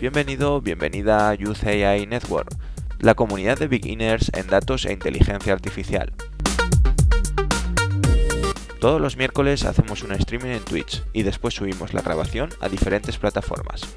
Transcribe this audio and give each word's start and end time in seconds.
Bienvenido, 0.00 0.62
bienvenida 0.62 1.28
a 1.28 1.34
Youth 1.34 1.62
AI 1.66 2.06
Network, 2.06 2.48
la 3.00 3.14
comunidad 3.14 3.58
de 3.58 3.68
beginners 3.68 4.32
en 4.34 4.46
datos 4.46 4.86
e 4.86 4.94
inteligencia 4.94 5.52
artificial. 5.52 6.10
Todos 8.80 8.98
los 8.98 9.18
miércoles 9.18 9.66
hacemos 9.66 10.02
un 10.02 10.12
streaming 10.12 10.52
en 10.52 10.64
Twitch 10.64 11.04
y 11.12 11.22
después 11.22 11.52
subimos 11.52 11.92
la 11.92 12.00
grabación 12.00 12.48
a 12.62 12.70
diferentes 12.70 13.18
plataformas. 13.18 13.94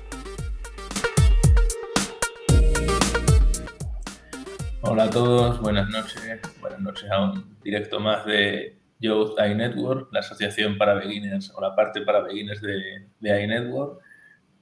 Hola 4.81 5.05
a 5.05 5.09
todos, 5.09 5.61
buenas 5.61 5.89
noches. 5.89 6.41
Buenas 6.59 6.81
noches 6.81 7.09
a 7.09 7.21
un 7.21 7.57
directo 7.63 8.01
más 8.01 8.25
de 8.25 8.75
Youth 8.99 9.39
AI 9.39 9.55
Network, 9.55 10.09
la 10.11 10.19
asociación 10.19 10.77
para 10.77 10.95
beginners 10.95 11.53
o 11.55 11.61
la 11.61 11.73
parte 11.73 12.01
para 12.01 12.19
beginners 12.19 12.61
de, 12.61 13.07
de 13.21 13.31
AI 13.31 13.47
Network. 13.47 14.01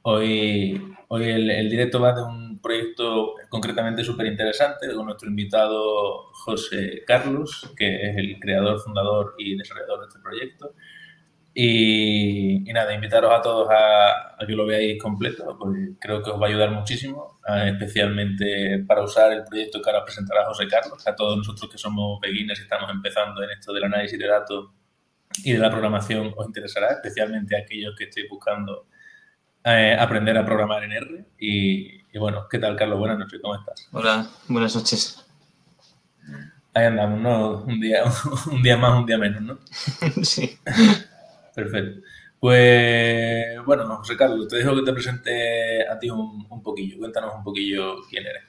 Hoy, 0.04 0.96
hoy 1.10 1.24
el, 1.30 1.70
directo 1.70 2.00
va 2.00 2.14
de 2.14 2.24
un 2.24 2.60
proyecto 2.60 3.36
concretamente 3.50 4.04
súper 4.04 4.26
interesante 4.28 4.92
con 4.94 5.06
nuestro 5.06 5.30
invitado 5.30 6.24
José 6.34 7.04
Carlos, 7.06 7.72
que 7.78 8.10
es 8.10 8.18
el 8.18 8.40
creador, 8.40 8.80
fundador 8.80 9.36
y 9.38 9.56
desarrollador 9.56 10.02
de 10.02 10.08
este 10.08 10.20
proyecto. 10.20 10.74
Y, 11.54 12.64
nada, 12.74 12.94
invitaros 12.96 13.32
a 13.32 13.42
todos 13.42 13.68
a, 13.70 14.38
que 14.48 14.54
lo 14.54 14.66
veáis 14.66 15.02
completo, 15.02 15.56
porque 15.60 15.92
creo 16.00 16.24
que 16.24 16.32
os 16.32 16.42
va 16.42 16.48
a 16.48 16.50
ayudar 16.50 16.72
muchísimo, 16.72 17.40
especialmente 17.66 18.84
para 18.88 19.04
usar 19.04 19.32
el 19.34 19.44
proyecto 19.44 19.82
que 19.82 19.90
ahora 19.90 20.06
presentará 20.06 20.46
José 20.46 20.68
Carlos, 20.68 21.06
a 21.08 21.16
todos 21.16 21.38
nosotros 21.38 21.70
que 21.70 21.78
somos 21.78 22.20
beginners 22.22 22.60
y 22.60 22.64
estamos 22.64 22.90
empezando 22.90 23.44
en 23.44 23.52
esto 23.52 23.74
del 23.74 23.84
análisis 23.84 24.18
de 24.18 24.28
datos 24.28 24.70
y 25.44 25.54
de 25.54 25.60
la 25.60 25.70
programación 25.70 26.34
os 26.36 26.48
interesará, 26.48 26.92
especialmente 26.94 27.56
a 27.56 27.60
aquellos 27.60 27.96
que 27.96 28.06
estéis 28.06 28.30
buscando 28.30 28.88
eh, 29.64 29.96
aprender 30.00 30.38
a 30.38 30.46
programar 30.46 30.84
en 30.84 30.92
R. 30.92 31.26
Y, 31.40 32.18
bueno, 32.18 32.48
¿qué 32.50 32.60
tal, 32.60 32.76
Carlos? 32.76 33.00
Buenas 33.00 33.20
noches, 33.20 33.40
¿cómo 33.42 33.56
estás? 33.56 33.88
Hola, 33.92 34.28
buenas 34.48 34.76
noches. 34.76 35.26
Ahí 36.74 36.86
andamos, 36.86 37.20
¿no? 37.20 37.64
Un 37.64 37.80
día, 37.80 38.04
un 38.52 38.62
día 38.62 38.78
más, 38.78 38.98
un 38.98 39.06
día 39.06 39.18
menos, 39.18 39.42
¿no? 39.42 39.60
sí. 40.24 40.58
Perfecto. 41.54 42.02
Pues 42.40 43.64
bueno, 43.66 43.98
José 43.98 44.18
Carlos, 44.18 44.48
te 44.48 44.58
dejo 44.58 44.76
que 44.76 44.82
te 44.82 44.94
presente 44.94 45.88
a 45.88 46.00
ti 46.00 46.10
un, 46.10 46.64
poquillo. 46.64 46.98
Cuéntanos 46.98 47.36
un 47.36 47.44
poquillo 47.44 47.98
quién 48.10 48.26
eres. 48.26 48.44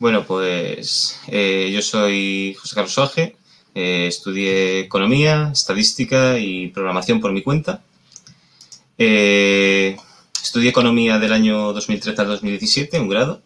Bueno, 0.00 0.24
pues 0.24 1.20
eh, 1.28 1.70
yo 1.72 1.80
soy 1.82 2.56
José 2.58 2.74
Carlos 2.74 2.98
Oje, 2.98 3.36
eh, 3.76 4.06
estudié 4.08 4.80
economía, 4.80 5.50
estadística 5.52 6.36
y 6.38 6.68
programación 6.68 7.20
por 7.20 7.32
mi 7.32 7.42
cuenta. 7.42 7.84
Eh, 8.98 9.96
Estudié 10.42 10.70
economía 10.70 11.20
del 11.20 11.32
año 11.32 11.72
2013 11.72 12.20
al 12.20 12.26
2017, 12.26 12.98
un 12.98 13.08
grado. 13.08 13.40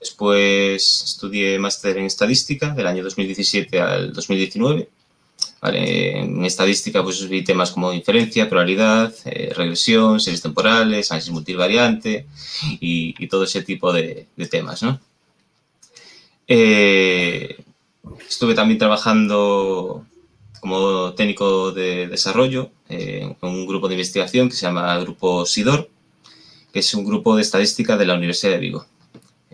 Después 0.00 1.04
estudié 1.04 1.58
máster 1.60 1.96
en 1.96 2.06
estadística 2.06 2.70
del 2.74 2.88
año 2.88 3.04
2017 3.04 3.80
al 3.80 4.12
2019. 4.12 4.88
en 5.62 6.44
estadística 6.44 7.02
pues 7.04 7.28
vi 7.28 7.44
temas 7.44 7.70
como 7.70 7.92
inferencia, 7.92 8.48
probabilidad, 8.48 9.14
eh, 9.26 9.52
regresión, 9.54 10.18
series 10.18 10.42
temporales, 10.42 11.10
análisis 11.12 11.32
multivariante 11.32 12.26
y, 12.80 13.26
todo 13.28 13.44
ese 13.44 13.62
tipo 13.62 13.92
de, 13.92 14.26
temas. 14.50 14.84
Eh, 16.48 17.58
estuve 18.28 18.54
también 18.54 18.78
trabajando 18.78 20.04
como 20.60 21.14
técnico 21.14 21.70
de 21.70 22.08
desarrollo 22.08 22.70
en 22.88 23.36
un 23.40 23.66
grupo 23.66 23.86
de 23.86 23.94
investigación 23.94 24.48
que 24.48 24.56
se 24.56 24.62
llama 24.66 24.98
Grupo 24.98 25.46
SIDOR, 25.46 25.88
que 26.72 26.80
es 26.80 26.94
un 26.94 27.04
grupo 27.04 27.36
de 27.36 27.42
estadística 27.42 27.96
de 27.96 28.06
la 28.06 28.14
Universidad 28.14 28.52
de 28.52 28.58
Vigo. 28.58 28.86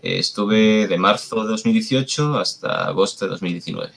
Eh, 0.03 0.19
estuve 0.19 0.87
de 0.87 0.99
marzo 0.99 1.43
de 1.43 1.49
2018 1.49 2.39
hasta 2.39 2.87
agosto 2.87 3.25
de 3.25 3.31
2019. 3.31 3.93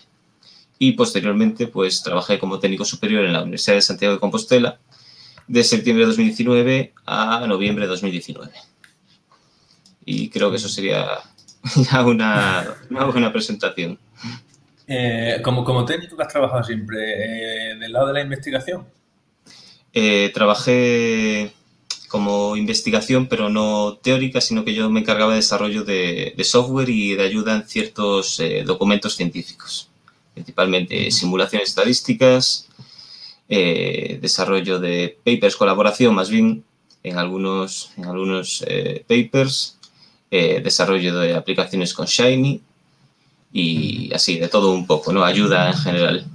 Y 0.80 0.94
posteriormente, 0.94 1.68
pues 1.68 2.02
trabajé 2.02 2.40
como 2.40 2.60
técnico 2.60 2.86
superior 2.86 3.26
en 3.26 3.34
la 3.34 3.42
Universidad 3.42 3.76
de 3.76 3.82
Santiago 3.82 4.14
de 4.14 4.20
Compostela 4.20 4.80
de 5.48 5.64
septiembre 5.64 6.04
de 6.04 6.08
2019 6.08 6.94
a 7.06 7.46
noviembre 7.48 7.86
de 7.86 7.90
2019. 7.90 8.52
Y 10.06 10.30
creo 10.30 10.50
que 10.50 10.58
eso 10.58 10.70
sería 10.70 11.06
ya 11.92 12.06
una, 12.06 12.78
buena 12.90 13.34
presentación. 13.34 14.00
Eh, 14.88 15.42
como, 15.44 15.64
como 15.64 15.86
técnico 15.86 16.16
que 16.16 16.24
has 16.24 16.30
trabajado 16.30 16.64
siempre, 16.64 17.72
eh, 17.72 17.76
¿del 17.76 17.92
lado 17.92 18.08
de 18.08 18.14
la 18.14 18.22
investigación? 18.22 18.88
trabajé 20.34 21.52
como 22.10 22.58
investigación, 22.58 23.28
pero 23.28 23.50
no 23.50 23.98
teórica, 24.02 24.42
sino 24.42 24.66
que 24.66 24.74
yo 24.74 24.90
me 24.90 25.00
encargaba 25.00 25.32
de 25.32 25.38
desarrollo 25.38 25.84
de, 25.86 26.36
software 26.44 26.90
y 26.90 27.16
de 27.16 27.24
ayuda 27.24 27.56
en 27.56 27.68
ciertos 27.68 28.40
eh, 28.40 28.64
documentos 28.66 29.16
científicos, 29.16 29.88
principalmente 30.34 31.12
simulaciones 31.12 31.70
estadísticas, 31.70 32.68
eh, 33.48 34.20
desarrollo 34.22 34.80
de 34.80 35.18
papers, 35.24 35.56
colaboración 35.56 36.16
más 36.16 36.30
bien 36.30 36.64
en 37.04 37.18
algunos, 37.18 37.92
en 37.96 38.06
algunos 38.06 38.66
eh, 38.68 39.06
papers, 39.08 39.78
desarrollo 40.32 41.18
de 41.18 41.34
aplicaciones 41.34 41.92
con 41.92 42.06
Shiny 42.06 42.62
y 43.52 44.14
así, 44.14 44.38
de 44.38 44.48
todo 44.48 44.72
un 44.74 44.86
poco, 44.86 45.12
¿no? 45.12 45.24
Ayuda 45.24 45.72
en 45.72 45.78
general. 45.78 46.26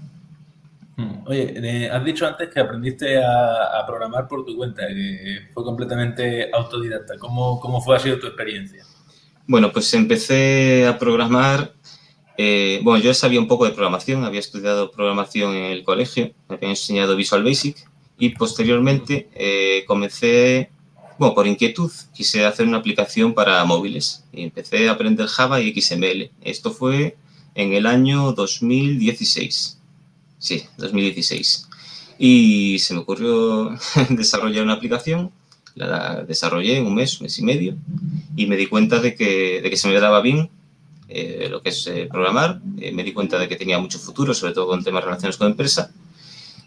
Mm. 0.96 1.26
Oye, 1.26 1.90
has 1.90 2.04
dicho 2.04 2.26
antes 2.26 2.48
que 2.50 2.60
aprendiste 2.60 3.22
a, 3.22 3.84
programar 3.86 4.28
por 4.28 4.44
tu 4.44 4.56
cuenta, 4.56 4.86
que 4.86 5.48
fue 5.52 5.64
completamente 5.64 6.50
autodidacta. 6.52 7.18
¿Cómo, 7.18 7.60
cómo 7.60 7.80
fue, 7.80 7.96
ha 7.96 7.98
sido 7.98 8.18
tu 8.18 8.26
experiencia? 8.26 8.84
Bueno, 9.46 9.72
pues 9.72 9.92
empecé 9.94 10.86
a 10.86 10.98
programar. 10.98 11.72
Eh, 12.36 12.80
bueno, 12.82 13.02
yo 13.02 13.12
sabía 13.14 13.40
un 13.40 13.48
poco 13.48 13.64
de 13.64 13.72
programación, 13.72 14.24
había 14.24 14.40
estudiado 14.40 14.90
programación 14.90 15.54
en 15.54 15.64
el 15.70 15.84
colegio, 15.84 16.32
me 16.48 16.56
habían 16.56 16.70
enseñado 16.70 17.14
Visual 17.14 17.44
Basic 17.44 17.76
y 18.18 18.30
posteriormente 18.30 19.28
eh, 19.34 19.84
comencé, 19.86 20.70
bueno, 21.16 21.34
por 21.34 21.46
inquietud, 21.46 21.92
quise 22.12 22.44
hacer 22.44 22.66
una 22.66 22.78
aplicación 22.78 23.34
para 23.34 23.64
móviles 23.64 24.24
y 24.32 24.42
empecé 24.42 24.88
a 24.88 24.92
aprender 24.92 25.26
Java 25.28 25.60
y 25.60 25.80
XML. 25.80 26.30
Esto 26.42 26.72
fue 26.72 27.16
en 27.54 27.72
el 27.72 27.86
año 27.86 28.32
2016. 28.32 29.80
Sí, 30.44 30.62
2016. 30.76 31.68
Y 32.18 32.78
se 32.78 32.92
me 32.92 33.00
ocurrió 33.00 33.70
desarrollar 34.10 34.62
una 34.62 34.74
aplicación, 34.74 35.30
la 35.74 36.22
desarrollé 36.22 36.76
en 36.76 36.86
un 36.86 36.94
mes, 36.94 37.18
un 37.18 37.24
mes 37.24 37.38
y 37.38 37.42
medio, 37.42 37.78
y 38.36 38.44
me 38.44 38.58
di 38.58 38.66
cuenta 38.66 38.98
de 38.98 39.14
que, 39.14 39.62
de 39.62 39.70
que 39.70 39.78
se 39.78 39.88
me 39.88 39.98
daba 39.98 40.20
bien 40.20 40.50
eh, 41.08 41.48
lo 41.50 41.62
que 41.62 41.70
es 41.70 41.86
eh, 41.86 42.08
programar, 42.12 42.60
eh, 42.78 42.92
me 42.92 43.04
di 43.04 43.14
cuenta 43.14 43.38
de 43.38 43.48
que 43.48 43.56
tenía 43.56 43.78
mucho 43.78 43.98
futuro, 43.98 44.34
sobre 44.34 44.52
todo 44.52 44.66
con 44.66 44.84
temas 44.84 45.02
relacionados 45.02 45.38
con 45.38 45.46
empresa, 45.46 45.90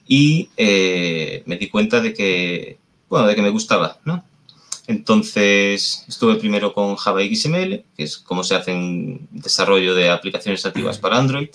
y 0.08 0.50
me 0.58 1.58
di 1.58 1.70
cuenta 1.70 2.02
de 2.02 2.16
que, 2.16 2.80
bueno, 3.09 3.28
de 3.28 3.36
que 3.36 3.44
me 3.44 3.52
gustaba. 3.52 4.00
Entonces, 4.88 6.04
estuve 6.08 6.38
primero 6.38 6.74
con 6.74 6.96
Java 6.96 7.22
XML, 7.22 7.84
que 7.96 8.04
es 8.04 8.18
como 8.18 8.44
se 8.44 8.56
hace 8.56 8.72
en 8.72 9.28
desarrollo 9.30 9.94
de 9.94 10.09
aplicaciones 10.09 10.66
nativas 10.66 10.98
para 10.98 11.20
Android, 11.20 11.50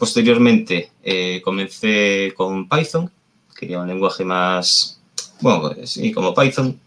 Posteriormente 0.00 0.92
eh, 1.02 1.42
comencé 1.44 2.32
con 2.34 2.66
Python, 2.70 3.10
quería 3.54 3.80
un 3.80 3.86
lenguaje 3.86 4.24
más, 4.24 4.98
bueno, 5.42 5.74
sí, 5.84 6.10
como 6.10 6.34
Python. 6.34 6.80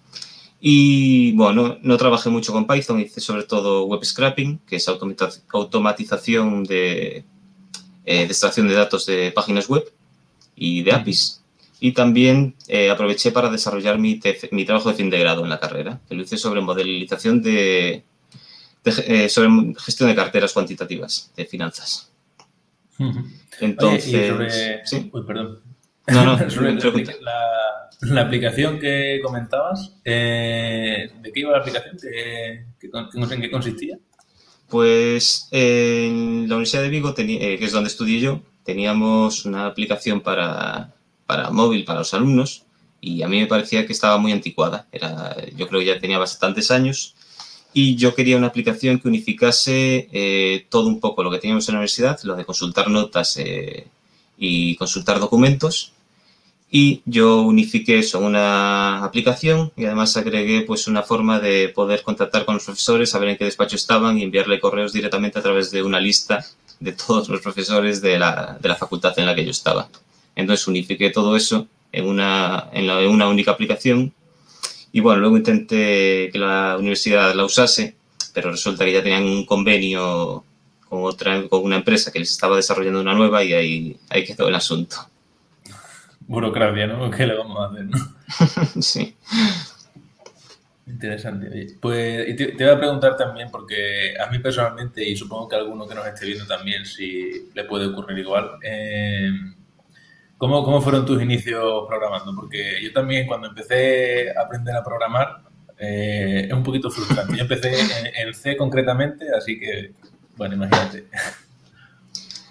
Y 0.59 1.31
bueno, 1.33 1.77
no, 1.83 1.97
trabajé 1.97 2.31
mucho 2.31 2.51
con 2.51 2.65
Python, 2.65 2.99
hice 2.99 3.21
sobre 3.21 3.43
todo 3.43 3.85
web 3.85 4.03
scrapping, 4.03 4.61
que 4.65 4.77
es 4.77 4.87
automatización 4.87 6.63
de, 6.63 7.17
eh, 8.03 8.23
extracción 8.23 8.67
de 8.67 8.73
datos 8.73 9.05
de 9.05 9.31
páginas 9.31 9.69
web 9.69 9.93
y 10.55 10.81
de 10.81 10.93
APIs. 10.93 11.43
Y 11.79 11.91
también 11.91 12.55
eh, 12.67 12.89
aproveché 12.89 13.31
para 13.31 13.51
desarrollar 13.51 13.99
mi, 13.99 14.19
mi, 14.49 14.65
trabajo 14.65 14.89
de 14.89 14.95
fin 14.95 15.11
de 15.11 15.19
grado 15.19 15.43
en 15.43 15.49
la 15.49 15.59
carrera, 15.59 16.01
que 16.09 16.15
lo 16.15 16.23
hice 16.23 16.37
sobre 16.39 16.61
modelización 16.61 17.43
de, 17.43 18.05
sobre 19.29 19.75
gestión 19.77 20.09
de 20.09 20.15
carteras 20.15 20.51
cuantitativas 20.51 21.31
de 21.37 21.45
finanzas. 21.45 22.09
Entonces. 23.59 24.81
¿sí? 24.85 25.09
Uy, 25.11 25.23
perdón. 25.25 25.61
No, 26.07 26.25
no, 26.25 26.37
la, 27.21 27.89
la, 28.01 28.21
aplicación 28.21 28.77
que 28.77 29.21
comentabas, 29.23 29.95
eh, 30.03 31.09
¿de 31.21 31.31
qué 31.31 31.39
iba 31.39 31.51
la 31.51 31.59
aplicación? 31.59 31.97
¿Qué, 32.01 32.65
¿En 32.91 33.41
qué 33.41 33.49
consistía? 33.49 33.97
Pues 34.67 35.47
en 35.51 36.49
la 36.49 36.55
Universidad 36.55 36.81
de 36.81 36.89
Vigo, 36.89 37.13
eh, 37.17 37.57
que 37.57 37.63
es 37.63 37.71
donde 37.71 37.87
estudié 37.87 38.19
yo, 38.19 38.41
teníamos 38.65 39.45
una 39.45 39.65
aplicación 39.67 40.19
para, 40.19 40.93
para 41.25 41.51
móvil 41.51 41.85
para 41.85 41.99
los 41.99 42.13
alumnos 42.13 42.65
y 42.99 43.21
a 43.21 43.27
mí 43.27 43.39
me 43.39 43.47
parecía 43.47 43.85
que 43.85 43.93
estaba 43.93 44.17
muy 44.17 44.31
anticuada. 44.31 44.87
Era, 44.91 45.37
yo 45.55 45.67
creo 45.67 45.79
que 45.79 45.87
ya 45.87 45.99
tenía 45.99 46.17
bastantes 46.17 46.71
años 46.71 47.15
y 47.73 47.95
yo 47.95 48.13
quería 48.13 48.37
una 48.37 48.47
aplicación 48.47 48.99
que 48.99 49.07
unificase 49.07 50.07
eh, 50.11 50.65
todo 50.69 50.87
un 50.87 50.99
poco 50.99 51.23
lo 51.23 51.31
que 51.31 51.39
teníamos 51.39 51.67
en 51.67 51.73
la 51.73 51.79
universidad, 51.79 52.19
lo 52.23 52.35
de 52.35 52.45
consultar 52.45 52.89
notas 52.89 53.37
eh, 53.37 53.87
y 54.37 54.75
consultar 54.75 55.19
documentos, 55.19 55.93
y 56.75 57.03
yo 57.05 57.43
unifiqué 57.43 57.99
eso 57.99 58.17
en 58.17 58.23
una 58.23 59.03
aplicación 59.03 59.71
y 59.77 59.85
además 59.85 60.17
agregué 60.17 60.61
pues 60.61 60.87
una 60.87 61.03
forma 61.03 61.39
de 61.39 61.69
poder 61.69 62.01
contactar 62.01 62.45
con 62.45 62.55
los 62.55 62.65
profesores, 62.65 63.11
saber 63.11 63.29
en 63.29 63.37
qué 63.37 63.45
despacho 63.45 63.75
estaban 63.75 64.17
y 64.17 64.23
enviarle 64.23 64.59
correos 64.59 64.91
directamente 64.91 65.37
a 65.37 65.43
través 65.43 65.69
de 65.69 65.83
una 65.83 65.99
lista 65.99 66.43
de 66.79 66.93
todos 66.93 67.29
los 67.29 67.41
profesores 67.41 68.01
de 68.01 68.17
la, 68.17 68.57
de 68.59 68.69
la 68.69 68.75
facultad 68.75 69.13
en 69.19 69.27
la 69.27 69.35
que 69.35 69.45
yo 69.45 69.51
estaba. 69.51 69.87
Entonces 70.35 70.67
unifiqué 70.67 71.11
todo 71.11 71.35
eso 71.35 71.67
en 71.91 72.07
una, 72.07 72.69
en, 72.73 72.89
en 72.89 73.07
una 73.07 73.27
única 73.27 73.51
aplicación 73.51 74.11
y 74.93 75.01
bueno, 75.01 75.19
luego 75.19 75.35
intenté 75.35 76.29
que 76.31 76.39
la 76.39 76.77
universidad 76.79 77.35
la 77.35 77.43
usase, 77.43 77.97
pero 78.33 78.51
resulta 78.51 78.85
que 78.85 78.93
ya 78.93 79.03
tenían 79.03 79.23
un 79.23 79.45
convenio 79.45 80.45
con, 80.87 81.03
otra, 81.03 81.45
con 81.49 81.63
una 81.63 81.75
empresa 81.75 82.11
que 82.11 82.19
les 82.19 82.31
estaba 82.31 82.55
desarrollando 82.55 83.01
una 83.01 83.13
nueva 83.13 83.43
y 83.43 83.51
ahí, 83.51 83.97
ahí 84.09 84.23
quedó 84.23 84.47
el 84.47 84.55
asunto 84.55 85.09
burocracia, 86.27 86.87
¿no? 86.87 87.09
¿Qué 87.11 87.27
le 87.27 87.35
vamos 87.35 87.59
a 87.59 87.71
hacer, 87.71 87.85
no? 87.85 88.81
sí. 88.81 89.15
Interesante. 90.85 91.77
Pues 91.79 92.35
te, 92.35 92.47
te, 92.47 92.63
voy 92.63 92.73
a 92.73 92.77
preguntar 92.79 93.15
también, 93.17 93.49
porque 93.51 94.13
a 94.19 94.29
mí 94.29 94.39
personalmente, 94.39 95.03
y 95.03 95.15
supongo 95.15 95.47
que 95.47 95.55
a 95.55 95.59
alguno 95.59 95.87
que 95.87 95.95
nos 95.95 96.05
esté 96.05 96.25
viendo 96.25 96.45
también, 96.45 96.85
si 96.85 97.49
le 97.53 97.63
puede 97.65 97.87
ocurrir 97.87 98.17
igual, 98.17 98.51
eh, 98.63 99.31
¿cómo, 100.43 100.61
¿cómo, 100.61 100.81
fueron 100.81 101.05
tus 101.05 101.21
inicios 101.21 101.85
programando? 101.87 102.35
Porque 102.35 102.77
yo 102.83 102.91
también 102.91 103.25
cuando 103.27 103.47
empecé 103.47 104.29
a 104.37 104.41
aprender 104.41 104.75
a 104.75 104.83
programar, 104.83 105.37
eh, 105.79 106.47
es 106.47 106.53
un 106.53 106.63
poquito 106.63 106.91
frustrante. 106.91 107.37
Yo 107.37 107.43
empecé 107.43 107.79
en, 107.79 108.07
en 108.13 108.33
C 108.33 108.57
concretamente, 108.57 109.27
así 109.33 109.57
que, 109.57 109.93
bueno, 110.35 110.55
imagínate. 110.55 111.05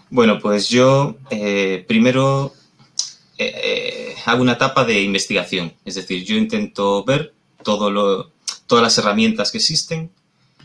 Bueno, 0.09 0.39
pues 0.39 0.71
yo 0.71 1.17
eh, 1.29 1.85
primero 1.87 2.55
eh, 3.37 4.15
hago 4.25 4.41
una 4.41 4.53
etapa 4.53 4.87
de 4.87 5.03
investigación. 5.03 5.75
Es 5.85 5.97
decir, 5.97 6.25
yo 6.25 6.37
intento 6.37 7.05
ver 7.05 7.35
todo 7.63 7.91
lo, 7.91 8.31
todas 8.67 8.83
las 8.83 8.97
herramientas 8.97 9.53
que 9.53 9.59
existen 9.59 10.11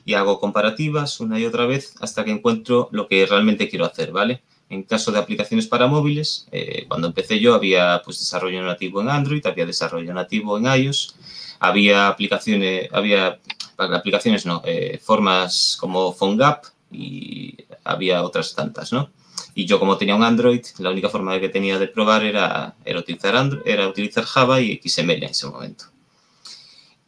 y 0.05 0.13
hago 0.13 0.39
comparativas 0.39 1.19
una 1.19 1.41
y 1.41 1.45
otra 1.45 1.65
vez 1.65 1.93
hasta 1.99 2.23
que 2.23 2.31
encuentro 2.31 2.87
lo 2.93 3.09
que 3.09 3.25
realmente 3.25 3.67
quiero 3.67 3.83
hacer, 3.83 4.13
¿vale? 4.13 4.43
En 4.69 4.83
caso 4.83 5.11
de 5.11 5.19
aplicaciones 5.19 5.67
para 5.67 5.87
móviles, 5.87 6.47
eh, 6.51 6.85
cuando 6.87 7.07
empecé 7.07 7.39
yo 7.39 7.55
había 7.55 8.01
pues, 8.03 8.19
desarrollo 8.19 8.61
nativo 8.63 9.01
en 9.01 9.09
Android, 9.09 9.45
había 9.45 9.65
desarrollo 9.65 10.13
nativo 10.13 10.57
en 10.57 10.65
iOS, 10.65 11.15
había 11.59 12.07
aplicaciones, 12.07 12.89
había 12.91 13.39
aplicaciones 13.77 14.45
no, 14.45 14.61
eh, 14.65 14.99
formas 15.01 15.77
como 15.79 16.13
PhoneGap 16.13 16.65
y 16.91 17.55
había 17.83 18.23
otras 18.23 18.55
tantas, 18.55 18.91
¿no? 18.91 19.09
Y 19.55 19.65
yo 19.65 19.79
como 19.79 19.97
tenía 19.97 20.15
un 20.15 20.23
Android, 20.23 20.63
la 20.79 20.91
única 20.91 21.09
forma 21.09 21.39
que 21.39 21.49
tenía 21.49 21.79
de 21.79 21.87
probar 21.87 22.23
era, 22.23 22.75
era, 22.85 22.99
utilizar, 22.99 23.35
Android, 23.35 23.63
era 23.65 23.87
utilizar 23.87 24.23
Java 24.23 24.61
y 24.61 24.79
XML 24.83 25.23
en 25.23 25.23
ese 25.23 25.47
momento. 25.47 25.85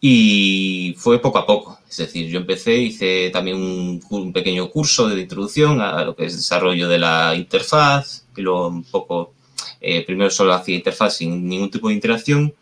Y 0.02 0.96
fue 0.98 1.20
poco 1.20 1.40
a 1.40 1.46
poco, 1.46 1.80
es 1.90 1.98
decir, 1.98 2.28
yo 2.30 2.40
empecé, 2.40 2.78
hice 2.78 3.30
también 3.32 3.58
un, 3.58 4.02
un, 4.10 4.32
pequeño 4.32 4.70
curso 4.70 5.10
de 5.10 5.22
introducción 5.22 5.82
a 5.82 6.06
lo 6.06 6.16
que 6.16 6.26
es 6.26 6.38
desarrollo 6.38 6.88
de 6.88 7.00
la 7.00 7.36
interfaz, 7.36 8.26
y 8.36 8.42
luego 8.42 8.70
un 8.70 8.84
poco, 8.84 9.34
eh, 9.82 10.06
primero 10.06 10.30
solo 10.30 10.54
hacía 10.54 10.76
interfaz 10.76 11.18
sin 11.18 11.48
ningún 11.48 11.70
tipo 11.70 11.90
de 11.90 11.96
interacción 11.96 12.54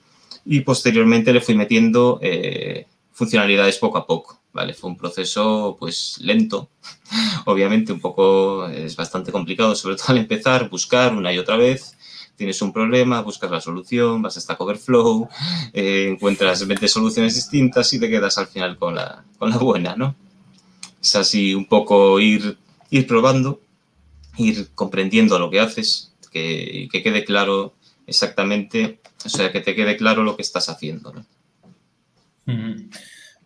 y 0.46 0.62
posteriormente 0.62 1.34
le 1.34 1.42
fui 1.42 1.56
metiendo 1.56 2.20
eh, 2.22 2.88
funcionalidades 3.12 3.78
poco 3.78 3.98
a 3.98 4.08
poco. 4.08 4.40
¿vale? 4.54 4.74
Fue 4.74 4.90
un 4.90 4.98
proceso 4.98 5.78
pues 5.80 6.18
lento, 6.22 6.70
obviamente 7.46 7.94
un 7.94 8.00
poco, 8.00 8.68
es 8.68 8.96
bastante 8.96 9.32
complicado, 9.32 9.76
sobre 9.76 9.96
todo 9.96 10.08
al 10.10 10.18
empezar, 10.18 10.70
buscar 10.70 11.14
una 11.14 11.32
y 11.32 11.38
otra 11.38 11.58
vez, 11.58 11.97
tienes 12.38 12.62
un 12.62 12.72
problema, 12.72 13.22
buscas 13.22 13.52
la 13.52 13.60
solución, 13.60 14.22
vas 14.22 14.38
hasta 14.38 14.56
Coverflow, 14.56 15.28
eh, 15.74 16.10
encuentras 16.12 16.66
20 16.66 16.88
soluciones 16.88 17.36
distintas 17.36 17.92
y 17.94 18.00
te 18.00 18.10
quedas 18.10 18.38
al 18.38 18.48
final 18.48 18.78
con 18.78 18.96
la, 18.96 19.26
con 19.38 19.50
la 19.50 19.58
buena, 19.58 19.96
¿no? 19.96 20.16
Es 21.02 21.16
así 21.16 21.56
un 21.56 21.66
poco 21.66 22.20
ir, 22.20 22.58
ir 22.92 23.08
probando, 23.08 23.60
ir 24.38 24.70
comprendiendo 24.76 25.40
lo 25.40 25.50
que 25.50 25.60
haces, 25.60 26.14
que, 26.32 26.88
que 26.92 27.02
quede 27.02 27.26
claro 27.26 27.74
exactamente, 28.06 29.00
o 29.26 29.30
sea, 29.30 29.52
que 29.52 29.62
te 29.62 29.76
quede 29.76 29.98
claro 29.98 30.24
lo 30.24 30.36
que 30.36 30.44
estás 30.44 30.70
haciendo, 30.70 31.14
¿no? 31.14 31.26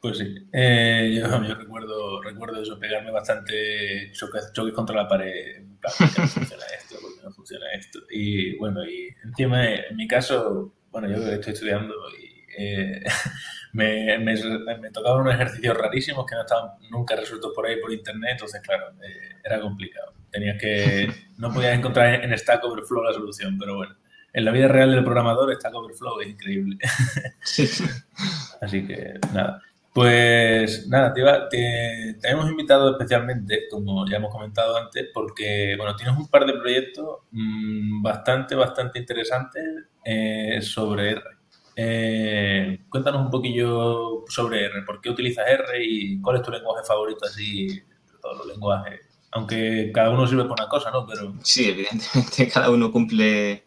Pues 0.02 0.18
sí, 0.18 0.36
eh, 0.52 1.12
yo, 1.16 1.44
yo, 1.44 1.56
recuerdo, 1.56 2.22
recuerdo 2.22 2.62
eso, 2.62 2.80
pegarme 2.80 3.12
bastante 3.12 4.12
choques, 4.14 4.52
contra 4.74 4.96
la 4.96 5.08
pared, 5.08 5.64
¿por 5.80 6.10
qué 6.10 6.22
no 6.22 6.28
funciona 6.28 6.66
esto? 6.78 6.98
¿Por 7.22 7.22
qué 7.22 7.28
no 7.28 7.32
funciona 7.34 7.66
esto? 7.74 8.00
Y 8.10 8.58
bueno, 8.58 8.84
y 8.86 9.10
encima, 9.24 9.66
en 9.66 9.96
mi 9.96 10.08
caso, 10.08 10.74
bueno, 10.92 11.10
yo 11.10 11.18
estoy 11.18 11.54
estudiando 11.54 11.94
y 12.20 12.32
eh, 12.58 13.04
me, 13.74 14.18
me, 14.20 14.36
me, 14.80 14.92
tocaban 14.92 15.22
unos 15.22 15.36
ejercicios 15.36 15.78
rarísimos 15.78 16.26
que 16.26 16.36
no 16.36 16.42
estaban 16.42 16.72
nunca 16.90 17.16
resueltos 17.16 17.52
por 17.56 17.66
ahí 17.66 17.80
por 17.80 17.92
internet, 17.94 18.32
entonces 18.34 18.62
claro, 18.62 18.92
eh, 19.02 19.36
era 19.44 19.60
complicado. 19.60 20.14
Tenías 20.32 20.58
que, 20.60 21.10
no 21.38 21.54
podías 21.54 21.78
encontrar 21.78 22.24
en 22.24 22.38
Stack 22.38 22.64
Overflow 22.64 23.04
la 23.04 23.14
solución, 23.14 23.58
pero 23.58 23.76
bueno, 23.76 23.96
en 24.34 24.46
la 24.46 24.52
vida 24.52 24.68
real 24.68 24.92
del 24.92 25.04
programador 25.04 25.54
Stack 25.56 25.74
Overflow 25.74 26.22
es 26.22 26.30
increíble. 26.30 26.78
Así 28.62 28.88
que 28.88 29.20
nada. 29.34 29.62
Pues 29.94 30.88
nada, 30.88 31.14
te, 31.14 31.22
te, 31.50 32.30
hemos 32.30 32.50
invitado 32.50 32.92
especialmente, 32.92 33.68
como 33.70 34.08
ya 34.08 34.18
hemos 34.18 34.32
comentado 34.32 34.78
antes, 34.78 35.10
porque 35.14 35.76
bueno, 35.78 35.98
tienes 35.98 36.18
un 36.18 36.30
par 36.30 36.46
de 36.46 36.54
proyectos 36.54 37.20
mmm, 37.32 38.02
bastante, 38.02 38.56
bastante 38.56 39.00
interesantes 39.00 39.64
eh, 40.06 40.62
sobre 40.62 41.12
R. 41.12 41.22
Eh, 41.76 42.86
cuéntanos 42.90 43.22
un 43.22 43.30
poquillo 43.30 44.24
sobre 44.30 44.66
R, 44.66 44.84
¿por 44.84 45.02
qué 45.02 45.10
utilizas 45.10 45.46
R 45.48 45.84
y 45.84 46.22
cuál 46.22 46.38
es 46.38 46.42
tu 46.42 46.52
lenguaje 46.52 46.86
favorito 46.88 47.26
así 47.26 47.68
de 47.68 47.84
todos 48.22 48.38
los 48.38 48.48
lenguajes? 48.48 49.02
Aunque 49.32 49.92
cada 49.94 50.10
uno 50.10 50.26
sirve 50.26 50.44
para 50.44 50.64
una 50.64 50.70
cosa, 50.70 50.92
¿no? 50.92 51.06
Pero... 51.06 51.34
Sí, 51.44 51.70
evidentemente 51.70 52.48
cada 52.54 52.70
uno 52.70 52.94
cumple, 52.94 53.66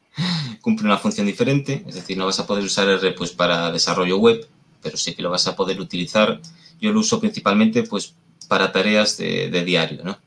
cumple 0.62 0.86
una 0.86 0.96
función 0.96 1.26
diferente, 1.26 1.84
es 1.86 1.96
decir, 1.96 2.16
no 2.16 2.24
vas 2.24 2.40
a 2.40 2.46
poder 2.46 2.64
usar 2.64 2.88
R 2.88 3.12
pues, 3.12 3.32
para 3.32 3.70
desarrollo 3.70 4.16
web, 4.16 4.46
pero 4.84 4.98
sí 4.98 5.14
que 5.14 5.22
lo 5.22 5.30
vas 5.30 5.48
a 5.48 5.56
poder 5.56 5.80
utilizar. 5.80 6.40
Yo 6.80 6.92
lo 6.92 7.00
uso 7.00 7.18
principalmente 7.18 7.82
pues 7.82 8.14
para 8.46 8.70
tareas 8.70 9.16
de, 9.16 9.64
diario, 9.64 10.04
¿no? 10.04 10.18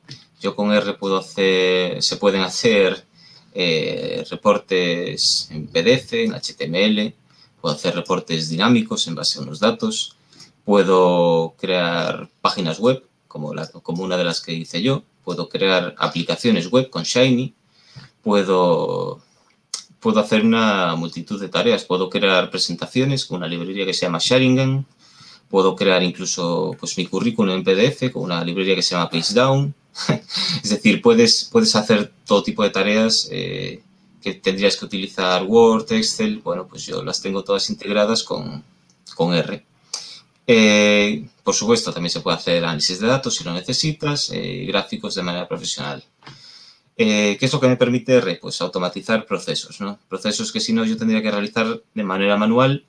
Yo 0.42 0.56
con 0.56 0.74
R 0.74 0.96
puedo 0.96 1.18
hacer, 1.18 2.02
se 2.02 2.18
pueden 2.18 2.42
hacer 2.42 3.06
eh, 3.54 4.26
reportes 4.30 5.48
en 5.52 5.68
PDF, 5.68 6.14
en 6.14 6.34
HTML, 6.34 7.14
puedo 7.62 7.76
hacer 7.76 7.96
reportes 7.96 8.50
dinámicos 8.50 9.08
en 9.08 9.16
base 9.16 9.38
a 9.38 9.44
unos 9.44 9.60
datos, 9.60 10.16
puedo 10.66 11.56
crear 11.60 12.30
páginas 12.42 12.80
web, 12.80 13.04
como, 13.28 13.54
como 13.84 14.04
una 14.04 14.18
de 14.18 14.24
las 14.24 14.42
que 14.42 14.54
hice 14.54 14.82
yo, 14.82 15.04
puedo 15.24 15.50
crear 15.50 15.94
aplicaciones 15.98 16.72
web 16.72 16.90
con 16.90 17.04
Shiny, 17.04 17.54
puedo 18.24 19.22
puedo 20.00 20.20
hacer 20.20 20.46
una 20.46 20.96
multitud 20.96 21.40
de 21.40 21.50
tareas. 21.50 21.86
Puedo 21.86 22.10
crear 22.10 22.50
presentaciones 22.50 23.26
con 23.26 23.38
una 23.38 23.48
librería 23.48 23.86
que 23.86 23.94
se 23.94 24.06
llama 24.06 24.20
Sharingen. 24.22 24.86
Puedo 25.50 25.76
crear 25.76 26.04
incluso 26.04 26.76
pues, 26.80 26.98
mi 26.98 27.06
currículum 27.06 27.56
en 27.56 27.64
PDF 27.64 28.12
con 28.12 28.24
una 28.24 28.44
librería 28.44 28.76
que 28.76 28.82
se 28.82 28.96
llama 28.96 29.10
PageDown. 29.10 29.74
es 30.64 30.70
decir, 30.70 31.02
puedes, 31.02 31.50
puedes 31.52 31.76
hacer 31.76 32.12
todo 32.26 32.44
tipo 32.44 32.64
de 32.64 32.70
tareas 32.70 33.28
eh, 33.32 33.82
que 34.22 34.34
tendrías 34.36 34.76
que 34.78 34.86
utilizar 34.86 35.44
Word, 35.44 35.92
Excel. 35.94 36.40
Bueno, 36.40 36.68
pues 36.68 36.86
yo 36.86 37.04
las 37.04 37.22
tengo 37.22 37.44
todas 37.44 37.70
integradas 37.70 38.24
con, 38.24 38.64
con 39.16 39.34
R. 39.34 39.66
Eh, 40.50 41.28
por 41.44 41.54
supuesto, 41.56 41.92
también 41.92 42.12
se 42.12 42.22
puede 42.22 42.38
hacer 42.38 42.64
análisis 42.64 43.00
de 43.00 43.08
datos 43.08 43.36
si 43.36 43.44
lo 43.44 43.54
necesitas, 43.54 44.30
eh, 44.34 44.66
gráficos 44.68 45.16
de 45.16 45.24
manera 45.24 45.48
profesional. 45.48 46.04
Eh, 46.98 47.38
¿Qué 47.40 47.46
es 47.46 47.54
lo 47.54 47.60
que 47.60 47.68
me 47.68 47.78
permite 47.78 48.16
R? 48.16 48.40
Pues 48.42 48.60
automatizar 48.62 49.26
procesos, 49.26 49.80
¿no? 49.82 50.00
Procesos 50.10 50.52
que 50.52 50.60
si 50.60 50.74
no 50.74 50.84
yo 50.84 50.98
tendría 50.98 51.22
que 51.22 51.32
realizar 51.32 51.82
de 51.94 52.04
manera 52.04 52.38
manual 52.38 52.86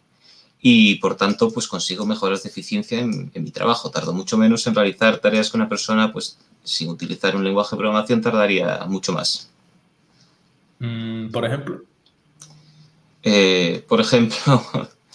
y 0.61 0.97
por 0.97 1.17
tanto 1.17 1.51
pues 1.53 1.69
consigo 1.69 2.07
mejoras 2.07 2.43
de 2.43 2.49
eficiencia 2.49 3.01
en, 3.01 3.31
en 3.35 3.45
mi 3.45 3.51
trabajo. 3.51 3.91
Tardo 3.91 4.13
mucho 4.13 4.39
menos 4.39 4.67
en 4.67 4.75
realizar 4.75 5.19
tareas 5.19 5.51
que 5.51 5.57
una 5.57 5.69
persona 5.69 6.13
pues 6.13 6.39
sin 6.65 6.89
utilizar 6.89 7.37
un 7.37 7.45
lenguaje 7.45 7.77
de 7.77 7.79
programación 7.79 8.21
tardaría 8.21 8.85
mucho 8.87 9.13
más. 9.13 9.51
Mm, 10.79 11.31
por 11.31 11.45
ejemplo. 11.45 11.83
Eh, 13.23 13.85
por 13.89 14.01
ejemplo, 14.01 14.63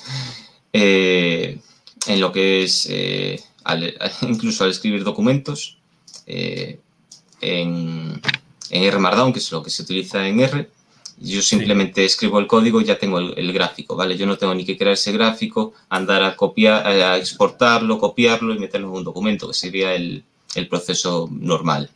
eh, 0.73 1.59
en 2.07 2.19
lo 2.19 2.31
que 2.31 2.63
es 2.63 2.87
eh, 2.89 3.39
al, 3.63 3.93
incluso 4.21 4.63
al 4.63 4.71
escribir 4.71 5.03
documentos, 5.03 5.77
en, 6.25 8.21
en 8.69 8.83
R 8.83 8.99
Markdown, 8.99 9.33
que 9.33 9.39
es 9.39 9.51
lo 9.51 9.63
que 9.63 9.69
se 9.69 9.83
utiliza 9.83 10.27
en 10.27 10.39
R. 10.39 10.69
Yo 11.17 11.41
simplemente 11.41 12.01
sí. 12.01 12.05
escribo 12.05 12.39
el 12.39 12.47
código 12.47 12.81
y 12.81 12.85
ya 12.85 12.97
tengo 12.97 13.19
el, 13.19 13.33
el, 13.37 13.53
gráfico, 13.53 13.95
¿vale? 13.95 14.17
Yo 14.17 14.25
no 14.25 14.37
tengo 14.37 14.53
ni 14.55 14.65
que 14.65 14.77
crear 14.77 14.93
ese 14.93 15.11
gráfico, 15.11 15.73
andar 15.89 16.23
a 16.23 16.35
copiar, 16.35 16.85
a 16.85 17.17
exportarlo, 17.17 17.99
copiarlo 17.99 18.53
y 18.53 18.59
meterlo 18.59 18.87
en 18.89 18.95
un 18.95 19.03
documento, 19.03 19.47
que 19.47 19.53
sería 19.53 19.93
el, 19.93 20.23
el 20.55 20.67
proceso 20.67 21.29
normal. 21.31 21.89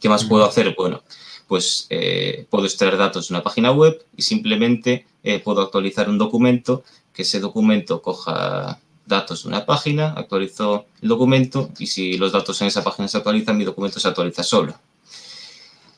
¿Qué 0.00 0.08
más 0.08 0.24
puedo 0.24 0.44
hacer? 0.44 0.74
Bueno, 0.76 1.02
pues 1.46 1.86
eh, 1.90 2.46
puedo 2.50 2.64
extraer 2.64 2.96
datos 2.96 3.28
de 3.28 3.34
una 3.34 3.42
página 3.42 3.72
web 3.72 4.04
y 4.16 4.22
simplemente 4.22 5.06
eh, 5.22 5.38
puedo 5.38 5.62
actualizar 5.62 6.08
un 6.08 6.18
documento, 6.18 6.82
que 7.12 7.22
ese 7.22 7.40
documento 7.40 8.00
coja 8.00 8.80
datos 9.06 9.42
de 9.42 9.48
una 9.48 9.66
página, 9.66 10.14
actualizo 10.14 10.86
el 11.02 11.08
documento 11.08 11.70
y 11.78 11.86
si 11.86 12.16
los 12.16 12.32
datos 12.32 12.60
en 12.62 12.68
esa 12.68 12.82
página 12.82 13.06
se 13.06 13.18
actualizan, 13.18 13.56
mi 13.56 13.64
documento 13.64 14.00
se 14.00 14.08
actualiza 14.08 14.42
solo. 14.42 14.74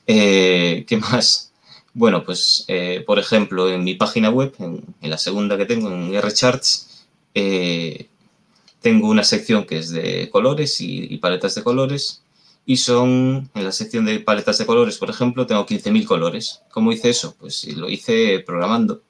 ¿Qué 0.07 0.99
más? 1.01 1.53
Bueno, 1.93 2.25
pues 2.25 2.67
por 3.07 3.19
ejemplo, 3.19 3.71
en 3.71 3.85
mi 3.85 3.95
página 3.95 4.31
web, 4.31 4.55
en, 4.59 4.85
la 5.01 5.19
segunda 5.19 5.57
que 5.57 5.67
tengo, 5.67 5.91
en 5.91 6.13
RCharts, 6.15 7.07
tengo 7.33 9.09
una 9.09 9.25
sección 9.25 9.65
que 9.65 9.79
es 9.79 9.91
de 9.91 10.29
colores 10.31 10.81
y 10.81 11.17
paletas 11.19 11.55
de 11.55 11.63
colores 11.63 12.25
y 12.67 12.79
son, 12.79 13.51
en 13.55 13.65
la 13.65 13.73
sección 13.73 14.07
de 14.07 14.21
paletas 14.21 14.59
de 14.59 14.67
colores, 14.67 14.97
por 14.97 15.11
ejemplo, 15.11 15.47
tengo 15.47 15.67
15.000 15.67 16.07
colores. 16.07 16.63
¿Cómo 16.73 16.93
hice 16.93 17.11
eso? 17.11 17.37
Pues 17.39 17.65
lo 17.77 17.91
hice 17.91 18.41
programando. 18.41 19.03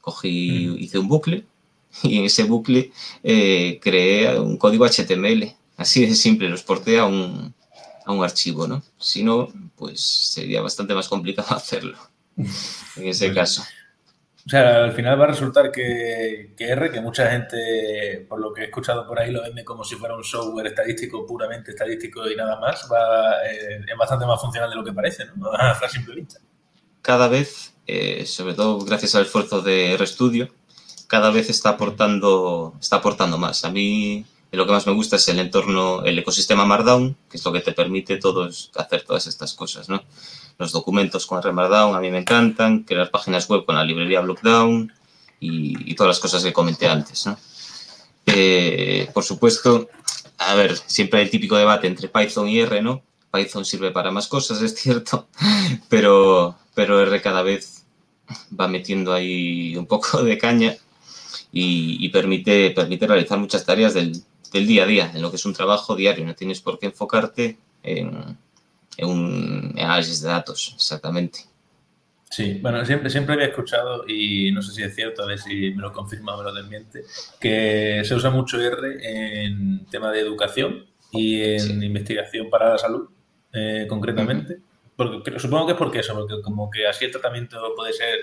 Cogí, 0.00 0.68
mm. 0.68 0.78
hice 0.78 0.98
un 0.98 1.08
bucle 1.08 1.44
y 2.02 2.18
en 2.18 2.24
ese 2.24 2.44
bucle 2.44 2.92
eh, 3.22 3.78
creé 3.82 4.38
un 4.38 4.58
código 4.58 4.86
HTML. 4.86 5.54
Así 5.76 6.04
de 6.04 6.14
simple, 6.14 6.48
lo 6.48 6.56
exporté 6.56 6.98
a 6.98 7.06
un, 7.06 7.54
a 8.10 8.14
un 8.14 8.24
archivo, 8.24 8.66
¿no? 8.66 8.82
Si 8.98 9.22
no, 9.22 9.48
pues 9.76 10.00
sería 10.00 10.62
bastante 10.62 10.94
más 10.94 11.08
complicado 11.08 11.48
hacerlo 11.54 11.98
en 12.36 13.08
ese 13.08 13.32
caso. 13.32 13.62
O 14.46 14.48
sea, 14.48 14.84
al 14.84 14.92
final 14.92 15.20
va 15.20 15.24
a 15.24 15.28
resultar 15.28 15.70
que, 15.70 16.54
R, 16.58 16.90
que 16.90 17.00
mucha 17.00 17.30
gente, 17.30 18.26
por 18.28 18.40
lo 18.40 18.52
que 18.52 18.62
he 18.62 18.64
escuchado 18.64 19.06
por 19.06 19.18
ahí, 19.18 19.30
lo 19.30 19.42
vende 19.42 19.64
como 19.64 19.84
si 19.84 19.96
fuera 19.96 20.16
un 20.16 20.24
software 20.24 20.68
estadístico, 20.68 21.26
puramente 21.26 21.72
estadístico 21.72 22.28
y 22.28 22.36
nada 22.36 22.58
más, 22.58 22.88
va, 22.90 23.44
eh, 23.44 23.80
es 23.86 23.98
bastante 23.98 24.24
más 24.24 24.40
funcional 24.40 24.70
de 24.70 24.76
lo 24.76 24.84
que 24.84 24.92
parece, 24.92 25.26
¿no? 25.36 25.50
A 25.52 25.88
simple 25.88 26.14
vista. 26.14 26.40
Cada 27.02 27.28
vez, 27.28 27.74
eh, 27.86 28.24
sobre 28.24 28.54
todo 28.54 28.78
gracias 28.80 29.14
al 29.14 29.22
esfuerzo 29.22 29.60
de 29.60 29.96
RStudio, 29.98 30.48
cada 31.06 31.30
vez 31.30 31.50
está 31.50 31.70
aportando, 31.70 32.74
está 32.80 32.96
aportando 32.96 33.36
más. 33.36 33.64
A 33.64 33.70
mí 33.70 34.24
lo 34.56 34.66
que 34.66 34.72
más 34.72 34.86
me 34.86 34.92
gusta 34.92 35.16
es 35.16 35.28
el 35.28 35.38
entorno, 35.38 36.02
el 36.04 36.18
ecosistema 36.18 36.64
Markdown, 36.64 37.16
que 37.30 37.36
es 37.36 37.44
lo 37.44 37.52
que 37.52 37.60
te 37.60 37.72
permite 37.72 38.16
todos 38.16 38.70
hacer 38.74 39.02
todas 39.02 39.26
estas 39.26 39.54
cosas, 39.54 39.88
¿no? 39.88 40.02
Los 40.58 40.72
documentos 40.72 41.26
con 41.26 41.38
R 41.38 41.52
Markdown 41.52 41.94
a 41.94 42.00
mí 42.00 42.10
me 42.10 42.18
encantan, 42.18 42.80
crear 42.80 43.10
páginas 43.10 43.48
web 43.48 43.64
con 43.64 43.76
la 43.76 43.84
librería 43.84 44.20
Blockdown 44.20 44.92
y, 45.38 45.94
todas 45.94 46.16
las 46.16 46.18
cosas 46.18 46.42
que 46.42 46.52
comenté 46.52 46.88
antes, 46.88 47.26
¿no? 47.26 47.38
Eh, 48.26 49.08
por 49.14 49.24
supuesto, 49.24 49.88
a 50.38 50.54
ver, 50.54 50.76
siempre 50.86 51.20
hay 51.20 51.26
el 51.26 51.30
típico 51.30 51.56
debate 51.56 51.86
entre 51.86 52.08
Python 52.08 52.48
y 52.48 52.60
R, 52.60 52.82
¿no? 52.82 53.02
Python 53.32 53.64
sirve 53.64 53.92
para 53.92 54.10
más 54.10 54.26
cosas, 54.26 54.60
es 54.62 54.74
cierto, 54.74 55.28
pero, 55.88 56.56
pero 56.74 57.00
R 57.00 57.22
cada 57.22 57.42
vez 57.42 57.84
va 58.58 58.66
metiendo 58.66 59.12
ahí 59.12 59.76
un 59.76 59.86
poco 59.86 60.22
de 60.22 60.38
caña 60.38 60.76
y, 61.52 62.08
permite, 62.10 62.70
permite 62.70 63.06
realizar 63.06 63.38
muchas 63.38 63.64
tareas 63.64 63.94
del, 63.94 64.22
del 64.52 64.66
día 64.66 64.84
a 64.84 64.86
día, 64.86 65.10
en 65.14 65.22
lo 65.22 65.30
que 65.30 65.36
es 65.36 65.44
un 65.44 65.52
trabajo 65.52 65.94
diario. 65.94 66.24
No 66.24 66.34
tienes 66.34 66.60
por 66.60 66.78
qué 66.78 66.86
enfocarte 66.86 67.58
en, 67.82 68.36
un 69.02 69.74
análisis 69.78 70.20
de 70.22 70.28
datos, 70.28 70.72
exactamente. 70.74 71.40
Sí, 72.30 72.58
bueno, 72.62 72.84
siempre, 72.84 73.10
siempre 73.10 73.34
había 73.34 73.46
escuchado, 73.46 74.04
y 74.06 74.52
no 74.52 74.62
sé 74.62 74.72
si 74.72 74.82
es 74.82 74.94
cierto, 74.94 75.22
a 75.22 75.26
ver 75.26 75.38
si 75.38 75.72
me 75.72 75.82
lo 75.82 75.92
confirma 75.92 76.34
o 76.34 76.38
me 76.38 76.44
lo 76.44 76.52
desmiente, 76.52 77.04
que 77.40 78.02
se 78.04 78.14
usa 78.14 78.30
mucho 78.30 78.60
R 78.60 79.46
en 79.46 79.86
tema 79.86 80.12
de 80.12 80.20
educación 80.20 80.86
y 81.10 81.42
en 81.42 81.82
investigación 81.82 82.48
para 82.48 82.70
la 82.70 82.78
salud, 82.78 83.08
eh, 83.52 83.86
concretamente. 83.88 84.60
porque, 84.94 85.40
supongo 85.40 85.66
que 85.66 85.72
es 85.72 85.78
porque 85.78 85.98
eso, 86.00 86.14
porque 86.14 86.40
como 86.42 86.70
que 86.70 86.86
así 86.86 87.06
el 87.06 87.10
tratamiento 87.10 87.58
puede 87.74 87.92
ser, 87.92 88.18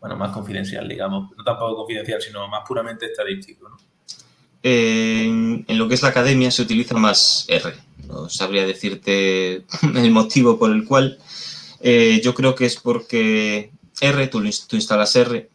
bueno, 0.00 0.16
más 0.16 0.32
confidencial, 0.32 0.88
digamos. 0.88 1.30
No 1.36 1.44
tampoco 1.44 1.76
confidencial, 1.76 2.20
sino 2.20 2.48
más 2.48 2.66
puramente 2.66 3.06
estadístico, 3.06 3.68
¿no? 3.68 3.76
En, 4.64 5.66
lo 5.68 5.88
que 5.88 5.94
es 5.94 6.02
la 6.02 6.08
academia 6.08 6.50
se 6.50 6.62
utiliza 6.62 6.96
más 6.96 7.44
R. 7.48 7.74
No 8.08 8.30
sabría 8.30 8.66
decirte 8.66 9.62
el 9.94 10.10
motivo 10.10 10.58
por 10.58 10.72
el 10.72 10.84
cual. 10.84 11.18
Eh, 11.80 12.20
yo 12.24 12.34
creo 12.34 12.54
que 12.54 12.64
es 12.64 12.76
porque 12.76 13.70
R, 14.00 14.26
tú, 14.28 14.42
tú, 14.66 14.76
instalas 14.76 15.14
R, 15.16 15.50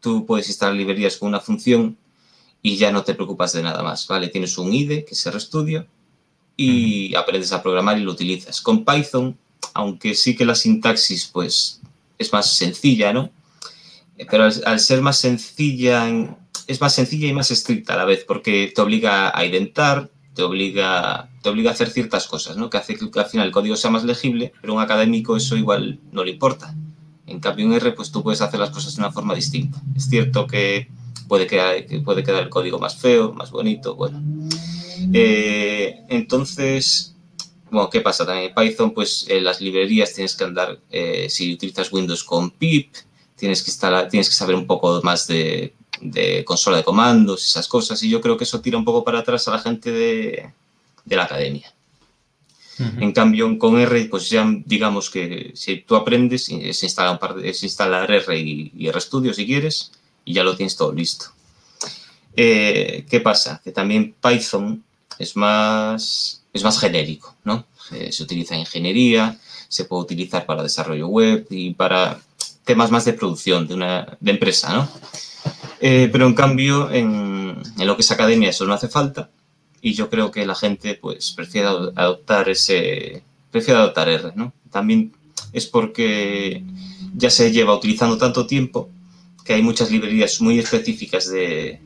tú 0.00 0.26
puedes 0.26 0.48
instalar 0.48 0.74
librerías 0.74 1.16
con 1.16 1.28
una 1.28 1.38
función 1.38 1.96
y 2.60 2.76
ya 2.76 2.90
no 2.90 3.04
te 3.04 3.14
preocupas 3.14 3.52
de 3.52 3.62
nada 3.62 3.82
más, 3.84 4.08
¿vale? 4.08 4.26
Tienes 4.26 4.58
un 4.58 4.72
IDE, 4.72 5.04
que 5.04 5.14
es 5.14 5.32
RStudio, 5.32 5.86
y 6.56 7.14
aprendes 7.14 7.52
a 7.52 7.62
programar 7.62 7.98
y 7.98 8.02
lo 8.02 8.10
utilizas. 8.10 8.60
Con 8.60 8.84
Python, 8.84 9.38
aunque 9.72 10.16
sí 10.16 10.34
que 10.34 10.44
la 10.44 10.56
sintaxis, 10.56 11.26
pues, 11.26 11.80
es 12.18 12.32
más 12.32 12.56
sencilla, 12.56 13.12
¿no? 13.12 13.30
Pero 14.16 14.44
al 14.44 14.80
ser 14.80 15.00
más 15.00 15.18
sencilla 15.18 16.08
en, 16.08 16.36
es 16.66 16.80
más 16.80 16.94
sencilla 16.94 17.28
y 17.28 17.32
más 17.32 17.50
estricta 17.50 17.94
a 17.94 17.96
la 17.96 18.04
vez, 18.04 18.24
porque 18.24 18.72
te 18.74 18.80
obliga 18.80 19.36
a 19.36 19.44
identar, 19.44 20.10
te 20.34 20.42
obliga, 20.42 21.30
te 21.42 21.48
obliga 21.48 21.70
a 21.70 21.74
hacer 21.74 21.90
ciertas 21.90 22.26
cosas, 22.26 22.56
¿no? 22.56 22.70
Que 22.70 22.78
hace 22.78 22.96
que 22.96 23.20
al 23.20 23.26
final 23.26 23.46
el 23.46 23.52
código 23.52 23.76
sea 23.76 23.90
más 23.90 24.04
legible, 24.04 24.52
pero 24.60 24.72
a 24.72 24.76
un 24.76 24.82
académico 24.82 25.36
eso 25.36 25.56
igual 25.56 26.00
no 26.10 26.24
le 26.24 26.32
importa. 26.32 26.74
En 27.26 27.40
cambio, 27.40 27.66
en 27.66 27.72
R, 27.74 27.92
pues 27.92 28.10
tú 28.10 28.22
puedes 28.22 28.40
hacer 28.40 28.60
las 28.60 28.70
cosas 28.70 28.94
de 28.94 29.02
una 29.02 29.12
forma 29.12 29.34
distinta. 29.34 29.80
Es 29.96 30.08
cierto 30.08 30.46
que 30.46 30.88
puede 31.28 31.46
quedar, 31.46 31.86
que 31.86 32.00
puede 32.00 32.22
quedar 32.22 32.42
el 32.42 32.48
código 32.48 32.78
más 32.78 32.96
feo, 32.96 33.32
más 33.32 33.50
bonito, 33.50 33.94
bueno. 33.94 34.20
Eh, 35.12 36.04
entonces, 36.08 37.14
bueno, 37.70 37.88
¿qué 37.90 38.00
pasa? 38.00 38.26
También 38.26 38.50
en 38.50 38.54
Python, 38.54 38.92
pues 38.92 39.26
en 39.28 39.44
las 39.44 39.60
librerías 39.60 40.12
tienes 40.12 40.34
que 40.34 40.44
andar, 40.44 40.78
eh, 40.90 41.28
si 41.30 41.54
utilizas 41.54 41.92
Windows 41.92 42.24
con 42.24 42.50
pip, 42.50 42.94
tienes 43.36 43.62
que, 43.62 43.70
instalar, 43.70 44.08
tienes 44.08 44.28
que 44.28 44.34
saber 44.34 44.54
un 44.54 44.66
poco 44.66 45.00
más 45.02 45.26
de 45.26 45.74
de 46.02 46.44
consola 46.44 46.78
de 46.78 46.84
comandos, 46.84 47.44
esas 47.44 47.68
cosas, 47.68 48.02
y 48.02 48.10
yo 48.10 48.20
creo 48.20 48.36
que 48.36 48.44
eso 48.44 48.60
tira 48.60 48.76
un 48.76 48.84
poco 48.84 49.04
para 49.04 49.20
atrás 49.20 49.46
a 49.48 49.52
la 49.52 49.58
gente 49.58 49.90
de, 49.90 50.50
la 51.06 51.24
academia. 51.24 51.72
En 52.98 53.12
cambio, 53.12 53.58
con 53.58 53.78
R, 53.78 54.06
pues 54.06 54.28
ya 54.28 54.44
digamos 54.64 55.08
que 55.08 55.52
si 55.54 55.76
tú 55.82 55.94
aprendes, 55.94 56.46
se 56.46 56.86
instala, 56.86 57.12
un 57.12 57.18
par 57.18 57.34
de, 57.34 57.48
instalar 57.48 58.10
R 58.10 58.36
y, 58.36 58.72
y 58.76 58.90
RStudio 58.90 59.32
si 59.32 59.46
quieres, 59.46 59.92
y 60.24 60.34
ya 60.34 60.42
lo 60.42 60.56
tienes 60.56 60.76
todo 60.76 60.92
listo. 60.92 61.26
Eh, 62.36 63.04
¿Qué 63.08 63.20
pasa? 63.20 63.60
Que 63.62 63.72
también 63.72 64.14
Python 64.20 64.82
es 65.18 65.36
más, 65.36 66.42
es 66.52 66.64
más 66.64 66.78
genérico, 66.78 67.36
¿no? 67.44 67.66
Eh, 67.92 68.10
se 68.12 68.22
utiliza 68.22 68.54
en 68.54 68.60
ingeniería, 68.60 69.38
se 69.68 69.84
puede 69.84 70.02
utilizar 70.02 70.46
para 70.46 70.62
desarrollo 70.62 71.08
web 71.08 71.46
y 71.50 71.74
para 71.74 72.20
temas 72.64 72.90
más 72.90 73.04
de 73.04 73.12
producción 73.12 73.66
de 73.66 73.74
una 73.74 74.16
de 74.20 74.30
empresa, 74.30 74.72
¿no? 74.72 74.88
Eh, 75.84 76.08
pero 76.12 76.28
en 76.28 76.34
cambio, 76.34 76.92
en, 76.92 77.60
lo 77.76 77.96
que 77.96 78.02
es 78.02 78.10
academia 78.12 78.50
eso 78.50 78.64
no 78.64 78.72
hace 78.72 78.86
falta 78.86 79.30
y 79.80 79.94
yo 79.94 80.08
creo 80.08 80.30
que 80.30 80.46
la 80.46 80.54
gente 80.54 80.94
pues 80.94 81.32
prefiere 81.32 81.66
adoptar 81.66 82.48
ese, 82.48 83.24
prefiere 83.50 83.80
adoptar 83.80 84.08
R, 84.08 84.30
¿no? 84.36 84.52
También 84.70 85.12
es 85.52 85.66
porque 85.66 86.62
ya 87.16 87.30
se 87.30 87.50
lleva 87.50 87.74
utilizando 87.74 88.16
tanto 88.16 88.46
tiempo 88.46 88.90
que 89.44 89.54
hay 89.54 89.62
muchas 89.62 89.90
librerías 89.90 90.40
muy 90.40 90.60
específicas 90.60 91.28
de, 91.28 91.80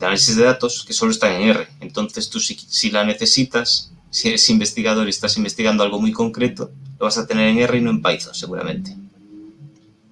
análisis 0.00 0.36
de 0.36 0.44
datos 0.44 0.84
que 0.84 0.92
solo 0.92 1.10
están 1.10 1.32
en 1.32 1.48
R. 1.48 1.66
Entonces 1.80 2.30
tú 2.30 2.38
si, 2.38 2.54
si, 2.54 2.92
la 2.92 3.02
necesitas, 3.04 3.90
si 4.10 4.28
eres 4.28 4.48
investigador 4.48 5.08
y 5.08 5.10
estás 5.10 5.36
investigando 5.38 5.82
algo 5.82 6.00
muy 6.00 6.12
concreto, 6.12 6.70
lo 7.00 7.06
vas 7.06 7.18
a 7.18 7.26
tener 7.26 7.48
en 7.48 7.58
R 7.58 7.76
y 7.76 7.80
no 7.80 7.90
en 7.90 8.00
Python 8.00 8.32
seguramente. 8.32 8.94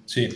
Sí, 0.09 0.27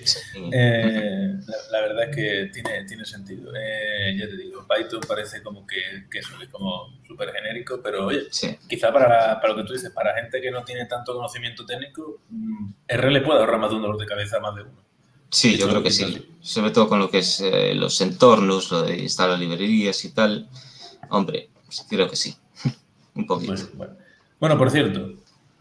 eh, 0.52 1.34
la, 1.72 1.82
verdad 1.82 2.08
es 2.08 2.16
que 2.16 2.52
tiene, 2.54 2.86
tiene 2.86 3.04
sentido. 3.06 3.52
Eh, 3.56 4.16
ya 4.20 4.28
te 4.28 4.38
digo, 4.38 4.68
Python 4.68 5.02
parece 5.08 5.42
como 5.42 5.66
que, 5.66 6.06
que 6.12 6.20
es 6.20 6.28
como 6.52 6.94
súper 7.08 7.34
genérico, 7.34 7.82
pero 7.82 8.06
oye, 8.06 8.28
quizá 8.70 8.94
para, 8.94 9.42
para, 9.42 9.48
lo 9.48 9.56
que 9.56 9.64
tú 9.64 9.74
dices, 9.74 9.90
para 9.90 10.14
gente 10.14 10.40
que 10.40 10.52
no 10.52 10.64
tiene 10.64 10.86
tanto 10.86 11.16
conocimiento 11.16 11.66
técnico, 11.66 12.20
mm, 12.30 12.72
R 12.88 13.12
le 13.12 13.22
puede 13.22 13.40
ahorrar 13.40 13.60
más 13.60 13.72
de 13.72 13.78
un 13.78 13.82
dolor 13.82 13.98
de 13.98 14.06
cabeza 14.06 14.38
a 14.38 14.42
más 14.42 14.54
de 14.54 14.62
uno. 14.62 14.84
Sí, 15.32 15.58
yo 15.58 15.68
creo 15.68 15.82
que 15.82 15.90
sí. 15.90 16.38
Sobre 16.40 16.70
todo 16.70 16.88
con 16.88 17.00
lo 17.00 17.10
que 17.10 17.18
es 17.18 17.42
eh, 17.42 17.74
los 17.74 18.00
entornos, 18.00 18.72
lo 18.72 18.84
de 18.84 19.00
instalar 19.00 19.40
librerías 19.40 20.06
y 20.06 20.14
tal. 20.14 20.50
Hombre, 21.10 21.50
creo 21.90 22.08
que 22.08 22.16
sí. 22.16 22.38
un 23.16 23.26
poquito. 23.26 23.56
bueno. 23.74 23.96
bueno, 24.40 24.56
por 24.56 24.70
cierto, 24.70 25.14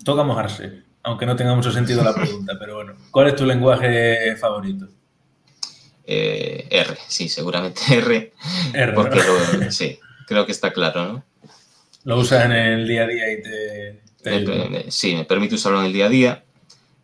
toca 0.04 0.23
mojarse 0.23 0.92
aunque 1.02 1.26
no 1.26 1.37
tenga 1.37 1.54
mucho 1.54 1.73
sentido 1.73 2.04
la 2.04 2.14
pregunta, 2.14 2.56
pero 2.59 2.76
bueno, 2.76 2.94
¿cuál 3.11 3.28
es 3.28 3.37
tu 3.37 3.44
lenguaje 3.44 4.37
favorito? 4.37 4.88
Eh, 6.04 6.66
R, 6.71 6.97
sí, 7.09 7.28
seguramente 7.28 7.80
R. 7.90 8.32
R 8.73 8.92
porque 8.92 9.21
sí, 9.71 9.99
creo 10.26 10.47
que 10.47 10.52
está 10.52 10.73
claro, 10.73 11.12
¿no? 11.12 11.25
Lo 12.04 12.18
usas 12.18 12.44
en 12.47 12.52
el 12.52 12.88
día 12.88 13.04
a 13.04 13.06
día 13.06 13.32
y 13.32 13.42
te... 13.42 14.90
sí, 14.90 15.14
me 15.14 15.25
permite 15.25 15.54
usarlo 15.54 15.80
en 15.80 15.87
el 15.87 15.92
día 15.92 16.06
a 16.06 16.09
día. 16.09 16.44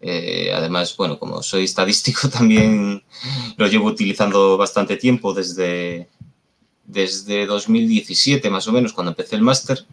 Eh, 0.00 0.52
además, 0.54 0.96
bueno, 0.96 1.18
como 1.18 1.42
soy 1.42 1.64
estadístico, 1.64 2.28
también 2.32 3.02
lo 3.56 3.66
llevo 3.66 3.86
utilizando 3.86 4.56
bastante 4.56 4.96
tiempo, 4.96 5.34
desde, 5.34 6.08
desde 6.84 7.46
2017 7.46 8.50
más 8.50 8.66
o 8.66 8.72
menos, 8.72 8.92
cuando 8.92 9.12
empecé 9.12 9.36
el 9.36 9.42
máster. 9.42 9.84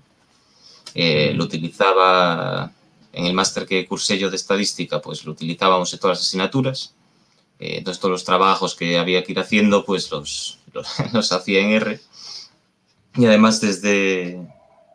Eh, 0.96 1.34
lo 1.36 1.44
utilizaba 1.44 2.72
en 3.16 3.26
el 3.26 3.34
máster 3.34 3.66
que 3.66 3.88
cursé 3.88 4.18
yo 4.18 4.30
de 4.30 4.36
estadística, 4.36 5.02
pues 5.02 5.26
lo 5.26 5.32
utilizábamos 5.32 5.94
en 5.94 6.00
todas 6.00 6.18
las 6.18 6.28
asignaturas. 6.28 6.94
Eh, 7.60 7.78
entonces 7.78 8.02
todos 8.02 8.12
los 8.12 8.26
trabajos 8.26 8.76
que 8.76 8.98
había 8.98 9.24
que 9.24 9.32
ir 9.32 9.40
haciendo, 9.40 9.86
pues 9.86 10.12
los, 10.12 10.60
los, 10.74 11.32
hacía 11.32 11.62
en 11.62 11.72
R. 11.72 12.00
Y 13.16 13.26
además 13.26 13.62
desde, 13.62 14.46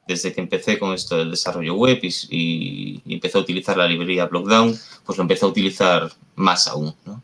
desde 0.07 0.35
que 0.35 0.43
empecé 0.43 0.79
con 0.79 0.93
esto 0.93 1.17
del 1.17 1.31
desarrollo 1.31 1.75
web 1.75 1.99
y, 2.03 3.01
y, 3.07 3.15
empecé 3.15 3.39
a 3.39 3.41
utilizar 3.41 3.79
la 3.79 3.89
librería 3.89 4.27
Blockdown, 4.27 4.79
pues 5.07 5.17
lo 5.17 5.23
empecé 5.23 5.47
a 5.47 5.49
utilizar 5.49 6.13
más 6.37 6.69
aún. 6.69 6.95
¿no? 7.07 7.23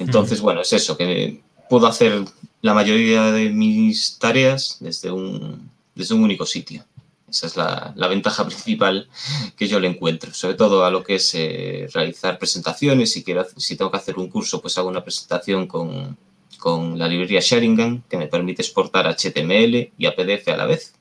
Entonces, 0.00 0.40
bueno, 0.40 0.62
es 0.62 0.72
eso, 0.72 0.96
que 0.96 1.40
puedo 1.70 1.86
hacer 1.86 2.24
la 2.60 2.74
mayoría 2.74 3.30
de 3.30 3.50
mis 3.50 4.18
tareas 4.18 4.78
desde 4.80 5.12
un, 5.12 5.70
desde 5.94 6.14
un 6.14 6.24
único 6.24 6.44
sitio. 6.44 6.84
Esa 7.32 7.46
es 7.46 7.56
la, 7.56 7.94
la, 7.96 8.08
ventaja 8.08 8.44
principal 8.46 9.08
que 9.56 9.66
yo 9.66 9.80
le 9.80 9.88
encuentro, 9.88 10.32
sobre 10.34 10.54
todo 10.54 10.84
a 10.84 10.90
lo 10.90 11.02
que 11.02 11.14
es 11.14 11.34
eh, 11.34 11.88
realizar 11.92 12.38
presentaciones. 12.38 13.10
Si, 13.10 13.24
quiero, 13.24 13.46
si 13.56 13.76
tengo 13.76 13.90
que 13.90 13.96
hacer 13.96 14.18
un 14.18 14.28
curso, 14.28 14.60
pues 14.60 14.76
hago 14.76 14.88
una 14.88 15.02
presentación 15.02 15.66
con, 15.66 16.18
con 16.58 16.98
la 16.98 17.08
librería 17.08 17.40
Sharingan, 17.42 18.04
que 18.08 18.18
me 18.18 18.26
permite 18.26 18.60
exportar 18.60 19.06
HTML 19.06 19.92
y 19.96 20.06
a 20.06 20.14
PDF 20.14 20.48
a 20.48 20.56
la 20.58 20.66
vez, 20.66 20.94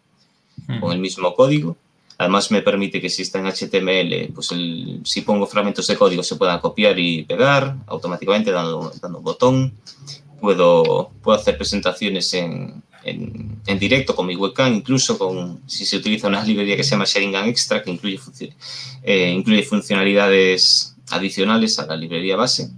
con 0.79 0.93
el 0.93 0.99
mismo 0.99 1.35
código. 1.35 1.75
Además, 2.17 2.49
me 2.51 2.61
permite 2.61 3.01
que 3.01 3.09
si 3.09 3.23
está 3.23 3.39
en 3.39 3.47
HTML, 3.47 4.31
pues 4.33 4.51
el, 4.51 5.01
si 5.03 5.21
pongo 5.21 5.47
fragmentos 5.47 5.87
de 5.87 5.97
código 5.97 6.23
se 6.23 6.37
puedan 6.37 6.59
copiar 6.59 6.97
y 6.97 7.23
pegar 7.23 7.75
automáticamente 7.87 8.51
dando, 8.51 8.91
dando 9.01 9.17
un 9.17 9.23
botón. 9.23 9.73
Puedo, 10.39 11.11
puedo 11.21 11.37
hacer 11.37 11.57
presentaciones 11.57 12.33
en, 12.33 12.83
en, 13.03 13.61
en, 13.65 13.79
directo 13.79 14.15
con 14.15 14.27
mi 14.27 14.35
webcam, 14.35 14.73
incluso 14.73 15.17
con 15.17 15.61
si 15.67 15.85
se 15.85 15.97
utiliza 15.97 16.27
una 16.27 16.43
librería 16.43 16.75
que 16.75 16.83
se 16.83 16.91
llama 16.91 17.05
Sharingan 17.05 17.47
Extra, 17.47 17.81
que 17.81 17.91
incluye, 17.91 18.19
eh, 19.03 19.31
incluye 19.31 19.63
funcionalidades 19.63 20.95
adicionales 21.09 21.79
a 21.79 21.85
la 21.85 21.95
librería 21.95 22.35
base. 22.35 22.71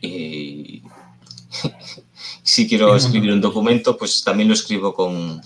Y 0.00 0.82
si 2.42 2.68
quiero 2.68 2.96
escribir 2.96 3.32
un 3.32 3.40
documento, 3.40 3.96
pues 3.96 4.22
también 4.22 4.48
lo 4.48 4.54
escribo 4.54 4.94
con 4.94 5.40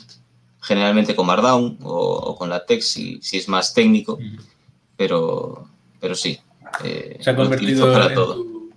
generalmente 0.60 1.14
con 1.14 1.26
Markdown 1.26 1.78
o, 1.82 1.94
o 1.94 2.36
con 2.36 2.50
LaTeX 2.50 2.86
si, 2.86 3.18
si, 3.22 3.36
es 3.36 3.48
más 3.48 3.72
técnico, 3.72 4.18
pero, 4.96 5.68
pero 6.00 6.14
sí. 6.14 6.40
Eh, 6.82 7.18
se, 7.20 7.30
ha 7.30 7.36
convertido 7.36 7.92
para 7.92 8.12
todo. 8.12 8.34
Tu, 8.34 8.72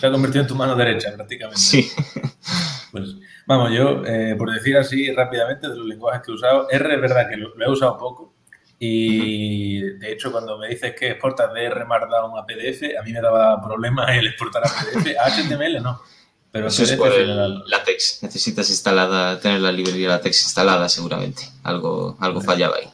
se 0.00 0.06
ha 0.06 0.10
convertido 0.10 0.42
en 0.42 0.48
tu 0.48 0.54
mano 0.54 0.74
derecha 0.74 1.12
prácticamente. 1.14 1.60
Sí. 1.60 1.90
Pues, 2.96 3.16
Vamos, 3.46 3.70
yo, 3.72 4.04
eh, 4.04 4.34
por 4.36 4.52
decir 4.52 4.76
así 4.76 5.12
rápidamente, 5.12 5.68
de 5.68 5.76
los 5.76 5.86
lenguajes 5.86 6.22
que 6.22 6.32
he 6.32 6.34
usado, 6.34 6.68
R 6.68 6.94
es 6.94 7.00
verdad 7.00 7.28
que 7.28 7.36
lo, 7.36 7.54
lo 7.54 7.66
he 7.66 7.70
usado 7.70 7.96
poco. 7.96 8.34
Y 8.78 9.80
de 9.80 10.12
hecho, 10.12 10.30
cuando 10.30 10.58
me 10.58 10.68
dices 10.68 10.94
que 10.98 11.10
exportas 11.10 11.52
de 11.54 11.64
R 11.64 11.84
Markdown 11.84 12.38
a 12.38 12.44
PDF, 12.44 12.82
a 12.98 13.02
mí 13.02 13.12
me 13.12 13.20
daba 13.20 13.62
problemas 13.62 14.10
el 14.16 14.26
exportar 14.26 14.64
a 14.64 14.68
PDF. 14.68 15.16
A 15.18 15.30
HTML 15.30 15.82
no. 15.82 16.02
Pero 16.50 16.68
Eso 16.68 16.84
es 16.84 16.92
por 16.92 17.12
el 17.12 17.64
LaTeX. 17.66 18.22
Necesitas 18.22 18.68
instalada, 18.70 19.38
tener 19.40 19.60
la 19.60 19.72
librería 19.72 20.08
LaTeX 20.08 20.44
instalada 20.44 20.88
seguramente. 20.88 21.42
Algo, 21.62 22.16
algo 22.20 22.40
fallaba 22.40 22.76
ahí. 22.76 22.88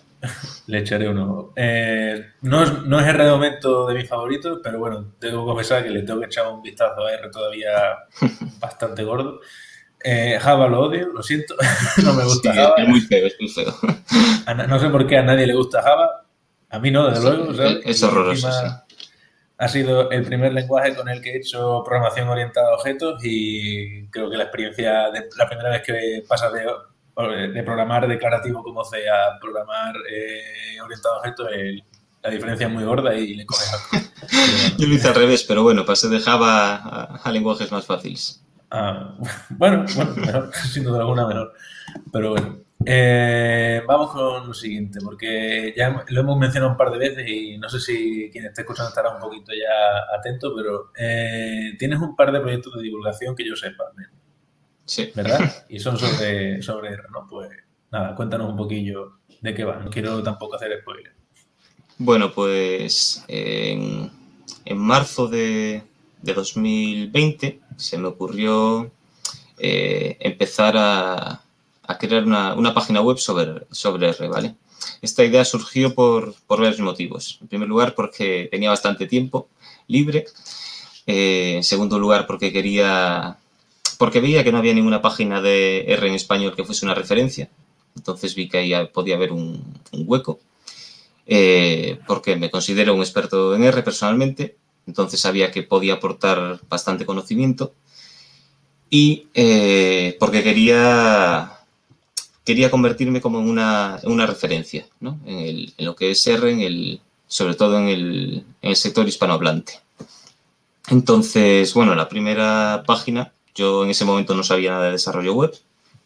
Le 0.67 0.79
echaré 0.79 1.09
uno. 1.09 1.53
Eh, 1.57 2.33
no, 2.43 2.63
es, 2.63 2.83
no 2.85 3.01
es 3.01 3.07
R 3.07 3.25
de 3.25 3.31
momento 3.31 3.87
de 3.87 3.95
mis 3.95 4.09
favoritos, 4.09 4.61
pero 4.63 4.79
bueno, 4.79 5.13
tengo 5.19 5.45
que 5.45 5.51
confesar 5.51 5.83
que 5.83 5.91
le 5.91 6.03
tengo 6.03 6.21
que 6.21 6.27
echar 6.27 6.47
un 6.47 6.63
vistazo 6.63 7.05
a 7.05 7.13
R 7.13 7.29
todavía 7.31 7.71
bastante 8.61 9.05
gordo. 9.05 9.41
Eh, 10.05 10.39
Java 10.41 10.69
lo 10.69 10.81
odio, 10.81 11.09
lo 11.09 11.23
siento, 11.23 11.55
no 12.05 12.15
me 12.15 12.25
gusta 12.25 12.53
sí, 12.53 12.59
Java. 12.59 12.75
Es 12.79 12.89
muy 12.89 13.01
feo, 13.01 13.27
es 13.27 13.37
muy 13.39 13.49
feo. 13.49 13.75
No 14.69 14.79
sé 14.79 14.89
por 14.89 15.07
qué 15.07 15.19
a 15.19 15.23
nadie 15.23 15.47
le 15.47 15.55
gusta 15.55 15.83
Java, 15.83 16.25
a 16.71 16.79
mí 16.79 16.91
no, 16.91 17.09
desde 17.09 17.21
sí, 17.21 17.37
luego. 17.37 17.55
¿sabes? 17.55 17.79
Es 17.85 18.03
horroroso, 18.03 18.51
sí. 18.51 18.67
Ha 19.59 19.69
sido 19.69 20.11
el 20.11 20.25
primer 20.25 20.53
lenguaje 20.53 20.97
con 20.97 21.09
el 21.09 21.21
que 21.21 21.35
he 21.35 21.37
hecho 21.37 21.85
programación 21.85 22.29
orientada 22.29 22.71
a 22.71 22.75
objetos 22.75 23.21
y 23.23 24.09
creo 24.09 24.29
que 24.29 24.37
la 24.37 24.45
experiencia, 24.45 25.11
de, 25.11 25.29
la 25.37 25.47
primera 25.47 25.71
vez 25.71 25.83
que 25.83 26.25
pasas 26.27 26.53
de, 26.53 26.63
de, 27.53 27.63
programar 27.63 28.09
declarativo 28.09 28.63
como 28.65 28.83
C 28.85 29.09
a 29.09 29.39
programar 29.41 29.95
eh, 30.11 30.81
orientado 30.83 31.15
a 31.15 31.19
objetos, 31.19 31.49
el, 31.53 31.85
la 32.23 32.31
diferencia 32.31 32.67
es 32.67 32.73
muy 32.73 32.83
gorda 32.83 33.15
y 33.15 33.35
le 33.35 33.47
coges 33.47 33.73
algo. 33.93 34.07
Yo 34.79 34.89
lo 34.89 34.95
hice 34.95 35.09
al 35.09 35.15
revés, 35.15 35.45
pero 35.45 35.63
bueno, 35.63 35.85
pasé 35.85 36.09
de 36.09 36.19
Java 36.19 36.75
a, 36.75 37.21
a 37.23 37.31
lenguajes 37.31 37.71
más 37.71 37.87
fáciles. 37.87 38.42
Ah, 38.75 39.15
bueno, 39.51 39.85
bueno, 39.95 40.15
mejor, 40.17 40.51
sin 40.73 40.85
duda 40.85 41.01
alguna 41.01 41.27
mejor. 41.27 41.53
Pero 42.11 42.31
bueno, 42.31 42.59
eh, 42.87 43.83
vamos 43.87 44.13
con 44.13 44.47
lo 44.49 44.55
siguiente, 44.55 44.99
porque 45.05 45.75
ya 45.77 46.05
lo 46.09 46.21
hemos 46.21 46.39
mencionado 46.39 46.73
un 46.73 46.79
par 46.79 46.91
de 46.91 46.99
veces 46.99 47.29
y 47.29 47.59
no 47.59 47.69
sé 47.69 47.79
si 47.79 48.31
quien 48.33 48.47
esté 48.47 48.63
escuchando 48.63 48.89
estará 48.89 49.11
un 49.15 49.21
poquito 49.21 49.53
ya 49.53 50.17
atento, 50.19 50.55
pero 50.57 50.91
eh, 50.97 51.75
tienes 51.79 52.01
un 52.01 52.17
par 52.17 52.33
de 52.33 52.41
proyectos 52.41 52.75
de 52.77 52.83
divulgación 52.83 53.37
que 53.37 53.47
yo 53.47 53.55
sepa, 53.55 53.85
Sí. 54.87 55.13
¿verdad? 55.15 55.41
Y 55.69 55.79
son 55.79 55.99
sobre, 55.99 56.63
sobre 56.63 56.97
¿no? 57.13 57.27
Pues 57.29 57.51
nada, 57.91 58.15
cuéntanos 58.15 58.49
un 58.51 58.57
poquillo 58.57 59.19
de 59.43 59.53
qué 59.55 59.65
va. 59.65 59.77
No 59.77 59.91
quiero 59.91 60.23
tampoco 60.23 60.57
hacer 60.57 60.81
spoiler. 60.81 61.13
Bueno, 61.99 62.33
pues 62.33 63.23
en, 63.29 64.11
en 64.65 64.79
marzo 64.79 65.29
de, 65.29 65.83
de 66.23 66.35
2020 66.35 67.61
se 67.77 67.99
me 67.99 68.09
ocurrió 68.09 68.91
eh, 69.59 70.17
empezar 70.21 70.75
a, 70.77 71.43
crear 71.99 72.25
una, 72.25 72.75
página 72.75 73.01
web 73.03 73.19
sobre, 73.19 73.67
sobre 73.71 74.09
R, 74.09 74.29
¿vale? 74.29 74.55
Esta 75.03 75.25
idea 75.25 75.45
surgió 75.45 75.95
por, 75.95 76.35
varios 76.49 76.81
motivos. 76.81 77.39
En 77.43 77.49
primer 77.49 77.69
lugar, 77.69 77.95
porque 77.95 78.49
tenía 78.51 78.71
bastante 78.71 79.07
tiempo 79.07 79.49
libre. 79.89 80.27
Eh, 81.07 81.55
en 81.57 81.65
segundo 81.65 81.99
lugar, 81.99 82.27
porque 82.27 82.53
quería... 82.53 83.37
Porque 83.99 84.21
veía 84.21 84.43
que 84.43 84.51
no 84.51 84.59
había 84.59 84.75
ninguna 84.75 85.03
página 85.03 85.41
de 85.41 85.85
R 85.87 86.09
en 86.09 86.15
español 86.15 86.57
que 86.57 86.65
fuese 86.65 86.85
una 86.85 86.95
referencia. 86.95 87.49
Entonces 87.95 88.35
vi 88.35 88.49
que 88.49 88.59
ahí 88.59 88.73
podía 88.93 89.17
haber 89.17 89.33
un, 89.33 89.63
un 89.93 90.05
hueco. 90.07 90.41
Eh, 91.27 92.01
porque 92.07 92.35
me 92.35 92.51
considero 92.51 92.95
un 92.95 93.01
experto 93.01 93.55
en 93.55 93.63
R 93.63 93.83
personalmente 93.83 94.57
entonces 94.87 95.21
sabía 95.21 95.51
que 95.51 95.63
podía 95.63 95.95
aportar 95.95 96.61
bastante 96.69 97.07
conocimiento 97.07 97.73
y 98.91 99.29
eh, 99.35 100.17
porque 100.21 100.43
quería, 100.43 101.53
quería 102.45 102.71
convertirme 102.71 103.21
como 103.21 103.41
en 103.41 103.49
una, 103.49 103.99
en 104.03 104.13
una 104.13 104.27
referencia 104.27 104.87
¿no? 105.01 105.19
en, 105.25 105.73
lo 105.79 105.97
que 105.97 106.11
es 106.11 106.27
R, 106.27 106.51
en 106.51 106.61
el, 106.61 107.01
sobre 107.27 107.55
todo 107.55 107.79
en 107.79 107.89
el, 107.89 108.45
en 108.61 108.71
el 108.71 108.77
sector 108.77 109.09
hispanohablante. 109.09 109.81
Entonces, 110.89 111.73
bueno, 111.75 111.95
la 111.95 112.09
primera 112.09 112.83
página, 112.87 113.33
yo 113.55 113.85
en 113.85 113.91
ese 113.91 114.05
momento 114.05 114.35
no 114.35 114.43
sabía 114.43 114.73
nada 114.73 114.87
de 114.87 114.93
desarrollo 114.93 115.33
web, 115.33 115.55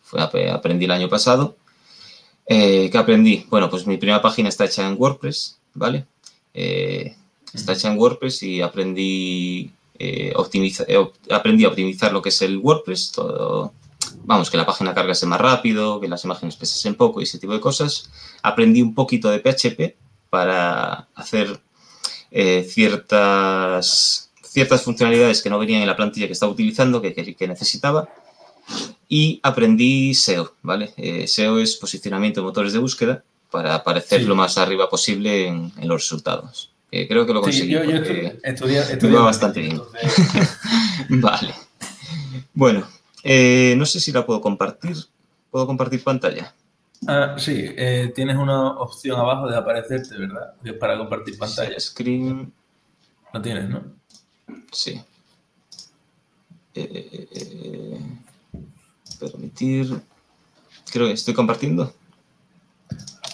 fue, 0.03 0.49
aprendí 0.49 0.85
el 0.85 0.93
año 0.93 1.09
pasado. 1.09 1.57
Eh, 2.47 2.89
¿Qué 2.93 2.99
aprendí? 2.99 3.45
Bueno, 3.51 3.69
pues 3.69 3.87
mi 3.87 3.97
primera 3.97 4.23
página 4.23 4.49
está 4.49 4.65
hecha 4.65 4.87
en 4.87 4.95
WordPress, 4.97 5.59
¿vale? 5.75 6.07
Eh, 6.55 7.17
está 7.61 7.73
hecha 7.73 7.91
en 7.91 7.99
WordPress 7.99 8.43
y 8.43 8.63
aprendí, 8.63 9.73
eh, 9.99 10.33
optimiza, 10.37 10.85
eh, 10.89 11.05
aprendí 11.31 11.65
a 11.65 11.69
optimizar 11.69 12.13
lo 12.13 12.23
que 12.23 12.29
es 12.29 12.43
el 12.43 12.59
WordPress, 12.59 13.13
todo, 13.13 13.73
vamos, 14.25 14.51
que 14.51 14.57
la 14.57 14.67
página 14.67 14.95
cargase 14.95 15.27
más 15.27 15.41
rápido, 15.41 16.01
que 16.01 16.09
las 16.09 16.25
imágenes 16.25 16.57
pesasen 16.57 16.95
poco 16.95 17.21
y 17.21 17.25
ese 17.25 17.39
tipo 17.39 17.53
de 17.53 17.61
cosas. 17.61 18.11
Aprendí 18.43 18.83
un 18.83 18.95
poquito 18.95 19.31
de 19.31 19.41
PHP 19.41 19.97
para 20.31 21.09
hacer 21.15 21.61
eh, 22.31 22.67
ciertas, 22.69 24.31
ciertas 24.43 24.83
funcionalidades 24.83 25.43
que 25.43 25.51
no 25.51 25.59
venían 25.59 25.83
en 25.83 25.89
la 25.89 25.97
plantilla 25.97 26.27
que 26.27 26.33
estaba 26.33 26.53
utilizando, 26.53 27.01
que, 27.01 27.15
que, 27.15 27.35
que 27.35 27.49
necesitaba. 27.49 28.09
Y 29.09 29.39
aprendí 29.43 30.15
SEO, 30.15 30.55
¿vale? 30.63 30.93
Eh, 30.97 31.29
SEO 31.29 31.61
es 31.61 31.77
posicionamiento 31.77 32.41
de 32.41 32.47
motores 32.47 32.73
de 32.73 32.81
búsqueda 32.81 33.23
para 33.51 33.77
aparecer 33.77 34.21
sí. 34.21 34.27
lo 34.27 34.35
más 34.35 34.59
arriba 34.59 34.91
posible 34.91 35.47
en, 35.47 35.73
en 35.79 35.89
los 35.89 36.03
resultados. 36.03 36.73
Eh, 36.91 37.09
creo 37.09 37.27
que 37.27 37.33
lo 37.33 37.41
conseguí. 37.41 37.67
Sí, 37.67 37.73
yo, 37.73 37.85
yo 37.85 37.97
estudié, 38.43 38.79
estudié 38.81 39.19
bastante 39.19 39.61
bien. 39.61 39.81
Vale. 41.09 41.55
Bueno, 42.55 42.87
eh, 43.23 43.75
no 43.77 43.87
sé 43.87 44.01
si 44.01 44.13
la 44.13 44.25
puedo 44.25 44.41
compartir. 44.41 44.97
¿Puedo 45.51 45.67
compartir 45.67 46.03
pantalla? 46.03 46.55
Ah, 47.07 47.37
sí, 47.39 47.55
eh, 47.77 48.13
tienes 48.15 48.37
una 48.37 48.71
opción 48.79 49.19
abajo 49.19 49.49
de 49.49 49.57
aparecerte, 49.57 50.17
¿verdad? 50.17 50.55
Para 50.79 50.97
compartir 50.97 51.37
pantalla. 51.39 51.79
Sí, 51.79 51.89
screen. 51.89 52.53
Lo 53.33 53.43
tienes, 53.43 53.69
¿no? 53.69 53.83
Sí. 54.73 55.01
Eh, 56.75 57.99
permitir. 59.19 60.01
Creo 60.91 61.07
que 61.07 61.13
estoy 61.13 61.35
compartiendo. 61.35 61.93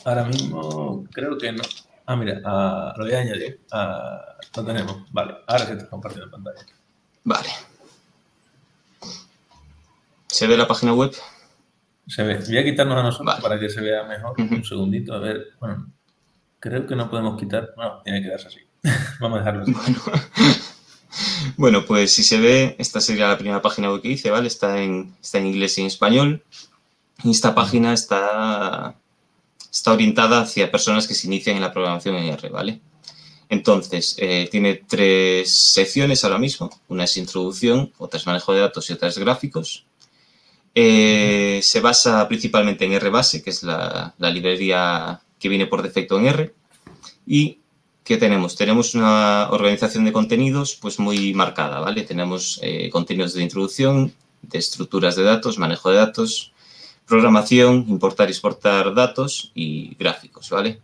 Ahora 0.05 0.25
mismo 0.25 1.05
creo 1.12 1.38
que 1.38 1.53
no. 1.53 1.62
Ah, 2.12 2.16
mira, 2.16 2.40
uh, 2.44 2.98
lo 2.98 3.05
voy 3.07 3.14
a 3.14 3.20
añadir. 3.20 3.61
Uh, 3.72 4.57
lo 4.57 4.64
tenemos. 4.66 4.96
Vale, 5.12 5.37
ahora 5.46 5.64
se 5.64 5.72
está 5.72 5.88
compartiendo 5.88 6.31
pantalla. 6.31 6.61
Vale. 7.25 7.48
¿Se 10.27 10.46
ve 10.46 10.59
la 10.59 10.66
página 10.68 10.92
web? 10.92 11.12
Se 12.07 12.22
ve. 12.22 12.37
Voy 12.37 12.59
a 12.59 12.64
quitarnos 12.64 12.98
a 12.98 13.03
nosotros 13.03 13.27
vale. 13.27 13.42
para 13.42 13.59
que 13.59 13.70
se 13.70 13.81
vea 13.81 14.05
mejor. 14.05 14.38
Uh 14.38 14.44
-huh. 14.44 14.57
Un 14.57 14.64
segundito, 14.64 15.14
a 15.14 15.20
ver. 15.20 15.53
Bueno, 15.59 15.87
Creo 16.61 16.87
que 16.87 16.94
no 16.94 17.09
podemos 17.09 17.40
quitar. 17.40 17.70
No, 17.79 18.03
tiene 18.05 18.20
que 18.20 18.27
quedarse 18.27 18.48
así. 18.48 18.61
Vamos 19.20 19.37
a 19.37 19.38
dejarlo 19.40 19.62
así. 19.62 19.72
Bueno. 19.72 20.01
bueno, 21.57 21.85
pues 21.87 22.14
si 22.14 22.22
se 22.22 22.38
ve, 22.38 22.77
esta 22.79 23.01
sería 23.01 23.29
la 23.29 23.38
primera 23.38 23.62
página 23.62 23.90
web 23.90 24.03
que 24.03 24.11
hice, 24.11 24.31
¿vale? 24.31 24.48
Está 24.48 24.83
en, 24.83 25.16
está 25.22 25.38
en 25.38 25.46
inglés 25.46 25.79
y 25.79 25.81
en 25.81 25.87
español. 25.87 26.44
Y 27.25 27.31
esta 27.31 27.55
página 27.55 27.94
está, 27.94 28.94
está 29.73 29.93
orientada 29.93 30.43
hacia 30.43 30.71
personas 30.71 31.09
que 31.09 31.15
se 31.15 31.27
inician 31.27 31.57
en 31.57 31.63
la 31.63 31.73
programación 31.73 32.17
en 32.17 32.35
R, 32.35 32.49
¿vale? 32.51 32.81
Entonces, 33.49 34.17
eh, 34.19 34.49
tiene 34.51 34.83
tres 34.87 35.51
secciones 35.51 36.25
ahora 36.25 36.39
mismo. 36.39 36.71
Una 36.89 37.05
es 37.05 37.17
introducción, 37.17 37.93
otra 37.99 38.19
es 38.19 38.27
manejo 38.27 38.53
de 38.53 38.61
datos 38.61 38.89
y 38.89 38.93
otra 38.93 39.09
es 39.09 39.19
gráficos. 39.19 39.87
Eh, 40.75 41.61
se 41.63 41.81
basa 41.81 42.27
principalmente 42.29 42.85
en 42.85 42.99
RBase, 42.99 43.43
que 43.43 43.51
es 43.51 43.63
la, 43.63 44.15
la, 44.17 44.31
librería 44.31 45.21
que 45.39 45.49
viene 45.49 45.67
por 45.67 45.83
defecto 45.83 46.19
en 46.19 46.27
R. 46.27 46.55
Y 47.27 47.59
¿qué 48.05 48.17
tenemos? 48.17 48.57
Tenemos 48.57 48.95
una 48.95 49.49
organización 49.51 50.05
de 50.05 50.13
contenidos 50.13 50.79
pues 50.81 50.99
muy 50.99 51.35
marcada, 51.35 51.81
¿vale? 51.81 52.03
Tenemos 52.03 52.59
eh, 52.63 52.91
contenidos 52.91 53.35
de 53.35 53.43
introducción, 53.43 54.15
de 54.43 54.59
estructuras 54.59 55.17
de 55.17 55.23
datos, 55.23 55.59
manejo 55.59 55.91
de 55.91 55.97
datos, 55.97 56.52
programación, 57.07 57.87
importar 57.88 58.29
y 58.29 58.33
exportar 58.33 58.95
datos 58.95 59.53
y 59.55 59.95
gráficos, 59.97 60.51
¿vale? 60.51 60.81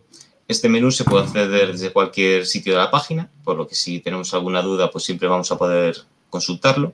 Este 0.47 0.67
menú 0.67 0.91
se 0.91 1.03
puede 1.03 1.25
acceder 1.25 1.71
desde 1.71 1.91
cualquier 1.91 2.45
sitio 2.45 2.73
de 2.73 2.79
la 2.79 2.89
página, 2.89 3.29
por 3.43 3.55
lo 3.55 3.67
que 3.67 3.75
si 3.75 3.99
tenemos 3.99 4.33
alguna 4.33 4.61
duda, 4.61 4.89
pues 4.89 5.03
siempre 5.03 5.27
vamos 5.27 5.51
a 5.51 5.57
poder 5.57 5.97
consultarlo. 6.29 6.93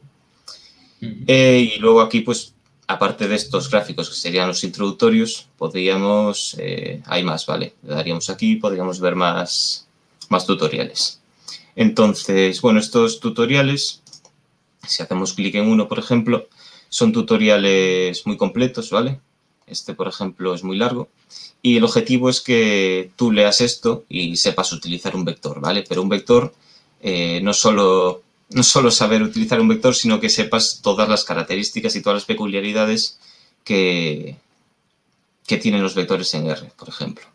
Eh, 1.01 1.73
y 1.75 1.79
luego 1.79 2.01
aquí, 2.01 2.21
pues, 2.21 2.53
aparte 2.88 3.27
de 3.27 3.35
estos 3.35 3.69
gráficos 3.69 4.09
que 4.09 4.15
serían 4.15 4.47
los 4.47 4.63
introductorios, 4.63 5.47
podríamos, 5.57 6.55
eh, 6.59 7.01
hay 7.05 7.23
más, 7.23 7.45
¿vale? 7.45 7.75
Le 7.83 7.95
daríamos 7.95 8.29
aquí, 8.29 8.57
podríamos 8.57 8.99
ver 8.99 9.15
más, 9.15 9.88
más 10.29 10.45
tutoriales. 10.45 11.21
Entonces, 11.75 12.61
bueno, 12.61 12.79
estos 12.79 13.19
tutoriales, 13.19 14.01
si 14.88 15.01
hacemos 15.01 15.33
clic 15.33 15.55
en 15.55 15.67
uno, 15.69 15.88
por 15.88 15.99
ejemplo, 15.99 16.47
son 16.95 17.12
tutoriales 17.12 18.25
muy 18.25 18.38
completos, 18.38 18.89
¿vale? 18.89 19.19
Este, 19.67 19.93
por 19.93 20.08
ejemplo, 20.08 20.55
es 20.55 20.63
muy 20.63 20.77
largo. 20.77 21.10
Y 21.62 21.75
el 21.75 21.84
objetivo 21.84 22.29
es 22.29 22.39
que 22.39 23.12
tú 23.17 23.34
leas 23.34 23.60
esto 23.60 24.05
y 24.08 24.38
sepas 24.38 24.71
utilizar 24.71 25.13
un 25.13 25.25
vector, 25.25 25.60
¿vale? 25.60 25.84
Pero 25.89 26.01
un 26.01 26.08
vector 26.08 26.53
eh, 27.01 27.41
no, 27.43 27.51
solo, 27.51 28.21
no 28.51 28.63
solo 28.63 28.91
saber 28.91 29.23
utilizar 29.23 29.60
un 29.60 29.67
vector, 29.67 29.93
sino 29.93 30.21
que 30.21 30.29
sepas 30.29 30.79
todas 30.81 31.10
las 31.10 31.25
características 31.25 31.97
y 31.97 32.01
todas 32.01 32.15
las 32.15 32.25
peculiaridades 32.25 33.19
que, 33.65 34.38
que 35.45 35.58
tienen 35.58 35.84
los 35.84 35.95
vectores 35.95 36.34
en 36.34 36.47
R, 36.47 36.71
por 36.77 36.88
ejemplo. 36.88 37.25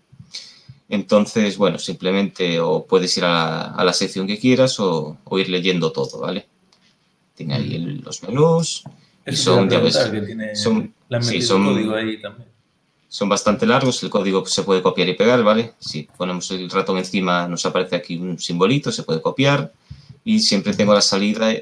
Entonces, 0.89 1.59
bueno, 1.59 1.79
simplemente 1.79 2.61
o 2.61 2.87
puedes 2.87 3.15
ir 3.19 3.25
a, 3.27 3.77
la 3.85 3.93
sección 3.93 4.27
que 4.27 4.39
quieras 4.39 4.81
o, 4.81 5.19
ir 5.33 5.51
leyendo 5.51 5.93
todo, 5.93 6.19
¿vale? 6.19 6.49
Tiene 7.35 7.57
ahí 7.57 7.79
los 8.03 8.23
menús. 8.23 8.85
Y 9.27 9.37
son, 9.37 9.69
ya 9.69 9.79
ves, 9.81 9.99
son, 10.55 10.95
sí, 11.21 11.43
son, 11.43 11.65
código 11.65 11.95
ahí 11.95 12.21
también. 12.21 12.49
Son 13.09 13.29
bastante 13.29 13.67
largos, 13.67 14.03
el 14.03 14.11
código 14.11 14.47
se 14.47 14.63
puede 14.63 14.83
copiar 14.83 15.09
y 15.09 15.15
pegar, 15.15 15.43
¿vale? 15.43 15.75
Si 15.79 16.09
ponemos 16.17 16.51
el 16.53 16.71
ratón 16.71 16.99
encima 16.99 17.49
nos 17.49 17.67
aparece 17.67 17.97
aquí 17.97 18.17
un 18.17 18.39
simbolito, 18.39 18.93
se 18.93 19.03
puede 19.03 19.21
copiar 19.21 19.73
y 20.25 20.41
siempre 20.41 20.75
tengo 20.75 20.95
la 20.95 21.01
salida, 21.01 21.53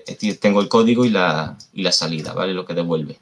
tengo 0.40 0.61
el 0.61 0.68
código 0.68 1.05
y 1.05 1.11
la, 1.11 1.57
y 1.73 1.83
la 1.83 1.92
salida, 1.92 2.33
¿vale? 2.33 2.53
Lo 2.53 2.64
que 2.64 2.75
devuelve. 2.75 3.18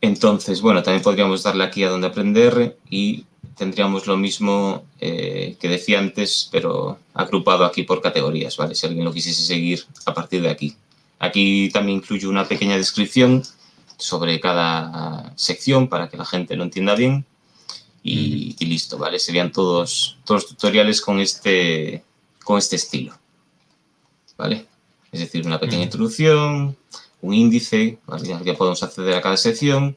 Entonces, 0.00 0.60
bueno, 0.60 0.82
también 0.82 1.02
podríamos 1.02 1.42
darle 1.42 1.64
aquí 1.64 1.82
a 1.82 1.88
donde 1.88 2.06
aprender 2.06 2.76
y 2.90 3.24
tendríamos 3.56 4.06
lo 4.06 4.16
mismo 4.16 4.84
eh, 5.00 5.56
que 5.58 5.68
decía 5.68 5.98
antes, 5.98 6.48
pero 6.52 6.98
agrupado 7.14 7.64
aquí 7.64 7.82
por 7.82 8.02
categorías, 8.02 8.56
¿vale? 8.56 8.74
Si 8.74 8.86
alguien 8.86 9.04
lo 9.04 9.12
quisiese 9.12 9.42
seguir 9.42 9.84
a 10.04 10.14
partir 10.14 10.42
de 10.42 10.50
aquí. 10.50 10.76
Aquí 11.18 11.70
también 11.70 11.98
incluyo 11.98 12.28
una 12.28 12.46
pequeña 12.46 12.76
descripción 12.76 13.42
sobre 13.96 14.38
cada 14.40 15.32
sección 15.36 15.88
para 15.88 16.08
que 16.08 16.16
la 16.16 16.24
gente 16.24 16.56
lo 16.56 16.64
entienda 16.64 16.94
bien 16.94 17.24
y, 18.02 18.54
listo, 18.64 18.98
¿vale? 18.98 19.18
Serían 19.18 19.50
todos, 19.50 20.18
todos 20.24 20.46
tutoriales 20.46 21.00
con 21.00 21.18
este, 21.18 22.04
con 22.44 22.58
este 22.58 22.76
estilo, 22.76 23.18
¿vale? 24.36 24.66
Es 25.10 25.20
decir, 25.20 25.46
una 25.46 25.58
pequeña 25.58 25.84
introducción, 25.84 26.76
un 27.22 27.34
índice, 27.34 27.98
¿vale? 28.06 28.28
ya 28.44 28.54
podemos 28.54 28.82
acceder 28.82 29.14
a 29.14 29.22
cada 29.22 29.36
sección 29.36 29.96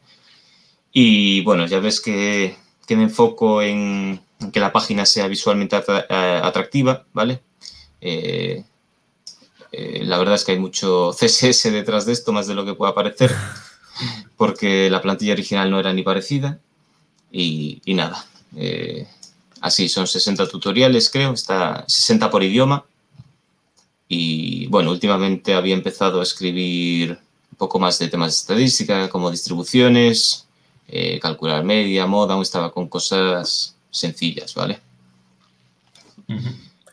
y 0.91 1.41
bueno, 1.41 1.67
ya 1.67 1.79
ves 1.79 1.99
que 1.99 2.55
que 2.89 2.95
me 2.95 3.03
enfoco 3.03 3.61
en, 3.61 4.19
que 4.51 4.59
la 4.59 4.71
página 4.71 5.05
sea 5.05 5.27
visualmente 5.27 5.77
eh, 5.77 6.41
atractiva, 6.43 7.05
¿vale? 7.13 7.39
Eh, 8.01 8.63
eh, 9.71 10.03
la 10.03 10.17
verdad 10.17 10.35
es 10.35 10.43
que 10.43 10.53
hay 10.53 10.59
mucho 10.59 11.11
CSS 11.19 11.71
detrás 11.71 12.05
de 12.05 12.13
esto, 12.13 12.31
más 12.31 12.47
de 12.47 12.55
lo 12.55 12.65
que 12.65 12.73
pueda 12.73 12.93
parecer, 12.93 13.33
porque 14.37 14.89
la 14.89 15.01
plantilla 15.01 15.33
original 15.33 15.69
no 15.69 15.79
era 15.79 15.93
ni 15.93 16.03
parecida. 16.03 16.59
Y, 17.31 17.81
nada, 17.85 18.25
así 19.61 19.87
son 19.87 20.07
60 20.07 20.47
tutoriales, 20.47 21.11
creo, 21.11 21.33
está 21.33 21.83
60 21.87 22.31
por 22.31 22.43
idioma. 22.43 22.85
Y 24.07 24.65
bueno, 24.67 24.89
últimamente 24.89 25.53
había 25.53 25.75
empezado 25.75 26.19
a 26.19 26.23
escribir 26.23 27.19
un 27.51 27.57
poco 27.57 27.77
más 27.77 27.99
de 27.99 28.07
temas 28.07 28.31
de 28.31 28.35
estadística, 28.37 29.09
como 29.09 29.29
distribuciones, 29.29 30.47
eh, 30.87 31.19
calcular 31.19 31.63
media, 31.63 32.07
moda, 32.07 32.33
aún 32.33 32.41
estaba 32.41 32.71
con 32.71 32.87
cosas 32.87 33.75
sencillas, 33.91 34.55
¿vale? 34.55 34.79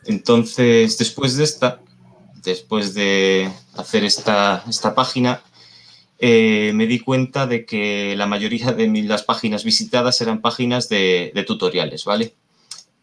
Entonces, 0.05 0.99
después 0.99 1.35
de 1.35 1.43
esta, 1.43 1.81
después 2.43 2.93
de 2.93 3.51
hacer 3.75 4.03
esta, 4.03 4.63
esta 4.67 4.95
página, 4.95 5.41
eh, 6.19 6.71
me 6.73 6.87
di 6.87 6.99
cuenta 6.99 7.45
de 7.45 7.65
que 7.65 8.15
la 8.15 8.25
mayoría 8.25 8.71
de 8.71 8.87
las 9.03 9.23
páginas 9.23 9.63
visitadas 9.63 10.19
eran 10.21 10.41
páginas 10.41 10.89
de, 10.89 11.31
tutoriales, 11.45 12.05
¿vale? 12.05 12.33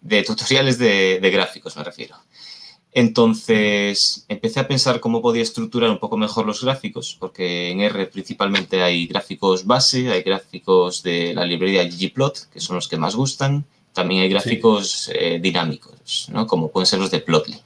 De 0.01 0.23
tutoriales 0.25 0.79
de, 0.79 1.31
gráficos, 1.33 1.77
me 1.77 1.85
refiero. 1.85 2.17
Entonces 2.93 4.25
empecé 4.29 4.61
a 4.61 4.69
pensar 4.69 5.01
cómo 5.01 5.21
podía 5.21 5.43
estructurar 5.43 5.91
un 5.91 5.99
poco 5.99 6.17
mejor 6.17 6.47
los 6.47 6.63
gráficos, 6.63 7.17
porque 7.19 7.71
en 7.71 7.81
R 7.81 8.07
principalmente 8.07 8.83
hay 8.83 9.07
gráficos 9.07 9.65
base, 9.65 10.11
hay 10.11 10.23
gráficos 10.23 11.03
de 11.03 11.35
la 11.35 11.45
librería 11.45 11.85
ggplot, 11.85 12.51
que 12.53 12.61
son 12.61 12.77
los 12.77 12.87
que 12.87 12.97
más 12.97 13.17
gustan, 13.17 13.65
también 13.93 14.23
hay 14.23 14.29
gráficos 14.29 15.11
eh, 15.13 15.39
dinámicos, 15.41 16.29
¿no? 16.31 16.47
como 16.47 16.71
pueden 16.71 16.87
ser 16.87 17.01
los 17.01 17.11
de 17.11 17.21
Plotly. 17.21 17.61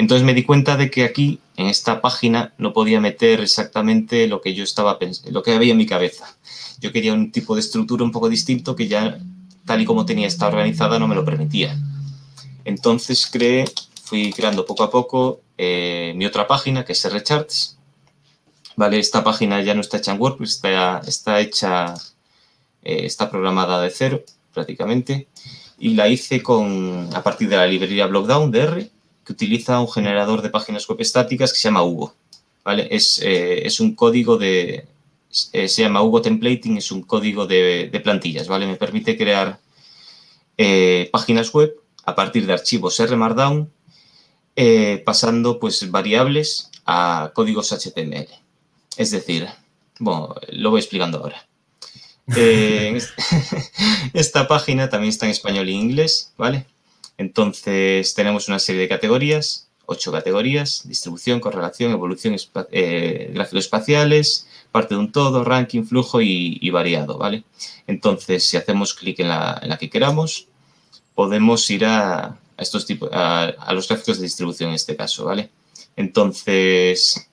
Entonces 0.00 0.24
me 0.24 0.32
di 0.32 0.44
cuenta 0.44 0.78
de 0.78 0.90
que 0.90 1.04
aquí, 1.04 1.40
en 1.58 1.66
esta 1.66 2.00
página, 2.00 2.54
no 2.56 2.72
podía 2.72 3.02
meter 3.02 3.42
exactamente 3.42 4.26
lo 4.28 4.40
que 4.40 4.54
yo 4.54 4.64
estaba 4.64 4.98
pensando, 4.98 5.30
lo 5.30 5.42
que 5.42 5.52
había 5.52 5.72
en 5.72 5.76
mi 5.76 5.84
cabeza. 5.84 6.38
Yo 6.78 6.90
quería 6.90 7.12
un 7.12 7.30
tipo 7.30 7.54
de 7.54 7.60
estructura 7.60 8.02
un 8.02 8.10
poco 8.10 8.30
distinto 8.30 8.74
que 8.74 8.88
ya, 8.88 9.18
tal 9.66 9.82
y 9.82 9.84
como 9.84 10.06
tenía 10.06 10.26
esta 10.26 10.48
organizada, 10.48 10.98
no 10.98 11.06
me 11.06 11.14
lo 11.14 11.22
permitía. 11.22 11.78
Entonces 12.64 13.28
creé 13.30 13.66
fui 14.02 14.32
creando 14.32 14.64
poco 14.64 14.84
a 14.84 14.90
poco 14.90 15.42
eh, 15.58 16.14
mi 16.16 16.24
otra 16.24 16.46
página, 16.46 16.82
que 16.82 16.94
es 16.94 17.04
RCharts. 17.04 17.76
Vale, 18.76 18.98
esta 19.00 19.22
página 19.22 19.60
ya 19.60 19.74
no 19.74 19.82
está 19.82 19.98
hecha 19.98 20.12
en 20.12 20.20
WordPress, 20.22 20.52
está, 20.52 21.02
está 21.06 21.40
hecha, 21.40 21.92
eh, 22.82 23.04
está 23.04 23.30
programada 23.30 23.82
de 23.82 23.90
cero 23.90 24.24
prácticamente. 24.54 25.28
Y 25.78 25.90
la 25.90 26.08
hice 26.08 26.42
con, 26.42 27.10
a 27.12 27.22
partir 27.22 27.50
de 27.50 27.56
la 27.56 27.66
librería 27.66 28.06
Blockdown 28.06 28.50
de 28.50 28.60
R, 28.60 28.90
que 29.24 29.32
utiliza 29.32 29.80
un 29.80 29.90
generador 29.90 30.42
de 30.42 30.50
páginas 30.50 30.88
web 30.88 31.00
estáticas 31.00 31.52
que 31.52 31.58
se 31.58 31.68
llama 31.68 31.82
Hugo. 31.82 32.14
¿vale? 32.64 32.88
Es, 32.90 33.20
eh, 33.22 33.66
es 33.66 33.80
un 33.80 33.94
código 33.94 34.36
de, 34.36 34.86
se 35.30 35.68
llama 35.68 36.02
Hugo 36.02 36.22
Templating, 36.22 36.76
es 36.76 36.90
un 36.90 37.02
código 37.02 37.46
de, 37.46 38.00
plantillas, 38.02 38.48
¿vale? 38.48 38.66
Me 38.66 38.76
permite 38.76 39.16
crear 39.16 39.58
páginas 41.10 41.52
web 41.54 41.74
a 42.04 42.14
partir 42.14 42.46
de 42.46 42.52
archivos 42.52 43.00
R 43.00 43.16
Markdown 43.16 43.70
eh, 44.56 45.02
pasando 45.06 45.58
pues 45.58 45.90
variables 45.90 46.70
a 46.84 47.30
códigos 47.34 47.72
HTML. 47.72 48.28
Es 48.96 49.10
decir, 49.10 49.48
bueno, 49.98 50.34
lo 50.48 50.70
voy 50.70 50.80
explicando 50.80 51.18
ahora. 51.18 51.46
Eh, 52.36 53.00
esta 54.12 54.46
página 54.48 54.90
también 54.90 55.10
está 55.10 55.26
en 55.26 55.32
español 55.32 55.68
e 55.68 55.72
inglés, 55.72 56.32
¿vale? 56.36 56.66
Entonces 57.20 58.14
tenemos 58.14 58.48
una 58.48 58.58
serie 58.58 58.80
de 58.80 58.88
categorías, 58.88 59.68
ocho 59.84 60.10
categorías, 60.10 60.88
distribución, 60.88 61.38
correlación, 61.38 61.92
evolución, 61.92 62.34
eh, 62.72 63.30
gráficos 63.34 63.64
espaciales, 63.64 64.48
parte 64.72 64.94
de 64.94 65.00
un 65.00 65.12
todo, 65.12 65.44
ranking, 65.44 65.84
flujo 65.84 66.22
y, 66.22 66.70
variado, 66.70 67.18
¿vale? 67.18 67.44
Entonces, 67.86 68.48
si 68.48 68.56
hacemos 68.56 68.94
clic 68.94 69.20
en 69.20 69.28
la 69.28 69.76
que 69.78 69.90
queramos, 69.90 70.46
podemos 71.14 71.68
ir 71.68 71.84
a, 71.84 72.38
estos 72.56 72.86
tipos, 72.86 73.10
a, 73.12 73.70
los 73.74 73.86
gráficos 73.86 74.16
de 74.16 74.24
distribución 74.24 74.70
en 74.70 74.76
este 74.76 74.96
caso, 74.96 75.26
¿vale? 75.26 75.50
Entonces, 75.96 77.28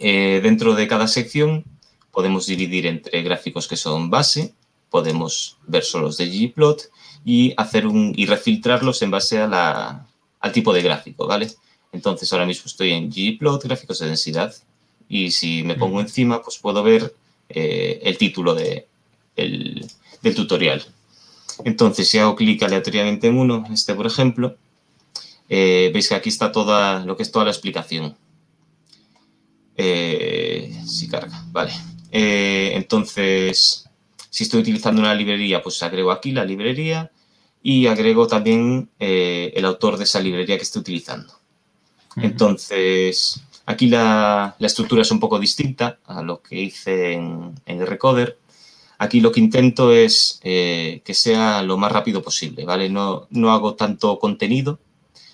eh, 0.00 0.40
dentro 0.42 0.74
de 0.74 0.88
cada 0.88 1.06
sección 1.06 1.64
podemos 2.10 2.46
dividir 2.46 2.88
entre 2.88 3.22
gráficos 3.22 3.68
que 3.68 3.76
son 3.76 4.10
base, 4.10 4.54
podemos 4.90 5.58
ver 5.68 5.84
solo 5.84 6.06
los 6.06 6.16
de 6.16 6.26
ggplot 6.26 6.90
y 7.24 7.54
hacer 7.56 7.86
un 7.86 8.12
y 8.16 8.26
refiltrarlos 8.26 9.02
en 9.02 9.10
base 9.10 9.38
a 9.38 9.46
la, 9.46 10.06
al 10.40 10.52
tipo 10.52 10.72
de 10.72 10.82
gráfico, 10.82 11.26
¿vale? 11.26 11.50
Entonces 11.92 12.32
ahora 12.32 12.46
mismo 12.46 12.64
estoy 12.66 12.92
en 12.92 13.10
ggplot, 13.10 13.64
gráficos 13.64 13.98
de 13.98 14.06
densidad, 14.06 14.54
y 15.08 15.30
si 15.30 15.62
me 15.62 15.74
pongo 15.74 16.00
encima, 16.00 16.42
pues 16.42 16.56
puedo 16.56 16.82
ver 16.82 17.14
eh, 17.50 18.00
el 18.02 18.16
título 18.16 18.54
de, 18.54 18.88
el, 19.36 19.86
del 20.22 20.34
tutorial. 20.34 20.82
Entonces, 21.64 22.08
si 22.08 22.16
hago 22.16 22.34
clic 22.34 22.62
aleatoriamente 22.62 23.26
en 23.26 23.36
uno, 23.36 23.64
este 23.70 23.94
por 23.94 24.06
ejemplo, 24.06 24.56
eh, 25.50 25.90
veis 25.92 26.08
que 26.08 26.14
aquí 26.14 26.30
está 26.30 26.50
toda 26.50 27.04
lo 27.04 27.14
que 27.14 27.24
es 27.24 27.30
toda 27.30 27.44
la 27.44 27.50
explicación. 27.50 28.16
Eh, 29.76 30.80
si 30.86 31.08
carga, 31.08 31.44
vale. 31.52 31.72
entonces, 32.10 33.86
si 34.32 34.44
estoy 34.44 34.62
utilizando 34.62 35.02
una 35.02 35.14
librería, 35.14 35.62
pues 35.62 35.82
agrego 35.82 36.10
aquí 36.10 36.32
la 36.32 36.44
librería 36.44 37.12
y 37.62 37.86
agrego 37.86 38.26
también 38.26 38.88
el 38.98 39.64
autor 39.66 39.98
de 39.98 40.04
esa 40.04 40.20
librería 40.20 40.56
que 40.56 40.62
estoy 40.62 40.80
utilizando. 40.80 41.34
Entonces, 42.16 43.42
aquí 43.66 43.88
la, 43.88 44.56
estructura 44.58 45.02
es 45.02 45.10
un 45.10 45.20
poco 45.20 45.38
distinta 45.38 45.98
a 46.06 46.22
lo 46.22 46.40
que 46.40 46.60
hice 46.60 47.12
en, 47.12 47.54
en 47.66 47.86
Recoder. 47.86 48.38
Aquí 48.98 49.20
lo 49.20 49.32
que 49.32 49.40
intento 49.40 49.92
es 49.92 50.40
eh, 50.44 51.02
que 51.04 51.12
sea 51.12 51.62
lo 51.62 51.76
más 51.76 51.90
rápido 51.90 52.22
posible, 52.22 52.64
¿vale? 52.64 52.88
No, 52.88 53.26
no 53.30 53.52
hago 53.52 53.74
tanto 53.74 54.18
contenido, 54.18 54.78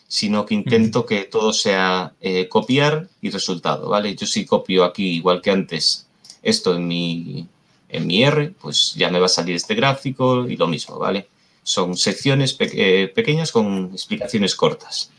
sino 0.06 0.46
que 0.46 0.54
intento 0.54 1.04
que 1.04 1.24
todo 1.24 1.52
sea 1.52 2.14
eh, 2.20 2.48
copiar 2.48 3.08
y 3.20 3.30
resultado, 3.30 3.90
¿vale? 3.90 4.14
Yo 4.16 4.26
si 4.26 4.46
copio 4.46 4.84
aquí, 4.84 5.16
igual 5.16 5.42
que 5.42 5.50
antes, 5.50 6.06
esto 6.42 6.74
en 6.74 6.88
mi, 6.88 7.46
en 7.88 8.06
mi 8.06 8.22
R, 8.22 8.54
pues 8.60 8.94
ya 8.94 9.10
me 9.10 9.18
va 9.18 9.26
a 9.26 9.30
salir 9.30 9.56
este 9.56 9.74
gráfico 9.74 10.48
y 10.48 10.56
lo 10.56 10.66
mismo, 10.66 10.98
¿vale? 10.98 11.28
Son 11.62 11.96
secciones 11.96 12.56
eh, 12.60 13.10
pequeñas 13.14 13.52
con 13.52 13.90
explicaciones 13.92 14.54
cortas. 14.54 15.10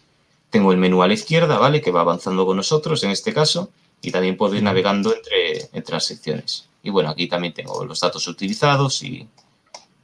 Tengo 0.50 0.72
el 0.72 0.78
menú 0.78 1.04
a 1.04 1.08
la 1.08 1.14
izquierda, 1.14 1.58
¿vale? 1.58 1.82
Que 1.82 1.92
va 1.92 2.02
avanzando 2.02 2.46
con 2.46 2.58
nosotros 2.58 3.04
en 3.04 3.12
este 3.12 3.34
caso 3.34 3.72
y 4.02 4.12
también 4.12 4.38
puedo 4.38 4.56
ir 4.56 4.64
navegando 4.64 5.14
entre, 5.14 5.70
entre 5.74 5.94
las 5.94 6.06
secciones. 6.06 6.68
Y 6.82 6.90
bueno, 6.90 7.10
aquí 7.10 7.28
también 7.28 7.54
tengo 7.54 7.84
los 7.86 8.00
datos 8.00 8.28
utilizados 8.28 9.04
y, 9.04 9.28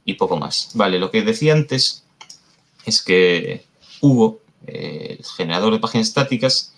y 0.04 0.14
poco 0.14 0.36
más. 0.36 0.70
Vale, 0.74 0.98
lo 0.98 1.10
que 1.10 1.22
decía 1.22 1.52
antes 1.52 2.04
es 2.84 3.02
que 3.02 3.64
Hugo, 4.00 4.40
el 4.66 5.24
generador 5.36 5.72
de 5.72 5.80
páginas 5.80 6.08
estáticas, 6.08 6.74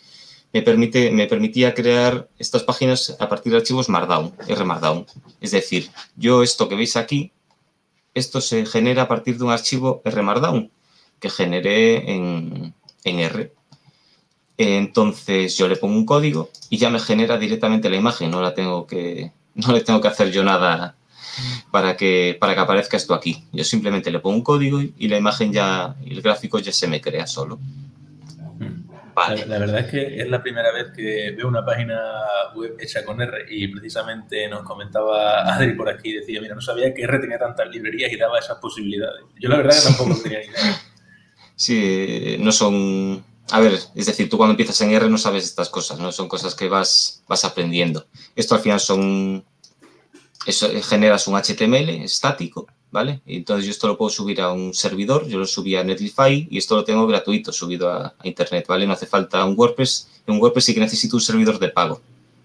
me, 0.52 0.62
permite, 0.62 1.10
me 1.10 1.26
permitía 1.26 1.74
crear 1.74 2.28
estas 2.38 2.62
páginas 2.62 3.16
a 3.18 3.28
partir 3.28 3.52
de 3.52 3.58
archivos 3.58 3.88
Markdown, 3.88 4.32
R 4.46 4.64
Es 5.40 5.50
decir, 5.50 5.90
yo 6.16 6.42
esto 6.42 6.68
que 6.68 6.76
veis 6.76 6.96
aquí, 6.96 7.32
esto 8.14 8.40
se 8.40 8.66
genera 8.66 9.02
a 9.02 9.08
partir 9.08 9.38
de 9.38 9.44
un 9.44 9.50
archivo 9.50 10.02
R 10.04 10.22
Markdown 10.22 10.70
que 11.20 11.30
generé 11.30 12.14
en, 12.14 12.74
en 13.04 13.18
R. 13.18 13.52
Entonces 14.56 15.56
yo 15.56 15.68
le 15.68 15.76
pongo 15.76 15.96
un 15.96 16.06
código 16.06 16.50
y 16.68 16.78
ya 16.78 16.90
me 16.90 16.98
genera 16.98 17.38
directamente 17.38 17.88
la 17.88 17.96
imagen, 17.96 18.30
no 18.30 18.42
la 18.42 18.54
tengo 18.54 18.86
que, 18.86 19.32
no 19.54 19.72
le 19.72 19.82
tengo 19.82 20.00
que 20.00 20.08
hacer 20.08 20.30
yo 20.32 20.42
nada 20.42 20.96
para 21.70 21.96
que, 21.96 22.36
para 22.40 22.54
que 22.54 22.60
aparezca 22.60 22.96
esto 22.96 23.14
aquí. 23.14 23.44
Yo 23.52 23.64
simplemente 23.64 24.10
le 24.10 24.18
pongo 24.18 24.36
un 24.36 24.42
código 24.42 24.80
y, 24.80 25.08
la 25.08 25.18
imagen 25.18 25.52
ya, 25.52 25.96
el 26.04 26.20
gráfico 26.22 26.58
ya 26.58 26.72
se 26.72 26.88
me 26.88 27.00
crea 27.00 27.26
solo. 27.26 27.58
Vale. 29.18 29.46
La, 29.46 29.58
verdad 29.58 29.80
es 29.80 29.90
que 29.90 30.20
es 30.20 30.28
la 30.28 30.42
primera 30.42 30.72
vez 30.72 30.88
que 30.94 31.32
veo 31.36 31.48
una 31.48 31.64
página 31.64 32.00
web 32.54 32.76
hecha 32.78 33.04
con 33.04 33.20
R 33.20 33.46
y 33.48 33.68
precisamente 33.68 34.48
nos 34.48 34.62
comentaba 34.62 35.42
Adri 35.54 35.74
por 35.74 35.88
aquí, 35.88 36.12
decía, 36.12 36.40
mira, 36.40 36.54
no 36.54 36.60
sabía 36.60 36.94
que 36.94 37.02
R 37.02 37.18
tenía 37.18 37.38
tantas 37.38 37.68
librerías 37.68 38.12
y 38.12 38.16
daba 38.16 38.38
esas 38.38 38.58
posibilidades. 38.58 39.24
Yo 39.40 39.48
la 39.48 39.56
verdad 39.56 39.74
que 39.74 39.88
tampoco 39.88 40.20
tenía 40.22 40.40
ni 40.40 40.46
idea. 40.46 40.80
Sí, 41.56 42.36
no 42.38 42.52
son 42.52 43.24
a 43.50 43.60
ver, 43.60 43.78
es 43.94 44.06
decir, 44.06 44.28
tú 44.28 44.36
cuando 44.36 44.52
empiezas 44.52 44.80
en 44.82 44.90
R 44.90 45.08
no 45.08 45.16
sabes 45.16 45.44
estas 45.44 45.70
cosas, 45.70 45.98
¿no? 45.98 46.12
Son 46.12 46.28
cosas 46.28 46.54
que 46.54 46.68
vas, 46.68 47.22
vas 47.26 47.44
aprendiendo. 47.44 48.06
Esto 48.36 48.54
al 48.54 48.60
final 48.60 48.80
son... 48.80 49.44
Eso, 50.46 50.68
generas 50.82 51.26
un 51.28 51.34
HTML 51.34 51.88
estático, 52.04 52.66
¿vale? 52.90 53.20
Entonces 53.26 53.66
yo 53.66 53.70
esto 53.70 53.86
lo 53.86 53.98
puedo 53.98 54.10
subir 54.10 54.40
a 54.40 54.52
un 54.52 54.72
servidor, 54.74 55.26
yo 55.26 55.38
lo 55.38 55.46
subí 55.46 55.76
a 55.76 55.84
Netlify 55.84 56.48
y 56.50 56.58
esto 56.58 56.76
lo 56.76 56.84
tengo 56.84 57.06
gratuito 57.06 57.52
subido 57.52 57.90
a, 57.90 58.14
Internet, 58.24 58.66
¿vale? 58.68 58.86
No 58.86 58.92
hace 58.92 59.06
falta 59.06 59.44
un 59.44 59.54
WordPress. 59.56 60.08
En 60.26 60.34
un 60.34 60.40
WordPress 60.40 60.64
sí 60.64 60.74
que 60.74 60.80
necesito 60.80 61.16
un 61.16 61.22
servidor 61.22 61.58
de 61.58 61.68
pago, 61.68 62.00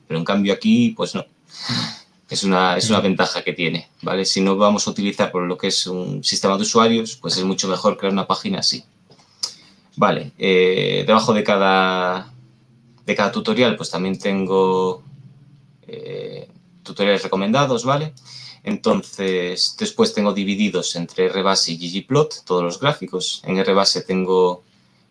pero 0.07 0.19
en 0.19 0.25
cambio 0.25 0.53
aquí, 0.53 0.93
pues 0.95 1.15
no. 1.15 1.25
Es 2.29 2.43
una, 2.43 2.77
es 2.77 2.89
una 2.89 2.99
ventaja 2.99 3.43
que 3.43 3.53
tiene, 3.53 3.89
¿vale? 4.01 4.25
Si 4.25 4.41
no 4.41 4.57
vamos 4.57 4.87
a 4.87 4.91
utilizar 4.91 5.31
por 5.31 5.43
lo 5.43 5.57
que 5.57 5.67
es 5.67 5.85
un 5.87 6.23
sistema 6.23 6.55
de 6.55 6.63
usuarios, 6.63 7.17
pues 7.17 7.37
es 7.37 7.43
mucho 7.43 7.67
mejor 7.67 7.97
crear 7.97 8.11
una 8.11 8.25
página 8.25 8.59
así. 8.59 8.83
Vale, 9.95 10.31
eh, 10.39 11.03
debajo 11.05 11.33
de 11.33 11.43
cada, 11.43 12.33
de 13.05 13.15
cada 13.15 13.31
tutorial 13.31 13.75
pues 13.75 13.91
también 13.91 14.17
tengo 14.17 15.03
eh, 15.87 16.47
tutoriales 16.81 17.21
recomendados, 17.21 17.85
¿vale? 17.85 18.13
Entonces, 18.63 19.75
después 19.77 20.13
tengo 20.13 20.33
divididos 20.33 20.95
entre 20.95 21.27
RBase 21.29 21.73
y 21.73 21.77
ggplot 21.77 22.45
todos 22.45 22.63
los 22.63 22.79
gráficos. 22.79 23.41
En 23.45 23.63
RBase 23.63 24.01
tengo 24.01 24.63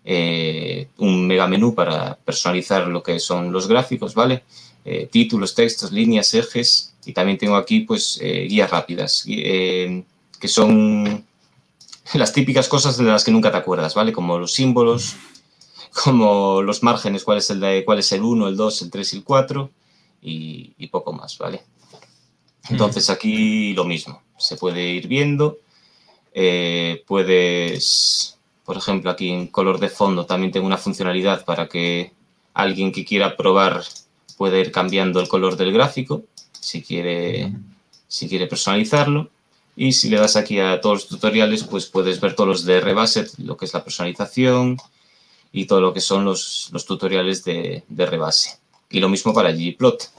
eh, 0.04 0.88
un 0.98 1.26
mega 1.26 1.46
menú 1.46 1.74
para 1.74 2.16
personalizar 2.16 2.86
lo 2.88 3.02
que 3.02 3.20
son 3.20 3.52
los 3.52 3.68
gráficos, 3.68 4.14
¿vale? 4.14 4.44
títulos, 5.12 5.54
textos, 5.54 5.92
líneas, 5.92 6.34
ejes 6.34 6.94
y 7.06 7.12
también 7.12 7.38
tengo 7.38 7.54
aquí 7.54 7.80
pues 7.80 8.18
guías 8.20 8.68
rápidas 8.68 9.24
que 10.42 10.48
son 10.48 11.24
las 12.14 12.32
típicas 12.32 12.68
cosas 12.68 12.98
de 12.98 13.04
las 13.04 13.24
que 13.24 13.30
nunca 13.30 13.52
te 13.52 13.58
acuerdas, 13.58 13.94
¿vale? 13.94 14.12
Como 14.12 14.38
los 14.38 14.52
símbolos, 14.52 15.14
como 16.04 16.62
los 16.62 16.82
márgenes, 16.82 17.22
cuál 17.22 17.38
es 17.38 17.48
el, 17.50 17.60
de, 17.60 17.84
cuál 17.84 18.00
es 18.00 18.10
el 18.12 18.22
1, 18.22 18.48
el 18.48 18.56
2, 18.56 18.82
el 18.82 18.90
3 18.90 19.12
y 19.12 19.16
el 19.16 19.24
4 19.24 19.70
y, 20.22 20.86
poco 20.88 21.12
más, 21.12 21.38
¿vale? 21.38 21.62
Entonces 22.68 23.10
aquí 23.10 23.74
lo 23.74 23.84
mismo, 23.84 24.22
se 24.38 24.56
puede 24.56 24.90
ir 24.90 25.08
viendo, 25.08 25.58
eh, 26.34 27.02
puedes, 27.06 28.38
por 28.64 28.76
ejemplo, 28.76 29.10
aquí 29.10 29.30
en 29.30 29.48
color 29.48 29.78
de 29.78 29.88
fondo 29.88 30.26
también 30.26 30.52
tengo 30.52 30.66
una 30.66 30.78
funcionalidad 30.78 31.44
para 31.44 31.68
que 31.68 32.12
alguien 32.54 32.92
que 32.92 33.04
quiera 33.04 33.36
probar 33.36 33.82
pueda 34.36 34.58
ir 34.58 34.72
cambiando 34.72 35.20
el 35.20 35.28
color 35.28 35.56
del 35.56 35.72
gráfico, 35.72 36.22
si 36.52 36.82
quiere, 36.82 37.52
si 38.08 38.28
quiere 38.28 38.46
personalizarlo. 38.46 39.30
Y 39.74 39.92
si 39.92 40.10
le 40.10 40.18
das 40.18 40.36
aquí 40.36 40.58
a 40.58 40.80
todos 40.80 41.02
los 41.02 41.08
tutoriales, 41.08 41.64
pues 41.64 41.86
puedes 41.86 42.20
ver 42.20 42.34
todos 42.34 42.48
los 42.48 42.64
de 42.64 42.80
Rebase, 42.80 43.26
lo 43.38 43.56
que 43.56 43.64
es 43.64 43.72
la 43.72 43.82
personalización 43.82 44.76
y 45.50 45.64
todo 45.66 45.80
lo 45.80 45.94
que 45.94 46.00
son 46.00 46.24
los, 46.24 46.70
tutoriales 46.86 47.42
de, 47.44 47.82
Rebase. 47.88 48.58
Y 48.90 49.00
lo 49.00 49.08
mismo 49.08 49.32
para 49.32 49.52
ggplot. 49.52 50.10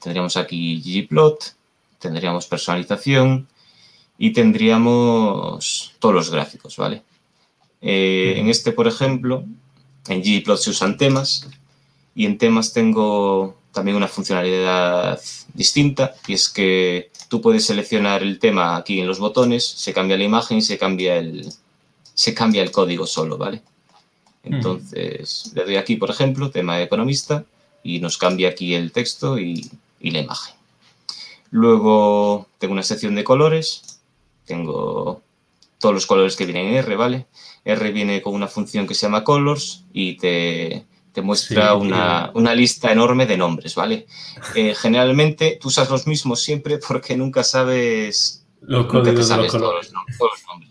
Tendríamos 0.00 0.36
aquí 0.36 0.80
ggplot, 0.80 1.54
tendríamos 1.98 2.46
personalización 2.46 3.48
y 4.18 4.32
tendríamos 4.32 5.94
todos 5.98 6.14
los 6.14 6.30
gráficos, 6.30 6.76
¿vale? 6.76 7.02
Eh, 7.80 8.34
en 8.36 8.48
este, 8.48 8.72
por 8.72 8.88
ejemplo, 8.88 9.44
en 10.08 10.22
ggplot 10.22 10.58
se 10.58 10.70
usan 10.70 10.96
temas 10.96 11.48
y 12.14 12.26
en 12.26 12.38
temas 12.38 12.72
tengo 12.72 13.56
también 13.72 13.96
una 13.96 14.08
funcionalidad 14.08 15.20
distinta 15.54 16.14
y 16.26 16.34
es 16.34 16.48
que 16.48 17.10
tú 17.28 17.40
puedes 17.40 17.66
seleccionar 17.66 18.22
el 18.22 18.38
tema 18.38 18.76
aquí 18.76 19.00
en 19.00 19.06
los 19.06 19.20
botones, 19.20 19.64
se 19.64 19.92
cambia 19.92 20.16
la 20.16 20.24
imagen 20.24 20.58
y 20.58 20.62
se 20.62 20.78
cambia 20.78 21.16
el, 21.16 21.48
se 22.14 22.34
cambia 22.34 22.62
el 22.62 22.72
código 22.72 23.06
solo, 23.06 23.38
¿vale? 23.38 23.62
Entonces, 24.42 25.52
le 25.54 25.64
doy 25.64 25.76
aquí, 25.76 25.96
por 25.96 26.10
ejemplo, 26.10 26.50
tema 26.50 26.76
de 26.76 26.84
economista 26.84 27.44
y 27.94 28.00
nos 28.00 28.18
cambia 28.18 28.50
aquí 28.50 28.74
el 28.74 28.92
texto 28.92 29.38
y, 29.38 29.70
y 30.00 30.10
la 30.10 30.20
imagen. 30.20 30.54
Luego 31.50 32.46
tengo 32.58 32.72
una 32.72 32.82
sección 32.82 33.14
de 33.14 33.24
colores, 33.24 34.00
tengo 34.44 35.22
todos 35.78 35.94
los 35.94 36.06
colores 36.06 36.36
que 36.36 36.44
vienen 36.44 36.66
en 36.66 36.74
R, 36.74 36.96
¿vale? 36.96 37.26
R 37.64 37.92
viene 37.92 38.20
con 38.20 38.34
una 38.34 38.48
función 38.48 38.86
que 38.86 38.94
se 38.94 39.06
llama 39.06 39.24
colors 39.24 39.84
y 39.92 40.16
te, 40.16 40.84
te 41.12 41.22
muestra 41.22 41.74
una, 41.74 42.54
lista 42.54 42.92
enorme 42.92 43.26
de 43.26 43.36
nombres, 43.36 43.74
¿vale? 43.74 44.06
Eh, 44.54 44.74
generalmente 44.74 45.58
tú 45.60 45.68
usas 45.68 45.88
los 45.90 46.06
mismos 46.06 46.40
siempre 46.40 46.78
porque 46.78 47.16
nunca 47.16 47.42
sabes... 47.42 48.44
Los 48.60 48.86
códigos 48.86 49.28
de 49.28 49.36
los 49.36 49.54
nombres, 49.54 49.92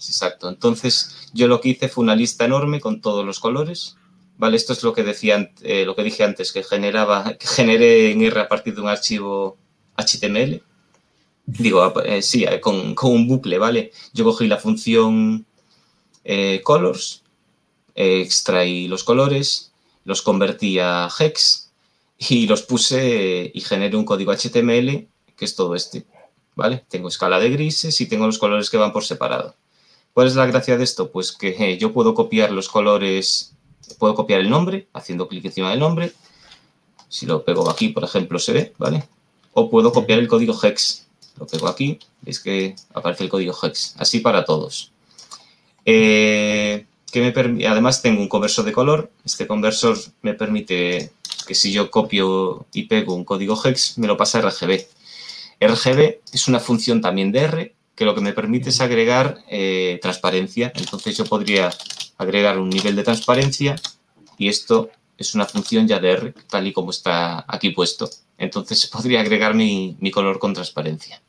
exacto. 0.09 0.49
Entonces, 0.49 1.29
yo 1.33 1.47
lo 1.47 1.61
que 1.61 1.69
hice 1.69 1.87
fue 1.87 2.03
una 2.03 2.15
lista 2.15 2.45
enorme 2.45 2.81
con 2.81 3.01
todos 3.01 3.25
los 3.25 3.39
colores, 3.39 3.95
¿vale? 4.37 4.57
Esto 4.57 4.73
es 4.73 4.83
lo 4.83 4.93
que, 4.93 5.03
decía, 5.03 5.51
eh, 5.61 5.85
lo 5.85 5.95
que 5.95 6.03
dije 6.03 6.23
antes, 6.23 6.51
que 6.51 6.63
generaba, 6.63 7.35
que 7.37 7.47
generé 7.47 8.11
en 8.11 8.21
R 8.21 8.39
a 8.41 8.47
partir 8.47 8.75
de 8.75 8.81
un 8.81 8.89
archivo 8.89 9.57
HTML. 9.97 10.61
Digo, 11.45 12.01
eh, 12.03 12.21
sí, 12.21 12.45
con, 12.61 12.93
con, 12.95 13.11
un 13.11 13.27
bucle, 13.27 13.57
¿vale? 13.57 13.91
Yo 14.13 14.25
cogí 14.25 14.47
la 14.47 14.57
función 14.57 15.45
colors, 16.63 17.23
extraí 17.95 18.89
los 18.89 19.05
colores, 19.05 19.71
los 20.03 20.21
convertí 20.21 20.77
a 20.79 21.07
hex 21.17 21.71
y 22.17 22.47
los 22.47 22.63
puse 22.63 23.49
y 23.53 23.61
generé 23.61 23.95
un 23.95 24.03
código 24.03 24.33
HTML 24.33 25.07
que 25.37 25.45
es 25.45 25.55
todo 25.55 25.75
este, 25.75 26.05
¿vale? 26.55 26.83
Tengo 26.89 27.07
escala 27.07 27.39
de 27.39 27.49
grises 27.51 28.01
y 28.01 28.07
tengo 28.07 28.25
los 28.25 28.39
colores 28.39 28.69
que 28.69 28.77
van 28.77 28.91
por 28.91 29.05
separado. 29.05 29.55
¿Cuál 30.13 30.27
es 30.27 30.35
la 30.35 30.47
gracia 30.47 30.77
de 30.77 30.83
esto? 30.83 31.11
Pues 31.11 31.31
que 31.31 31.49
eh, 31.59 31.77
yo 31.77 31.93
puedo 31.93 32.15
copiar 32.15 32.51
los 32.51 32.67
colores, 32.69 33.53
puedo 33.95 34.15
copiar 34.15 34.41
el 34.41 34.49
nombre 34.49 34.87
haciendo 34.93 35.27
clic 35.27 35.45
encima 35.45 35.69
del 35.71 35.79
nombre. 35.79 36.13
Si 37.09 37.25
lo 37.25 37.43
pego 37.43 37.69
aquí, 37.69 37.89
por 37.89 38.03
ejemplo, 38.03 38.39
se 38.39 38.53
ve, 38.53 38.73
¿vale? 38.77 39.07
O 39.53 39.69
puedo 39.69 39.91
copiar 39.91 40.19
el 40.19 40.27
código 40.27 40.57
hex. 40.61 41.07
Lo 41.39 41.47
pego 41.47 41.67
aquí, 41.67 41.99
es 42.25 42.39
que 42.39 42.75
aparece 42.93 43.23
el 43.23 43.29
código 43.29 43.55
hex. 43.61 43.95
Así 43.97 44.19
para 44.19 44.43
todos. 44.45 44.91
Eh, 45.85 46.85
que 47.11 47.21
me 47.21 47.67
Además 47.67 48.01
tengo 48.01 48.21
un 48.21 48.27
conversor 48.27 48.65
de 48.65 48.73
color. 48.73 49.09
Este 49.23 49.47
conversor 49.47 49.97
me 50.21 50.33
permite 50.33 51.11
que 51.47 51.55
si 51.55 51.71
yo 51.71 51.89
copio 51.89 52.65
y 52.73 52.83
pego 52.83 53.13
un 53.13 53.23
código 53.23 53.59
hex, 53.63 53.97
me 53.97 54.07
lo 54.07 54.17
pasa 54.17 54.39
a 54.39 54.41
RGB. 54.41 54.85
RGB 55.61 56.19
es 56.33 56.47
una 56.47 56.59
función 56.59 57.01
también 57.01 57.31
de 57.31 57.39
R 57.39 57.73
que 57.97 58.05
lo 58.05 58.13
que 58.13 58.21
me 58.21 58.31
permite 58.31 58.69
es 58.69 58.79
agregar 58.79 59.43
eh, 59.49 59.97
transparencia. 60.01 60.71
Entonces 60.75 61.17
yo 61.17 61.25
podría 61.25 61.71
agregar 62.17 62.59
un 62.59 62.69
nivel 62.69 62.95
de 62.95 63.03
transparencia 63.03 63.75
y 64.37 64.49
esto 64.49 64.91
es 65.17 65.33
una 65.33 65.47
función 65.47 65.87
ya 65.87 65.99
de 65.99 66.11
R, 66.11 66.33
tal 66.47 66.67
y 66.67 66.73
como 66.73 66.91
está 66.91 67.43
aquí 67.47 67.71
puesto. 67.71 68.07
Entonces 68.37 68.85
podría 68.93 69.21
agregar 69.21 69.55
mi, 69.55 69.97
color 70.13 70.37
con 70.37 70.53
transparencia. 70.53 71.21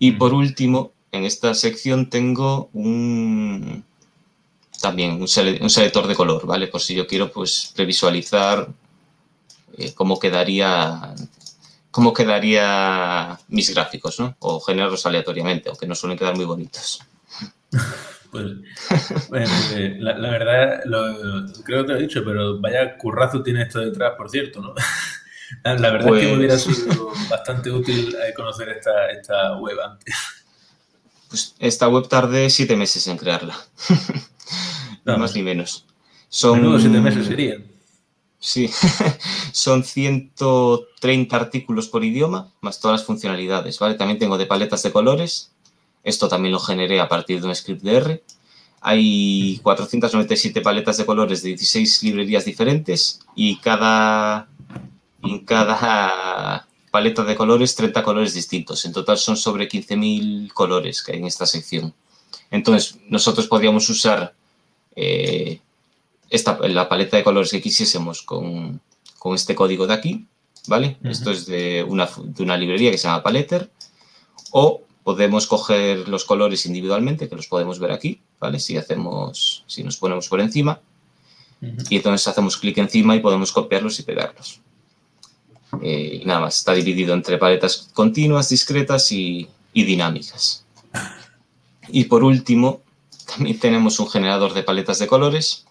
Y 0.00 0.12
por 0.12 0.34
último, 0.34 0.92
en 1.12 1.24
esta 1.24 1.54
sección 1.54 2.10
tengo 2.10 2.68
un, 2.72 3.84
también 4.80 5.22
un, 5.22 5.28
selector 5.28 6.08
de 6.08 6.16
color, 6.16 6.46
¿vale? 6.46 6.66
Por 6.66 6.80
si 6.80 6.96
yo 6.96 7.06
quiero 7.06 7.30
pues 7.30 7.72
previsualizar 7.76 8.68
eh, 9.76 9.92
cómo 9.94 10.18
quedaría 10.18 11.14
cómo 11.98 12.12
quedaría 12.12 13.36
mis 13.48 13.74
gráficos, 13.74 14.20
¿no? 14.20 14.36
O 14.38 14.60
generarlos 14.60 15.04
aleatoriamente, 15.04 15.68
aunque 15.68 15.84
no 15.84 15.96
suelen 15.96 16.16
quedar 16.16 16.36
muy 16.36 16.44
bonitos. 16.44 17.00
Pues, 18.30 18.52
eh, 19.74 19.96
la, 19.98 20.30
verdad, 20.30 20.80
creo 21.64 21.80
que 21.80 21.86
te 21.88 21.92
lo 21.92 21.98
he 21.98 22.02
dicho, 22.02 22.22
pero 22.24 22.60
vaya 22.60 22.96
currazo 22.96 23.42
tiene 23.42 23.62
esto 23.62 23.80
detrás, 23.80 24.12
por 24.16 24.30
cierto, 24.30 24.60
¿no? 24.60 24.74
La, 25.64 25.90
verdad 25.90 26.14
es 26.14 26.20
que 26.20 26.26
me 26.28 26.36
hubiera 26.36 26.54
pues 26.54 26.76
sido 26.76 27.10
bastante 27.28 27.72
útil 27.72 28.14
eh, 28.14 28.32
conocer 28.32 28.68
esta, 28.68 29.56
web 29.56 29.80
antes. 29.80 30.14
Pues 31.28 31.56
esta 31.58 31.88
web 31.88 32.06
tardé 32.06 32.48
siete 32.48 32.76
meses 32.76 33.08
en 33.08 33.16
crearla. 33.16 33.56
No, 35.04 35.16
más 35.16 35.34
ni 35.34 35.42
menos. 35.42 35.86
Son 36.28 36.78
siete 36.78 37.00
meses 37.00 37.26
serían. 37.26 37.64
Sí, 38.40 38.70
son 39.52 39.82
130 39.82 41.36
artículos 41.36 41.88
por 41.88 42.04
idioma, 42.04 42.52
más 42.60 42.80
todas 42.80 43.00
las 43.00 43.06
funcionalidades, 43.06 43.78
¿vale? 43.78 43.94
También 43.94 44.18
tengo 44.18 44.38
de 44.38 44.46
paletas 44.46 44.82
de 44.82 44.92
colores, 44.92 45.52
esto 46.04 46.28
también 46.28 46.52
lo 46.52 46.60
generé 46.60 47.00
a 47.00 47.08
partir 47.08 47.40
de 47.40 47.48
un 47.48 47.54
script 47.54 47.82
de 47.82 47.96
R. 47.96 48.24
Hay 48.80 49.58
497 49.62 50.60
paletas 50.60 50.96
de 50.96 51.06
colores 51.06 51.42
de 51.42 51.50
16 51.50 52.02
librerías 52.04 52.44
diferentes 52.44 53.20
y 53.34 53.56
cada, 53.56 54.48
en 55.22 55.44
cada 55.44 56.68
paleta 56.92 57.24
de 57.24 57.34
colores 57.34 57.74
30 57.74 58.02
colores 58.04 58.34
distintos. 58.34 58.84
En 58.84 58.92
total 58.92 59.18
son 59.18 59.36
sobre 59.36 59.68
15.000 59.68 60.52
colores 60.52 61.02
que 61.02 61.12
hay 61.12 61.18
en 61.18 61.26
esta 61.26 61.44
sección. 61.44 61.92
Entonces, 62.50 62.98
nosotros 63.08 63.48
podríamos 63.48 63.88
usar 63.90 64.34
eh, 64.94 65.60
esta, 66.30 66.58
la 66.68 66.88
paleta 66.88 67.16
de 67.16 67.24
colores 67.24 67.50
que 67.50 67.62
quisiésemos 67.62 68.22
con, 68.22 68.80
este 69.34 69.54
código 69.54 69.86
de 69.86 69.94
aquí, 69.94 70.26
¿vale? 70.66 70.96
Esto 71.04 71.30
es 71.30 71.46
de 71.46 71.84
una, 71.86 72.08
de 72.22 72.42
una 72.42 72.56
librería 72.56 72.90
que 72.90 72.98
se 72.98 73.08
llama 73.08 73.22
Paletter. 73.22 73.70
O 74.52 74.82
podemos 75.04 75.46
coger 75.46 76.08
los 76.08 76.24
colores 76.24 76.66
individualmente, 76.66 77.28
que 77.28 77.36
los 77.36 77.46
podemos 77.46 77.78
ver 77.78 77.92
aquí, 77.92 78.20
¿vale? 78.40 78.58
Si 78.58 78.76
hacemos, 78.76 79.64
si 79.66 79.82
nos 79.82 79.96
ponemos 79.96 80.28
por 80.28 80.40
encima. 80.40 80.80
Y 81.90 81.96
entonces 81.96 82.28
hacemos 82.28 82.56
clic 82.56 82.78
encima 82.78 83.16
y 83.16 83.20
podemos 83.20 83.52
copiarlos 83.52 83.98
y 83.98 84.02
pegarlos. 84.04 84.60
Eh, 85.82 86.20
y 86.22 86.24
nada 86.24 86.40
más, 86.40 86.58
está 86.58 86.72
dividido 86.72 87.12
entre 87.12 87.36
paletas 87.36 87.90
continuas, 87.92 88.48
discretas 88.48 89.10
y, 89.12 89.48
y 89.72 89.84
dinámicas. 89.84 90.64
Y 91.90 92.04
por 92.04 92.22
último, 92.22 92.82
también 93.24 93.58
tenemos 93.58 93.98
un 93.98 94.10
generador 94.10 94.52
de 94.52 94.62
paletas 94.62 94.98
de 94.98 95.06
colores 95.06 95.64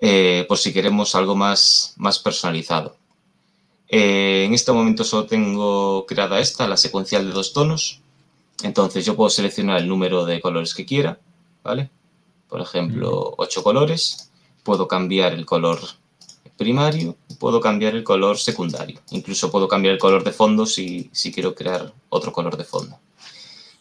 eh, 0.00 0.44
por 0.48 0.58
si 0.58 0.72
queremos 0.72 1.14
algo 1.14 1.36
más, 1.36 1.94
más 1.96 2.18
personalizado. 2.18 2.96
Eh, 3.88 4.44
en 4.46 4.54
este 4.54 4.72
momento 4.72 5.02
solo 5.02 5.26
tengo 5.26 6.06
creada 6.06 6.38
esta, 6.38 6.68
la 6.68 6.76
secuencial 6.76 7.26
de 7.26 7.32
dos 7.32 7.52
tonos. 7.52 8.00
Entonces 8.62 9.04
yo 9.04 9.16
puedo 9.16 9.30
seleccionar 9.30 9.78
el 9.78 9.88
número 9.88 10.24
de 10.24 10.40
colores 10.40 10.74
que 10.74 10.86
quiera, 10.86 11.18
¿vale? 11.62 11.90
Por 12.48 12.60
ejemplo, 12.60 13.34
ocho 13.36 13.62
colores. 13.62 14.30
Puedo 14.62 14.86
cambiar 14.86 15.32
el 15.32 15.46
color 15.46 15.80
primario, 16.56 17.16
puedo 17.38 17.60
cambiar 17.60 17.94
el 17.94 18.04
color 18.04 18.38
secundario. 18.38 19.00
Incluso 19.10 19.50
puedo 19.50 19.66
cambiar 19.66 19.94
el 19.94 20.00
color 20.00 20.22
de 20.22 20.32
fondo 20.32 20.66
si, 20.66 21.10
quiero 21.34 21.54
crear 21.54 21.92
otro 22.10 22.32
color 22.32 22.56
de 22.56 22.64
fondo. 22.64 22.98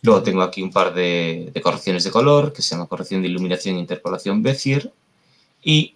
Luego 0.02 0.24
tengo 0.24 0.42
aquí 0.42 0.62
un 0.62 0.72
par 0.72 0.94
de, 0.94 1.52
de, 1.54 1.62
correcciones 1.62 2.06
de 2.06 2.12
color, 2.12 2.54
que 2.54 2.62
se 2.62 2.74
llama 2.74 2.88
corrección 2.88 3.22
de 3.22 3.28
iluminación 3.28 3.76
e 3.76 3.80
interpolación 3.80 4.42
Bezier, 4.42 4.94
y 5.64 5.94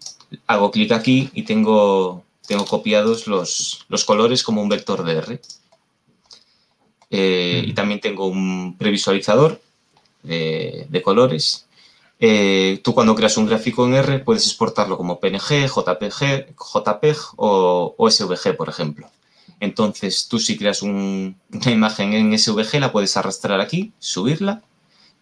hago 0.47 0.71
clic 0.71 0.91
aquí 0.91 1.29
y 1.33 1.43
tengo, 1.43 2.23
tengo 2.47 2.65
copiados 2.65 3.27
los, 3.27 3.85
colores 4.05 4.43
como 4.43 4.61
un 4.61 4.69
vector 4.69 5.03
de 5.03 5.13
R. 5.13 5.41
Eh, 7.09 7.63
y 7.67 7.73
también 7.73 7.99
tengo 7.99 8.25
un 8.25 8.75
previsualizador 8.77 9.61
de, 10.23 11.01
colores. 11.03 11.67
Eh, 12.19 12.79
tú 12.83 12.93
cuando 12.93 13.15
creas 13.15 13.37
un 13.37 13.45
gráfico 13.45 13.85
en 13.85 13.95
R 13.95 14.19
puedes 14.19 14.45
exportarlo 14.45 14.97
como 14.97 15.19
PNG, 15.19 15.67
JPG, 15.67 16.55
JPEG 16.55 17.17
o, 17.35 17.95
o 17.97 18.09
SVG, 18.09 18.55
por 18.55 18.69
ejemplo. 18.69 19.09
Entonces 19.59 20.27
tú 20.27 20.39
si 20.39 20.57
creas 20.57 20.81
una 20.81 21.35
imagen 21.65 22.13
en 22.13 22.37
SVG 22.37 22.79
la 22.79 22.91
puedes 22.91 23.15
arrastrar 23.17 23.61
aquí, 23.61 23.93
subirla 23.99 24.63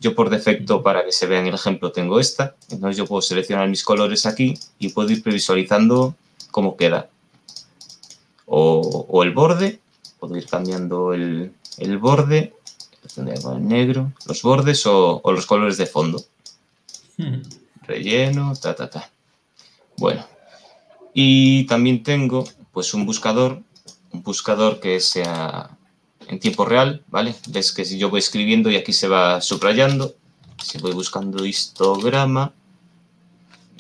yo 0.02 0.16
por 0.16 0.32
defecto, 0.32 0.82
para 0.82 1.06
que 1.06 1.12
se 1.12 1.28
vea 1.28 1.40
en 1.40 1.48
el 1.48 1.54
ejemplo, 1.54 1.92
tengo 1.92 2.20
esta. 2.20 2.56
Entonces 2.72 2.98
yo 2.98 3.06
puedo 3.06 3.22
seleccionar 3.22 3.70
mis 3.70 3.84
colores 3.84 4.26
aquí 4.26 4.56
y 4.80 4.90
puedo 4.90 5.12
ir 5.12 5.22
previsualizando 5.22 6.16
cómo 6.50 6.76
queda. 6.76 7.08
O, 8.48 9.22
el 9.24 9.32
borde, 9.32 9.80
puedo 10.20 10.36
ir 10.36 10.48
cambiando 10.48 11.14
el, 11.14 11.54
borde, 12.00 12.54
el 13.16 13.68
negro, 13.68 14.12
los 14.26 14.42
bordes 14.42 14.86
o, 14.88 15.22
los 15.24 15.46
colores 15.46 15.78
de 15.78 15.86
fondo. 15.86 16.26
Hmm. 17.18 17.44
Relleno, 17.84 18.54
ta, 18.56 18.76
ta, 18.76 18.90
ta. 18.90 19.12
Bueno, 19.98 20.26
y 21.14 21.66
también 21.68 22.02
tengo 22.02 22.44
pues 22.74 22.96
un 22.96 23.06
buscador, 23.06 23.62
un 24.12 24.24
buscador 24.24 24.80
que 24.80 25.00
sea 25.00 25.78
en 26.32 26.40
tiempo 26.40 26.64
real, 26.64 27.04
¿vale? 27.10 27.36
Ves 27.50 27.74
que 27.74 27.84
si 27.84 27.98
yo 27.98 28.10
voy 28.10 28.20
escribiendo 28.20 28.72
y 28.72 28.78
aquí 28.78 28.94
se 28.94 29.10
va 29.10 29.42
subrayando, 29.42 30.16
si 30.64 30.78
voy 30.78 30.94
buscando 30.94 31.46
histograma, 31.46 32.54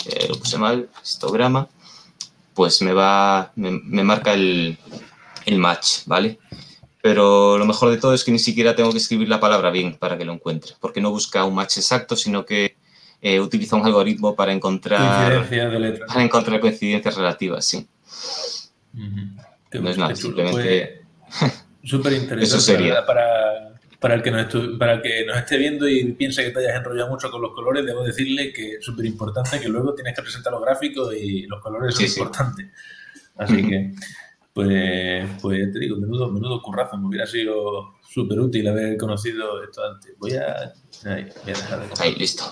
eh, 0.06 0.28
lo 0.28 0.38
puse 0.38 0.58
mal, 0.58 0.90
histograma, 1.02 1.70
pues 2.54 2.82
me 2.82 2.92
va, 2.92 3.54
me, 3.56 4.04
marca 4.04 4.34
el, 4.34 4.78
match, 5.58 6.02
¿vale? 6.06 6.40
Pero 7.02 7.58
lo 7.58 7.66
mejor 7.66 7.90
de 7.90 7.98
todo 7.98 8.14
es 8.14 8.26
que 8.26 8.32
ni 8.32 8.40
siquiera 8.40 8.76
tengo 8.76 8.92
que 8.92 8.98
escribir 8.98 9.30
la 9.30 9.40
palabra 9.40 9.72
bien 9.72 9.96
para 9.96 10.18
que 10.18 10.26
lo 10.26 10.34
encuentre, 10.34 10.74
porque 10.82 11.00
no 11.00 11.10
busca 11.10 11.46
un 11.46 11.56
match 11.56 11.78
exacto, 11.78 12.18
sino 12.18 12.46
que 12.46 12.76
eh, 13.22 13.40
utiliza 13.40 13.78
un 13.78 13.86
algoritmo 13.86 14.36
para 14.36 14.52
encontrar, 14.52 15.48
para 16.06 16.24
encontrar 16.24 16.60
coincidencias 16.60 17.16
relativas, 17.16 17.64
sí. 17.64 17.88
No 18.94 19.90
es 19.90 19.98
nada, 19.98 20.18
simplemente... 20.18 21.02
Pues, 21.40 21.61
Súper 21.84 22.13
interesante. 22.13 22.94
Para, 23.06 23.76
para, 24.00 24.15
el 24.15 24.22
que 24.22 24.32
nos 24.32 24.78
para 24.78 24.94
el 24.94 25.02
que 25.02 25.26
nos 25.26 25.38
esté 25.38 25.58
viendo 25.58 25.88
y 25.88 26.14
piense 26.14 26.43
que 26.43 26.51
te 26.51 26.60
hayas 26.60 26.78
enrollado 26.78 27.10
mucho 27.10 27.32
con 27.32 27.41
los 27.41 27.53
colores, 27.53 27.86
debo 27.86 28.03
decirle 28.03 28.53
que 28.53 28.74
es 28.74 28.86
súper 28.86 29.05
importante 29.05 29.60
que 29.60 29.70
luego 29.70 29.93
tienes 29.93 30.16
que 30.16 30.22
presentar 30.22 30.53
los 30.53 30.62
gráficos 30.62 31.14
y 31.16 31.47
los 31.47 31.62
colores 31.62 31.95
son 31.95 32.05
importantes. 32.05 32.68
Así 33.38 33.68
que, 33.68 33.91
pues, 34.53 35.28
pues 35.41 35.72
te 35.72 35.80
digo, 35.80 35.97
menudo, 35.97 36.30
menudo 36.30 36.62
currazo. 36.62 36.97
Me 36.97 37.08
hubiera 37.08 37.26
sido 37.26 37.95
súper 38.08 38.39
útil 38.39 38.68
haber 38.68 38.97
conocido 38.97 39.64
esto 39.64 39.84
antes. 39.84 40.14
Voy 40.18 40.34
a, 40.34 40.74
ahí, 41.05 41.28
voy 41.43 41.53
a 41.53 41.58
dejar 41.58 41.80
de 41.80 42.03
Ahí, 42.03 42.16
listo. 42.16 42.43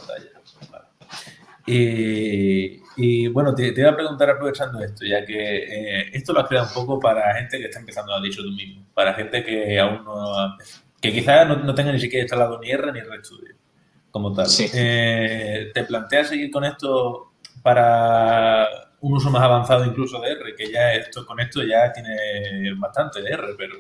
Y, 1.72 2.82
y 2.97 3.28
bueno, 3.28 3.53
te, 3.53 3.67
iba 3.67 3.91
a 3.91 3.95
preguntar 3.95 4.30
aprovechando 4.32 4.80
esto, 4.82 5.05
ya 5.05 5.24
que 5.24 5.57
eh, 5.57 6.09
esto 6.13 6.34
lo 6.34 6.41
has 6.41 6.47
creado 6.47 6.67
un 6.67 6.74
poco 6.74 6.99
para 6.99 7.36
gente 7.36 7.59
que 7.59 7.65
está 7.65 7.80
empezando, 7.80 8.13
a 8.13 8.22
dicho 8.22 8.41
tú 8.41 8.51
mismo, 8.51 8.86
para 8.93 9.13
gente 9.13 9.43
que 9.43 9.80
aún 9.80 10.03
no 10.03 10.57
que 11.01 11.13
quizás 11.13 11.47
no, 11.47 11.74
tenga 11.74 11.91
ni 11.91 11.99
siquiera 11.99 12.24
instalado 12.24 12.59
ni 12.59 12.72
R 12.72 12.91
ni 12.91 12.99
RStudio 12.99 13.55
como 14.11 14.34
tal. 14.34 14.47
Eh, 14.74 15.72
¿Te 15.74 15.84
planteas 15.84 16.30
seguir 16.30 16.51
con 16.51 16.65
esto 16.65 17.32
para 17.61 18.67
un 19.01 19.13
uso 19.13 19.30
más 19.30 19.43
avanzado 19.43 19.86
incluso 19.86 20.20
de 20.20 20.32
R? 20.32 20.55
Que 20.55 20.72
ya 20.72 20.93
esto 20.93 21.26
con 21.26 21.39
esto 21.39 21.63
ya 21.63 21.93
tiene 21.93 22.74
bastante 22.78 23.22
de 23.22 23.30
R, 23.30 23.43
pero... 23.57 23.76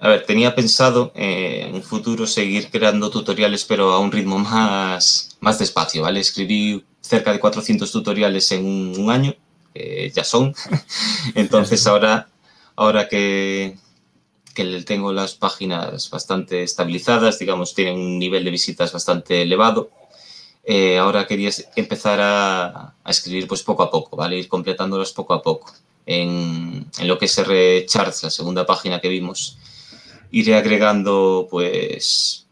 a 0.00 0.08
ver, 0.08 0.24
tenía 0.24 0.54
pensado 0.54 1.12
eh, 1.14 1.66
en 1.68 1.74
un 1.74 1.82
futuro 1.82 2.26
seguir 2.26 2.70
creando 2.70 3.10
tutoriales, 3.10 3.64
pero 3.64 3.92
a 3.92 4.00
un 4.00 4.10
ritmo 4.10 4.38
más, 4.38 5.36
más 5.40 5.58
despacio, 5.58 6.02
¿vale? 6.02 6.20
Escribí 6.20 6.84
cerca 7.04 7.32
de 7.32 7.40
400 7.40 7.92
tutoriales 7.92 8.50
en 8.52 8.64
un, 8.98 9.10
año, 9.10 9.34
ya 10.12 10.24
son. 10.24 10.54
Entonces 11.34 11.86
ahora, 11.86 12.28
ahora 12.76 13.08
que, 13.08 13.76
que 14.54 14.82
tengo 14.82 15.12
las 15.12 15.34
páginas 15.34 16.08
bastante 16.08 16.62
estabilizadas, 16.62 17.38
digamos, 17.38 17.74
tienen 17.74 17.98
un 17.98 18.18
nivel 18.18 18.44
de 18.44 18.50
visitas 18.50 18.92
bastante 18.92 19.42
elevado, 19.42 19.90
eh, 20.64 20.96
ahora 20.96 21.26
quería 21.26 21.50
empezar 21.76 22.20
a, 22.22 22.94
escribir 23.06 23.46
pues 23.46 23.62
poco 23.62 23.82
a 23.82 23.90
poco, 23.90 24.16
¿vale? 24.16 24.38
Ir 24.38 24.48
completándolas 24.48 25.12
poco 25.12 25.34
a 25.34 25.42
poco. 25.42 25.72
En, 26.06 26.86
en 26.98 27.08
lo 27.08 27.18
que 27.18 27.26
es 27.26 27.36
R-Charts, 27.38 28.22
la 28.22 28.30
segunda 28.30 28.64
página 28.64 29.00
que 29.00 29.08
vimos, 29.08 29.58
iré 30.30 30.56
agregando 30.56 31.46
pues 31.50 32.46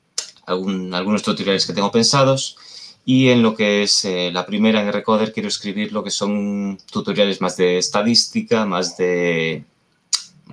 algunos 0.45 1.23
tutoriales 1.23 1.67
que 1.67 1.73
tengo 1.73 1.91
pensados 1.91 2.57
y 3.05 3.29
en 3.31 3.43
lo 3.43 3.55
que 3.55 3.83
es 3.83 4.05
eh, 4.05 4.31
la 4.33 4.47
primera 4.47 4.81
en 4.81 4.93
Recoder 4.93 5.33
quiero 5.33 5.49
escribir 5.49 5.93
lo 5.93 6.05
que 6.05 6.11
son 6.11 6.79
tutoriales 6.91 7.41
más 7.41 7.57
de 7.57 7.79
estadística, 7.79 8.65
más 8.65 8.97
de 8.97 9.65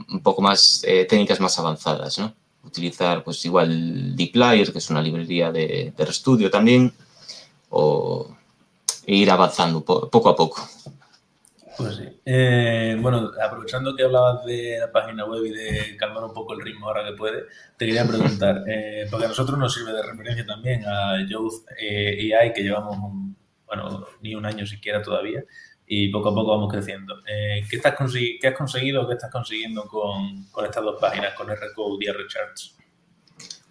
un 0.09 0.21
poco 0.21 0.41
más 0.41 0.83
eh, 0.87 1.05
técnicas 1.05 1.39
más 1.39 1.59
avanzadas, 1.59 2.17
¿no? 2.17 2.33
Utilizar 2.63 3.23
pues 3.23 3.43
igual 3.45 4.15
dplyr, 4.15 4.71
que 4.71 4.79
es 4.79 4.89
una 4.89 5.01
librería 5.01 5.51
de, 5.51 5.93
de 5.95 6.03
estudio 6.03 6.49
también, 6.49 6.91
o 7.69 8.35
ir 9.05 9.31
avanzando 9.31 9.83
poco 9.83 10.29
a 10.29 10.35
poco. 10.35 10.67
Pues 11.79 11.95
sí. 11.95 12.03
Eh, 12.25 12.97
bueno, 12.99 13.31
aprovechando 13.41 13.95
que 13.95 14.03
hablabas 14.03 14.43
de 14.43 14.77
la 14.79 14.91
página 14.91 15.23
web 15.23 15.45
y 15.45 15.51
de 15.51 15.95
calmar 15.95 16.25
un 16.25 16.33
poco 16.33 16.53
el 16.53 16.59
ritmo 16.59 16.87
ahora 16.87 17.05
que 17.05 17.13
puede, 17.13 17.45
te 17.77 17.85
quería 17.85 18.05
preguntar, 18.05 18.65
eh, 18.67 19.07
porque 19.09 19.27
a 19.27 19.29
nosotros 19.29 19.57
nos 19.57 19.73
sirve 19.73 19.93
de 19.93 20.03
referencia 20.03 20.45
también 20.45 20.83
a 20.85 21.25
Youth 21.25 21.63
eh, 21.79 22.35
AI, 22.35 22.51
que 22.51 22.63
llevamos, 22.63 22.97
bueno, 23.65 24.05
ni 24.21 24.35
un 24.35 24.45
año 24.45 24.67
siquiera 24.67 25.01
todavía, 25.01 25.41
y 25.87 26.09
poco 26.09 26.29
a 26.29 26.35
poco 26.35 26.51
vamos 26.51 26.69
creciendo. 26.69 27.15
¿qué, 27.25 27.77
estás 27.77 27.95
¿Qué 28.41 28.47
has 28.49 28.57
conseguido 28.57 29.03
o 29.03 29.07
qué 29.07 29.13
estás 29.13 29.31
consiguiendo 29.31 29.85
con, 29.85 30.47
con 30.51 30.65
estas 30.65 30.83
dos 30.83 30.99
páginas, 30.99 31.33
con 31.33 31.49
R-Code 31.49 32.05
y 32.05 32.09
R-Charts? 32.09 32.75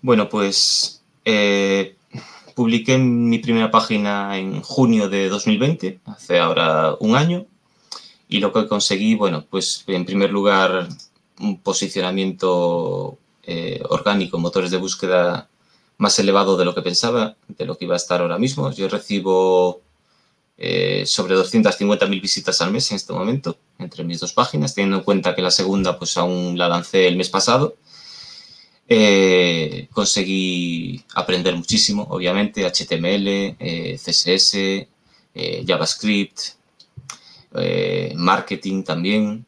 Bueno, 0.01 0.31
pues 0.31 1.05
publiqué 2.55 2.97
mi 2.97 3.39
primera 3.39 3.71
página 3.71 4.39
en 4.39 4.63
junio 4.63 5.11
de 5.11 5.29
2020, 5.29 6.01
hace 6.07 6.39
ahora 6.39 6.95
un 7.01 7.15
año, 7.15 7.47
y 8.29 8.39
lo 8.41 8.53
que 8.53 8.69
conseguí, 8.69 9.15
bueno, 9.15 9.45
pues 9.49 9.85
en 9.87 10.05
primer 10.05 10.31
lugar 10.31 10.89
un 11.41 11.61
posicionamiento 11.61 13.19
eh, 13.43 13.83
orgánico, 13.89 14.39
motores 14.39 14.71
de 14.71 14.77
búsqueda 14.77 15.49
más 15.97 16.19
elevado 16.19 16.57
de 16.57 16.65
lo 16.65 16.75
que 16.75 16.83
pensaba, 16.83 17.37
de 17.49 17.65
lo 17.65 17.77
que 17.77 17.87
iba 17.87 17.95
a 17.95 17.97
estar 17.97 18.21
ahora 18.21 18.39
mismo. 18.39 18.71
Yo 18.73 18.89
recibo 18.89 19.81
eh, 20.59 21.05
sobre 21.07 21.35
250.000 21.37 22.21
visitas 22.21 22.61
al 22.61 22.71
mes 22.71 22.91
en 22.91 22.97
este 22.97 23.13
momento, 23.13 23.57
entre 23.79 24.05
mis 24.05 24.21
dos 24.21 24.33
páginas, 24.33 24.75
teniendo 24.75 24.99
en 24.99 25.05
cuenta 25.05 25.35
que 25.35 25.43
la 25.43 25.51
segunda 25.51 25.99
pues 25.99 26.17
aún 26.19 26.59
la 26.59 26.69
lancé 26.69 27.09
el 27.09 27.17
mes 27.17 27.31
pasado 27.31 27.77
eh, 28.91 29.89
conseguí 29.93 31.03
aprender 31.15 31.55
muchísimo, 31.55 32.07
obviamente, 32.11 32.65
HTML, 32.65 33.57
CSS, 33.97 34.87
eh, 37.61 38.13
marketing 38.17 38.83
también. 38.83 39.47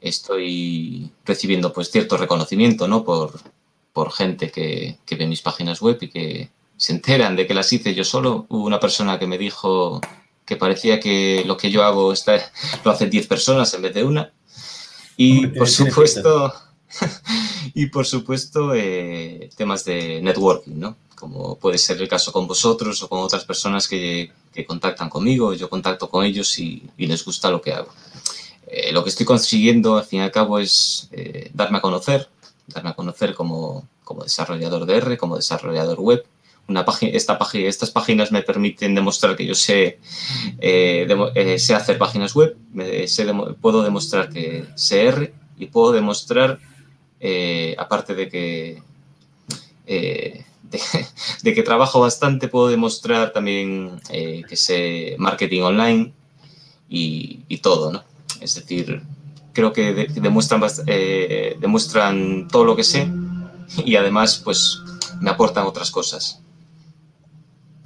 Estoy 0.00 1.10
recibiendo 1.24 1.72
pues 1.72 1.90
cierto 1.90 2.16
reconocimiento 2.16 2.86
¿no? 2.86 3.04
por, 3.04 3.32
por 3.92 4.12
gente 4.12 4.50
que, 4.50 4.98
que, 5.04 5.16
ve 5.16 5.26
mis 5.26 5.42
páginas 5.42 5.80
web 5.80 5.98
y 6.00 6.08
que 6.08 6.50
se 6.76 6.92
enteran 6.92 7.36
de 7.36 7.46
que 7.46 7.54
las 7.54 7.72
hice 7.72 7.94
yo 7.94 8.04
solo. 8.04 8.46
Hubo 8.48 8.64
una 8.64 8.80
persona 8.80 9.18
que 9.18 9.26
me 9.26 9.38
dijo 9.38 10.00
que 10.44 10.56
parecía 10.56 10.98
que 10.98 11.44
lo 11.46 11.56
que 11.56 11.70
yo 11.70 11.84
hago 11.84 12.12
está, 12.12 12.38
lo 12.84 12.90
hacen 12.90 13.10
10 13.10 13.26
personas 13.26 13.72
en 13.74 13.82
vez 13.82 13.94
de 13.94 14.04
una. 14.04 14.32
Y 15.16 15.48
por 15.48 15.68
supuesto, 15.68 16.54
y 17.74 17.86
por 17.86 18.06
supuesto, 18.06 18.72
eh, 18.74 19.50
temas 19.56 19.84
de 19.84 20.22
networking, 20.22 20.78
¿no? 20.78 20.96
Como 21.18 21.56
puede 21.56 21.78
ser 21.78 22.00
el 22.00 22.08
caso 22.08 22.32
con 22.32 22.46
vosotros 22.46 23.02
o 23.02 23.08
con 23.08 23.20
otras 23.20 23.44
personas 23.44 23.88
que, 23.88 24.30
que 24.52 24.64
contactan 24.64 25.08
conmigo, 25.08 25.52
yo 25.52 25.68
contacto 25.68 26.08
con 26.08 26.24
ellos 26.24 26.58
y, 26.58 26.82
y 26.96 27.06
les 27.06 27.24
gusta 27.24 27.50
lo 27.50 27.60
que 27.60 27.72
hago. 27.72 27.92
Eh, 28.66 28.92
lo 28.92 29.02
que 29.02 29.10
estoy 29.10 29.26
consiguiendo, 29.26 29.96
al 29.96 30.04
fin 30.04 30.20
y 30.20 30.22
al 30.22 30.30
cabo, 30.30 30.58
es 30.58 31.08
eh, 31.12 31.50
darme 31.54 31.78
a 31.78 31.80
conocer, 31.80 32.28
darme 32.66 32.90
a 32.90 32.94
conocer 32.94 33.34
como, 33.34 33.88
como, 34.04 34.22
desarrollador 34.22 34.86
de 34.86 34.96
R, 34.96 35.18
como 35.18 35.36
desarrollador 35.36 35.98
web. 36.00 36.24
Una 36.68 36.84
página, 36.84 37.12
esta 37.16 37.38
página, 37.38 37.68
estas 37.68 37.90
páginas 37.90 38.30
me 38.30 38.42
permiten 38.42 38.94
demostrar 38.94 39.36
que 39.36 39.46
yo 39.46 39.54
sé, 39.54 39.98
sé 40.60 41.74
hacer 41.74 41.96
páginas 41.96 42.34
web, 42.34 42.58
puedo 43.62 43.82
demostrar 43.82 44.28
que 44.28 44.66
sé 44.74 45.06
R 45.06 45.32
y 45.56 45.66
puedo 45.66 45.92
demostrar 45.92 46.58
eh, 47.20 47.74
aparte 47.78 48.14
de 48.14 48.28
que, 48.28 48.82
eh, 49.86 50.44
de, 51.42 51.54
que 51.54 51.62
trabajo 51.62 52.00
bastante, 52.00 52.48
puedo 52.48 52.68
demostrar 52.68 53.32
también 53.32 54.00
eh, 54.10 54.42
que 54.48 54.56
sé 54.56 55.16
marketing 55.18 55.62
online 55.62 56.12
y, 56.88 57.58
todo, 57.58 57.92
¿no? 57.92 58.04
Es 58.40 58.54
decir, 58.54 59.02
creo 59.52 59.72
que 59.72 60.08
demuestran, 60.14 60.62
demuestran 61.60 62.48
todo 62.48 62.64
lo 62.64 62.76
que 62.76 62.84
sé 62.84 63.10
y 63.84 63.96
además 63.96 64.40
pues 64.44 64.80
me 65.20 65.30
aportan 65.30 65.66
otras 65.66 65.90
cosas. 65.90 66.40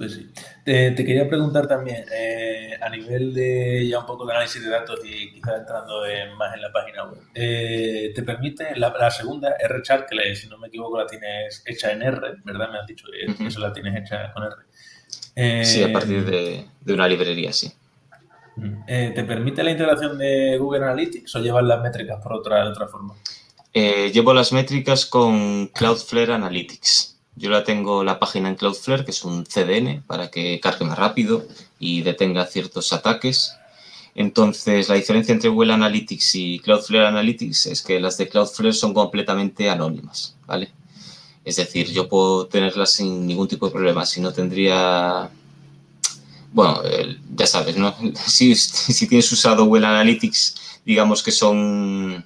Pues 0.03 0.15
sí. 0.15 0.29
Te, 0.65 0.93
quería 0.95 1.29
preguntar 1.29 1.65
también, 1.65 2.03
eh, 2.13 2.77
a 2.81 2.89
nivel 2.89 3.33
de 3.33 3.87
ya 3.87 3.99
un 3.99 4.05
poco 4.05 4.25
de 4.25 4.33
análisis 4.33 4.61
de 4.61 4.69
datos 4.69 4.99
y 5.05 5.31
quizás 5.31 5.59
entrando 5.59 6.01
más 6.37 6.53
en 6.53 6.61
la 6.61 6.73
página 6.73 7.05
web, 7.05 7.21
eh, 7.33 8.11
¿te 8.13 8.21
permite 8.23 8.75
la, 8.75 9.09
segunda, 9.11 9.55
R-Chart, 9.57 10.05
que 10.09 10.35
si 10.35 10.49
no 10.49 10.57
me 10.57 10.67
equivoco 10.67 10.97
la 10.97 11.07
tienes 11.07 11.63
hecha 11.65 11.93
en 11.93 12.01
R, 12.01 12.33
¿verdad? 12.43 12.69
Me 12.69 12.79
has 12.79 12.87
dicho 12.87 13.07
que 13.09 13.45
eso 13.47 13.61
la 13.61 13.71
tienes 13.71 13.95
hecha 14.01 14.33
con 14.33 14.43
R. 14.43 14.55
Eh, 15.35 15.63
sí, 15.63 15.83
a 15.83 15.93
partir 15.93 16.25
de, 16.25 16.65
una 16.93 17.07
librería, 17.07 17.53
sí. 17.53 17.71
¿Te 18.85 19.23
permite 19.23 19.63
la 19.63 19.71
integración 19.71 20.17
de 20.17 20.57
Google 20.57 20.83
Analytics 20.83 21.33
o 21.35 21.39
llevas 21.39 21.63
las 21.63 21.81
métricas 21.81 22.21
por 22.21 22.33
otra, 22.33 22.65
de 22.65 22.71
otra 22.71 22.87
forma? 22.87 23.15
llevo 23.73 24.33
las 24.33 24.51
métricas 24.51 25.05
con 25.05 25.67
Cloudflare 25.67 26.33
Analytics. 26.33 27.12
Yo 27.35 27.49
la 27.49 27.63
tengo 27.63 28.03
la 28.03 28.19
página 28.19 28.49
en 28.49 28.55
Cloudflare, 28.55 29.05
que 29.05 29.11
es 29.11 29.23
un 29.23 29.43
CDN, 29.45 30.03
para 30.05 30.29
que 30.29 30.59
cargue 30.59 30.85
más 30.85 30.97
rápido 30.97 31.45
y 31.79 32.01
detenga 32.03 32.45
ciertos 32.45 32.93
ataques. 32.93 33.55
Entonces, 34.15 34.87
la 34.89 34.95
diferencia 34.95 35.33
entre 35.33 35.49
Google 35.49 35.73
Analytics 35.73 36.35
y 36.35 36.59
Cloudflare 36.59 37.07
Analytics 37.07 37.65
es 37.65 37.81
que 37.81 37.99
las 37.99 38.17
de 38.17 38.29
Cloudflare 38.29 38.73
son 38.73 38.93
completamente 38.93 39.69
anónimas, 39.69 40.35
¿vale? 40.45 40.71
Es 41.43 41.55
decir, 41.55 41.89
yo 41.91 42.07
puedo 42.07 42.45
tenerlas 42.45 42.93
sin 42.93 43.25
ningún 43.25 43.47
tipo 43.47 43.65
de 43.65 43.71
problema. 43.71 44.05
Si 44.05 44.21
no 44.21 44.31
tendría... 44.31 45.29
Bueno, 46.51 46.81
ya 47.35 47.47
sabes, 47.47 47.75
¿no? 47.77 47.95
Si, 48.27 48.53
si 48.55 49.07
tienes 49.07 49.31
usado 49.31 49.65
Google 49.65 49.87
Analytics, 49.87 50.81
digamos 50.85 51.23
que 51.23 51.31
son... 51.31 52.23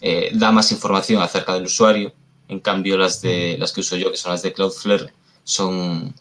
Eh, 0.00 0.30
da 0.34 0.52
más 0.52 0.70
información 0.70 1.20
acerca 1.20 1.54
del 1.54 1.64
usuario 1.64 2.12
en 2.48 2.60
cambio, 2.60 2.96
las, 2.96 3.20
de, 3.22 3.56
las 3.58 3.72
que 3.72 3.80
uso 3.80 3.96
yo, 3.96 4.10
que 4.10 4.16
son 4.16 4.32
las 4.32 4.42
de 4.42 4.52
Cloudflare, 4.52 5.12
son, 5.44 6.14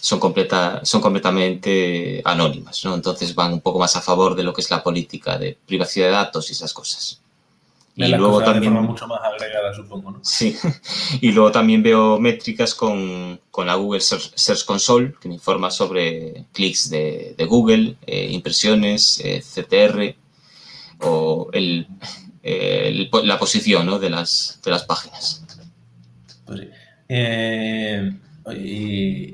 son, 0.00 0.20
completa, 0.20 0.84
son 0.84 1.00
completamente 1.00 2.22
anónimas, 2.24 2.84
¿no? 2.84 2.94
Entonces 2.94 3.34
van 3.34 3.52
un 3.52 3.60
poco 3.60 3.78
más 3.78 3.96
a 3.96 4.02
favor 4.02 4.34
de 4.34 4.42
lo 4.42 4.52
que 4.52 4.60
es 4.60 4.70
la 4.70 4.82
política 4.82 5.38
de 5.38 5.56
privacidad 5.66 6.06
de 6.06 6.12
datos 6.12 6.48
y 6.50 6.52
esas 6.52 6.72
cosas. 6.72 7.20
Y 7.94 8.08
luego 8.08 8.42
también... 8.42 8.72
mucho 8.72 9.06
más 9.06 9.20
agregada, 9.22 9.74
supongo, 9.74 10.12
¿no? 10.12 10.20
Sí. 10.22 10.56
y 11.20 11.30
luego 11.32 11.52
también 11.52 11.82
veo 11.82 12.18
métricas 12.18 12.74
con, 12.74 13.38
con 13.50 13.66
la 13.66 13.74
Google 13.74 14.00
Search, 14.00 14.64
Console, 14.64 15.14
que 15.20 15.28
me 15.28 15.34
informa 15.34 15.70
sobre 15.70 16.46
clics 16.52 16.88
de, 16.88 17.34
de 17.36 17.44
Google, 17.44 17.96
eh, 18.06 18.28
impresiones, 18.30 19.20
eh, 19.22 19.42
CTR, 19.42 20.16
o 21.00 21.50
el, 21.52 21.86
la 22.42 23.38
posición 23.38 23.86
¿no? 23.86 23.98
de, 23.98 24.10
las, 24.10 24.60
de 24.64 24.70
las 24.70 24.84
páginas. 24.84 25.44
Pues 26.56 26.68
eh, 27.08 28.12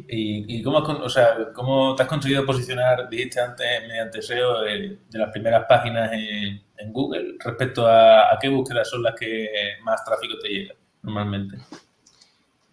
y, 0.08 0.62
cómo, 0.62 0.78
o 0.78 1.08
sea, 1.08 1.52
cómo 1.54 1.94
te 1.94 2.02
has 2.02 2.08
conseguido 2.08 2.44
posicionar, 2.44 3.08
dijiste 3.08 3.40
antes, 3.40 3.66
mediante 3.86 4.22
SEO, 4.22 4.60
de, 4.60 4.98
las 5.12 5.30
primeras 5.30 5.64
páginas 5.68 6.10
en, 6.12 6.62
Google 6.92 7.34
respecto 7.40 7.86
a, 7.86 8.38
qué 8.40 8.48
búsquedas 8.48 8.88
son 8.88 9.02
las 9.02 9.14
que 9.18 9.48
más 9.82 10.04
tráfico 10.04 10.34
te 10.40 10.48
llega 10.48 10.74
normalmente? 11.02 11.58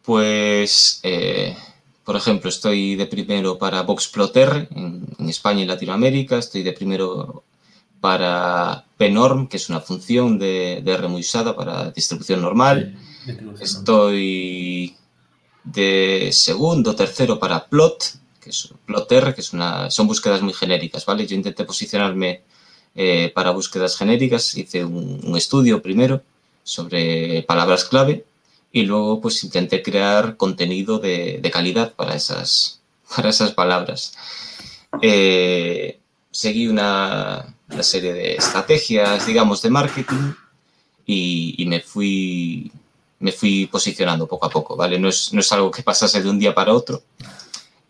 Pues, 0.03 0.99
eh, 1.03 1.55
por 2.03 2.15
ejemplo, 2.15 2.49
estoy 2.49 2.95
de 2.95 3.07
primero 3.07 3.57
para 3.57 3.81
VoxPloter 3.81 4.67
en, 4.75 5.07
en 5.17 5.29
España 5.29 5.63
y 5.63 5.65
Latinoamérica, 5.65 6.37
estoy 6.37 6.61
de 6.61 6.73
primero 6.73 7.43
para 8.05 8.85
pnorm, 8.97 9.47
que 9.47 9.57
es 9.57 9.67
una 9.67 9.79
función 9.79 10.37
de, 10.37 10.77
R 10.77 11.07
muy 11.07 11.21
usada 11.21 11.55
para 11.55 11.89
distribución 11.89 12.39
normal. 12.39 12.95
Estoy 13.59 14.95
de 15.63 16.29
segundo, 16.31 16.95
tercero 16.95 17.39
para 17.39 17.65
plot, 17.65 18.17
que 18.39 18.51
es 18.51 18.69
plotter, 18.85 19.33
que 19.33 19.41
es 19.41 19.53
una, 19.53 19.89
son 19.89 20.07
búsquedas 20.07 20.41
muy 20.41 20.53
genéricas, 20.53 21.05
¿vale? 21.05 21.25
Yo 21.25 21.35
intenté 21.35 21.65
posicionarme 21.65 22.43
eh, 22.93 23.31
para 23.35 23.51
búsquedas 23.51 23.97
genéricas, 23.97 24.55
hice 24.55 24.85
un, 24.85 25.35
estudio 25.35 25.81
primero 25.81 26.21
sobre 26.63 27.43
palabras 27.43 27.83
clave 27.83 28.25
y 28.71 28.83
luego 28.83 29.19
pues 29.19 29.43
intenté 29.43 29.81
crear 29.81 30.37
contenido 30.37 30.99
de, 30.99 31.41
calidad 31.51 31.93
para 31.93 32.15
esas, 32.15 32.81
para 33.15 33.29
esas 33.29 33.51
palabras. 33.51 34.13
Eh, 35.01 35.99
seguí 36.31 36.67
una, 36.67 37.53
serie 37.81 38.13
de 38.13 38.35
estrategias, 38.35 39.25
digamos, 39.25 39.61
de 39.61 39.69
marketing 39.71 40.33
y, 41.05 41.65
me, 41.67 41.81
fui, 41.81 42.71
me 43.19 43.31
fui 43.31 43.67
posicionando 43.67 44.27
poco 44.27 44.45
a 44.45 44.49
poco, 44.49 44.75
¿vale? 44.75 44.99
No 44.99 45.09
es, 45.09 45.33
no 45.33 45.39
es 45.39 45.51
algo 45.51 45.71
que 45.71 45.83
pasase 45.83 46.21
de 46.21 46.29
un 46.29 46.39
día 46.39 46.53
para 46.53 46.73
otro, 46.73 47.03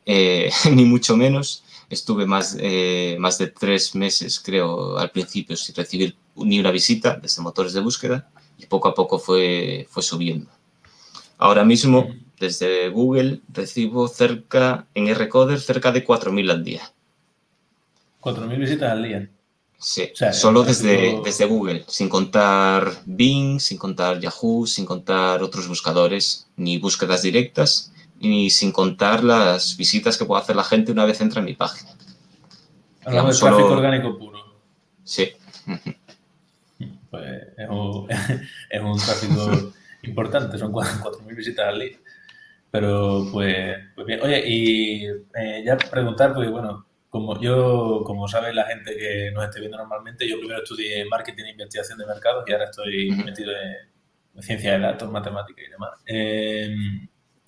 eh, 0.05 0.49
ni 0.71 0.85
mucho 0.85 1.15
menos. 1.17 1.63
Estuve 1.89 2.25
más, 2.25 2.57
eh, 2.59 3.15
más 3.19 3.37
de 3.37 3.47
tres 3.47 3.93
meses, 3.95 4.39
creo, 4.39 4.97
al 4.97 5.11
principio 5.11 5.55
sin 5.55 5.75
recibir 5.75 6.15
ni 6.35 6.59
una 6.59 6.71
visita 6.71 7.15
desde 7.15 7.43
motores 7.43 7.73
de 7.73 7.79
búsqueda 7.79 8.29
y 8.57 8.65
poco 8.65 8.87
a 8.87 8.95
poco 8.95 9.19
fue, 9.19 9.87
fue 9.89 10.01
subiendo. 10.01 10.49
Ahora 11.37 11.63
mismo, 11.63 12.15
desde 12.39 12.89
Google, 12.89 13.41
recibo 13.49 14.07
cerca, 14.07 14.87
en 14.95 15.07
R-Coder, 15.07 15.59
cerca 15.59 15.91
de 15.91 16.05
4.000 16.05 16.51
al 16.51 16.63
día. 16.63 16.91
4.000 18.21 18.59
visitas 18.59 18.91
al 18.91 19.03
día. 19.03 19.29
Sí, 19.77 20.09
solo 20.31 20.63
desde, 20.63 21.19
desde 21.23 21.45
Google, 21.45 21.83
sin 21.87 22.09
contar 22.09 22.91
Bing, 23.05 23.59
sin 23.59 23.77
contar 23.77 24.19
Yahoo, 24.19 24.65
sin 24.65 24.85
contar 24.85 25.43
otros 25.43 25.67
buscadores, 25.67 26.47
ni 26.55 26.77
búsquedas 26.79 27.21
directas, 27.21 27.91
ni 28.19 28.49
sin 28.49 28.71
contar 28.71 29.23
las 29.23 29.77
visitas 29.77 30.17
que 30.17 30.25
puede 30.25 30.41
hacer 30.41 30.55
la 30.55 30.63
gente 30.63 30.91
una 30.91 31.05
vez 31.05 31.21
entra 31.21 31.39
en 31.39 31.45
mi 31.45 31.53
página. 31.53 31.91
Hablamos 33.05 33.39
de 33.39 33.45
tráfico 33.45 33.71
orgánico 33.73 34.17
puro. 34.17 34.39
Sí. 35.03 35.31
Pues 37.09 37.43
es 37.55 37.69
un, 37.69 38.07
es 38.69 38.81
un 38.81 38.97
tráfico 38.97 39.73
importante, 40.03 40.57
son 40.57 40.73
4.000 40.73 41.33
visitas 41.33 41.65
al 41.65 41.79
día. 41.79 41.97
Pero 42.71 43.25
pues, 43.31 43.77
pues 43.95 44.05
bien, 44.05 44.19
oye, 44.21 44.43
y 44.45 45.05
eh, 45.05 45.63
ya 45.65 45.77
preguntar, 45.77 46.33
porque 46.33 46.49
bueno, 46.49 46.85
como 47.15 47.39
yo, 47.39 48.01
como 48.05 48.27
sabe 48.27 48.53
la 48.53 48.65
gente 48.65 48.93
que 48.93 49.31
nos 49.31 49.45
esté 49.45 49.61
viendo 49.61 49.77
normalmente, 49.77 50.27
yo 50.27 50.37
primero 50.37 50.61
estudié 50.61 51.05
marketing 51.05 51.45
e 51.45 51.51
investigación 51.51 51.97
de 51.97 52.05
mercados 52.05 52.43
y 52.45 52.51
ahora 52.51 52.65
estoy 52.65 53.09
metido 53.11 53.53
en, 53.53 54.43
ciencia 54.43 54.73
de 54.73 54.79
datos, 54.79 55.09
matemática 55.09 55.61
y 55.61 55.69
demás. 55.69 55.91
Em, 56.05 57.07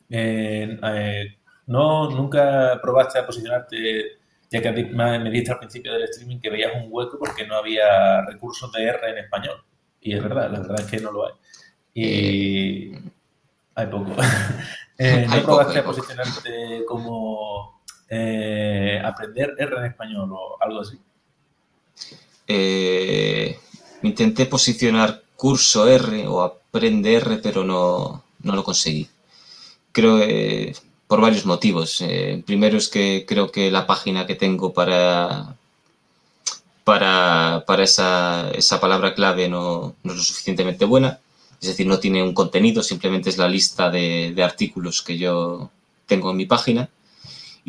eh, 0.09 1.37
no, 1.65 2.09
nunca 2.09 2.79
probaste 2.81 3.19
a 3.19 3.25
posicionarte, 3.25 4.19
ya 4.49 4.61
que 4.61 4.71
me 4.71 5.29
dijiste 5.31 5.51
al 5.51 5.59
principio 5.59 5.91
del 5.91 6.03
streaming 6.03 6.39
que 6.39 6.49
veías 6.49 6.71
un 6.81 6.87
hueco 6.89 7.19
porque 7.19 7.45
no 7.45 7.57
había 7.57 8.21
recursos 8.21 8.71
de 8.71 8.85
R 8.85 9.09
en 9.09 9.17
español. 9.17 9.65
Y 9.99 10.13
es 10.15 10.23
verdad, 10.23 10.49
la 10.49 10.61
verdad 10.61 10.79
es 10.79 10.85
que 10.85 11.01
no 11.01 11.11
lo 11.11 11.27
hay. 11.27 11.33
Y 11.93 12.91
hay 13.75 13.87
poco. 13.87 14.15
Eh, 14.99 15.27
¿No 15.29 15.43
probaste 15.43 15.77
a 15.77 15.83
posicionarte 15.83 16.83
como 16.87 17.76
eh, 18.09 19.01
aprender 19.03 19.55
R 19.57 19.77
en 19.77 19.85
español 19.85 20.31
o 20.31 20.57
algo 20.61 20.81
así? 20.81 20.97
Eh, 22.47 23.59
intenté 24.03 24.45
posicionar 24.45 25.23
curso 25.35 25.87
R 25.87 26.27
o 26.27 26.41
aprende 26.41 27.15
R, 27.15 27.37
pero 27.37 27.63
no, 27.63 28.23
lo 28.43 28.63
conseguí. 28.63 29.07
Creo 29.91 30.19
que 30.19 30.73
por 31.07 31.21
varios 31.21 31.45
motivos. 31.45 32.01
Eh, 32.01 32.43
primero 32.45 32.77
es 32.77 32.89
que 32.89 33.25
creo 33.27 33.51
que 33.51 33.71
la 33.71 33.87
página 33.87 34.25
que 34.25 34.35
tengo 34.35 34.73
para, 34.73 35.55
para, 36.83 37.63
esa, 37.83 38.79
palabra 38.81 39.13
clave 39.13 39.49
no, 39.49 39.95
es 40.03 40.15
lo 40.15 40.21
suficientemente 40.21 40.85
buena. 40.85 41.19
Es 41.61 41.69
decir, 41.69 41.87
no 41.87 41.99
tiene 41.99 42.21
un 42.21 42.33
contenido, 42.33 42.83
simplemente 42.83 43.29
es 43.29 43.37
la 43.37 43.47
lista 43.47 43.89
de, 43.89 44.31
de 44.35 44.43
artículos 44.43 45.01
que 45.01 45.17
yo 45.17 45.71
tengo 46.05 46.31
en 46.31 46.37
mi 46.37 46.45
página. 46.45 46.89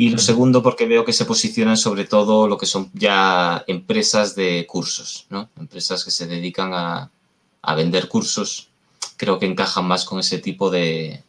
Y 0.01 0.11
lo 0.11 0.19
segundo, 0.19 0.63
porque 0.63 0.87
veo 0.87 1.05
que 1.05 1.13
se 1.13 1.25
posicionan 1.25 1.77
sobre 1.77 2.05
todo 2.05 2.47
lo 2.47 2.57
que 2.57 2.67
son 2.67 2.89
ya 2.95 3.65
empresas 3.67 4.37
de 4.37 4.65
cursos, 4.65 5.27
¿no? 5.29 5.51
Empresas 5.59 6.05
que 6.05 6.13
se 6.13 6.29
dedican 6.29 6.73
a, 6.73 7.11
vender 7.75 8.07
cursos. 8.07 8.69
Creo 9.17 9.41
que 9.41 9.47
encajan 9.47 9.89
más 9.89 10.05
con 10.05 10.21
ese 10.21 10.39
tipo 10.39 10.71
de, 10.71 11.25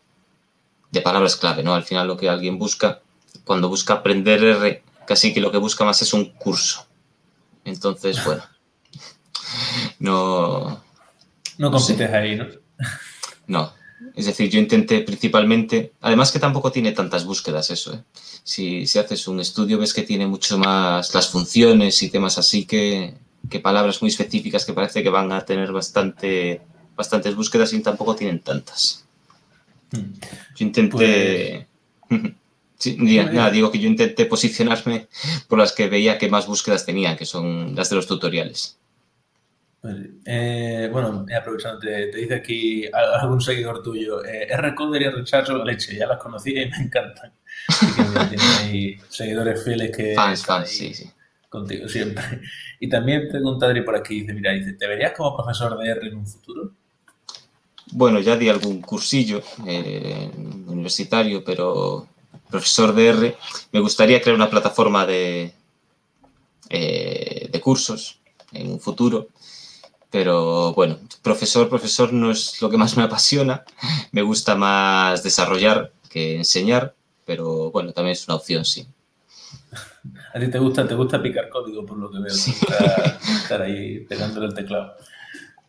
palabras 1.04 1.36
clave, 1.36 1.64
¿no? 1.64 1.74
Al 1.74 1.84
final 1.84 2.06
lo 2.06 2.16
que 2.16 2.30
alguien 2.30 2.60
busca, 2.60 3.02
cuando 3.44 3.70
busca 3.70 3.96
aprender 3.96 4.44
R, 4.44 4.84
casi 5.08 5.34
que 5.34 5.42
lo 5.42 5.52
que 5.52 5.58
busca 5.58 5.84
más 5.84 6.04
es 6.04 6.14
un 6.14 6.26
curso. 6.34 6.86
Entonces, 7.66 8.24
bueno, 8.24 8.44
no... 9.98 10.84
No 11.58 11.72
compites 11.72 12.14
ahí, 12.14 12.36
¿no? 12.36 12.46
No. 13.48 13.74
Es 14.16 14.28
decir, 14.28 14.48
yo 14.52 14.60
intenté 14.60 15.00
principalmente, 15.00 15.94
además 16.02 16.32
que 16.32 16.38
tampoco 16.38 16.72
tiene 16.72 16.92
tantas 16.92 17.26
búsquedas 17.26 17.72
eso, 17.72 17.96
¿eh? 17.96 18.04
Si, 18.50 18.84
haces 18.97 19.28
un 19.28 19.39
estudio 19.39 19.78
ves 19.78 19.93
que 19.93 20.02
tiene 20.02 20.26
mucho 20.26 20.58
más 20.58 21.14
las 21.14 21.30
funciones 21.30 22.02
y 22.02 22.10
temas 22.10 22.38
así 22.38 22.66
que, 22.66 23.14
palabras 23.62 24.02
muy 24.02 24.10
específicas 24.10 24.66
que 24.66 24.74
parece 24.74 25.04
que 25.04 25.10
van 25.10 25.32
a 25.32 25.45
tener 25.45 25.72
bastante, 25.72 26.62
bastantes 26.95 27.36
búsquedas 27.36 27.74
y 27.74 27.82
tampoco 27.82 28.16
tienen 28.16 28.39
tantas. 28.39 29.06
Hmm. 29.91 30.14
Yo 30.56 30.66
intenté... 30.66 31.68
Pues- 32.08 32.34
nada, 33.34 33.52
digo 33.52 33.72
que 33.72 33.80
yo 33.80 33.88
intenté 33.88 34.26
posicionarme 34.26 35.08
por 35.47 35.60
las 35.60 35.74
que 35.74 35.89
veía 35.89 36.18
que 36.18 36.30
más 36.30 36.47
búsquedas 36.47 36.86
tenían, 36.86 37.18
que 37.18 37.26
son 37.26 37.76
las 37.76 37.89
de 37.89 37.97
los 37.97 38.08
tutoriales. 38.08 38.80
Eh, 40.26 40.89
bueno, 40.91 41.26
aprovechando, 41.38 41.80
te, 41.80 42.08
dice 42.08 42.36
aquí 42.36 42.86
algún 43.22 43.41
seguidor 43.41 43.84
tuyo, 43.84 44.24
eh, 44.26 44.47
R-Coder 44.50 45.02
y 45.02 45.10
Rechazo 45.10 45.64
leche, 45.64 45.95
ya 45.95 46.08
las 46.08 46.18
conocí 46.18 46.52
y 46.52 46.70
me 46.70 46.78
encantan. 46.78 47.32
Así 47.70 48.98
seguidores 49.10 49.64
fieles 49.64 49.96
que 49.96 50.16
fans, 50.16 50.46
fans, 50.46 50.70
sí, 50.70 50.94
sí. 50.94 51.10
contigo 51.50 51.88
siempre. 51.88 52.24
Y 52.80 52.90
también 52.90 53.28
pregunta 53.30 53.66
Adri 53.66 53.82
por 53.82 53.96
aquí, 53.96 54.22
dice, 54.22 54.34
mira, 54.34 54.52
dice, 54.52 54.74
¿te 54.74 54.88
verías 54.88 55.14
como 55.14 55.36
profesor 55.36 55.78
de 55.78 55.90
R 55.90 56.08
en 56.08 56.16
un 56.16 56.28
futuro? 56.28 56.72
Bueno, 57.92 58.20
ya 58.20 58.38
di 58.38 58.50
algún 58.50 58.82
cursillo 58.82 59.42
eh, 59.66 60.30
universitario, 60.68 61.44
pero 61.44 62.08
profesor 62.50 62.94
de 62.94 63.08
R, 63.08 63.38
me 63.72 63.80
gustaría 63.80 64.22
crear 64.22 64.36
una 64.36 64.50
plataforma 64.50 65.06
de, 65.06 65.54
eh, 66.70 67.50
de 67.52 67.62
cursos 67.62 68.20
en 68.52 68.72
un 68.72 68.80
futuro 68.80 69.30
pero 70.10 70.74
bueno, 70.74 70.98
profesor, 71.22 71.70
profesor 71.70 72.14
no 72.14 72.32
es 72.32 72.62
lo 72.62 72.70
que 72.70 72.78
más 72.78 72.98
me 72.98 73.04
apasiona. 73.04 73.64
Me 74.12 74.22
gusta 74.22 74.56
más 74.56 75.24
desarrollar 75.24 75.92
que 76.10 76.38
enseñar, 76.38 76.96
pero 77.30 77.70
bueno, 77.70 77.94
también 77.94 78.14
es 78.14 78.28
una 78.28 78.38
opción, 78.38 78.66
sí. 78.66 78.88
A 80.34 80.40
ti 80.40 80.50
te 80.50 80.58
gusta, 80.58 80.88
te 80.88 80.96
gusta 80.96 81.22
picar 81.22 81.48
código, 81.48 81.86
por 81.86 82.00
lo 82.00 82.10
que 82.10 82.18
veo. 82.18 82.34
Estar, 82.34 83.62
ahí 83.62 84.00
pegándole 84.00 84.48
el 84.48 84.56
teclado. 84.56 84.96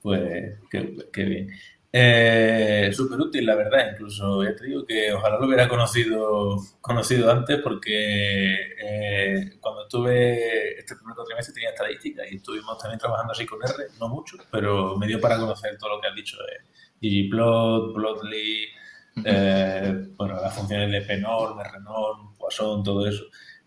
Pues 0.01 0.59
qué 0.71 1.23
bien. 1.23 1.51
Eh, 1.93 2.91
Súper 2.95 3.21
útil, 3.21 3.45
la 3.45 3.57
verdad. 3.57 3.91
Incluso 3.93 4.43
ya 4.43 4.57
te 4.57 4.65
digo 4.65 4.87
que 4.87 5.13
ojalá 5.13 5.39
lo 5.39 5.47
hubiera 5.47 5.69
conocido, 5.69 6.57
conocido 6.81 7.31
antes 7.31 7.59
porque 7.59 8.55
eh, 8.83 9.59
cuando 9.61 9.83
estuve 9.83 10.79
este 10.79 10.97
primer 10.97 11.15
trimestre 11.27 11.53
tenía 11.53 11.71
estadística 11.71 12.23
y 12.27 12.37
estuvimos 12.37 12.79
también 12.79 12.99
trabajando 12.99 13.35
así 13.35 13.45
con 13.45 13.59
R, 13.63 13.75
no 13.99 14.09
mucho, 14.09 14.39
pero 14.51 14.97
me 14.97 15.07
dio 15.07 15.21
para 15.21 15.37
conocer 15.37 15.77
todo 15.77 15.97
lo 15.97 16.01
que 16.01 16.09
has 16.09 16.15
dicho 16.15 16.39
de 16.39 17.07
ggplot, 17.07 17.95
plotly, 17.95 18.69
eh, 19.25 20.09
bueno, 20.16 20.41
las 20.41 20.55
funciones 20.55 20.91
de 20.91 21.01
pnorm, 21.03 21.59
rnorm, 21.59 22.35
poisson, 22.37 22.83
todo 22.83 23.07
eso. 23.07 23.25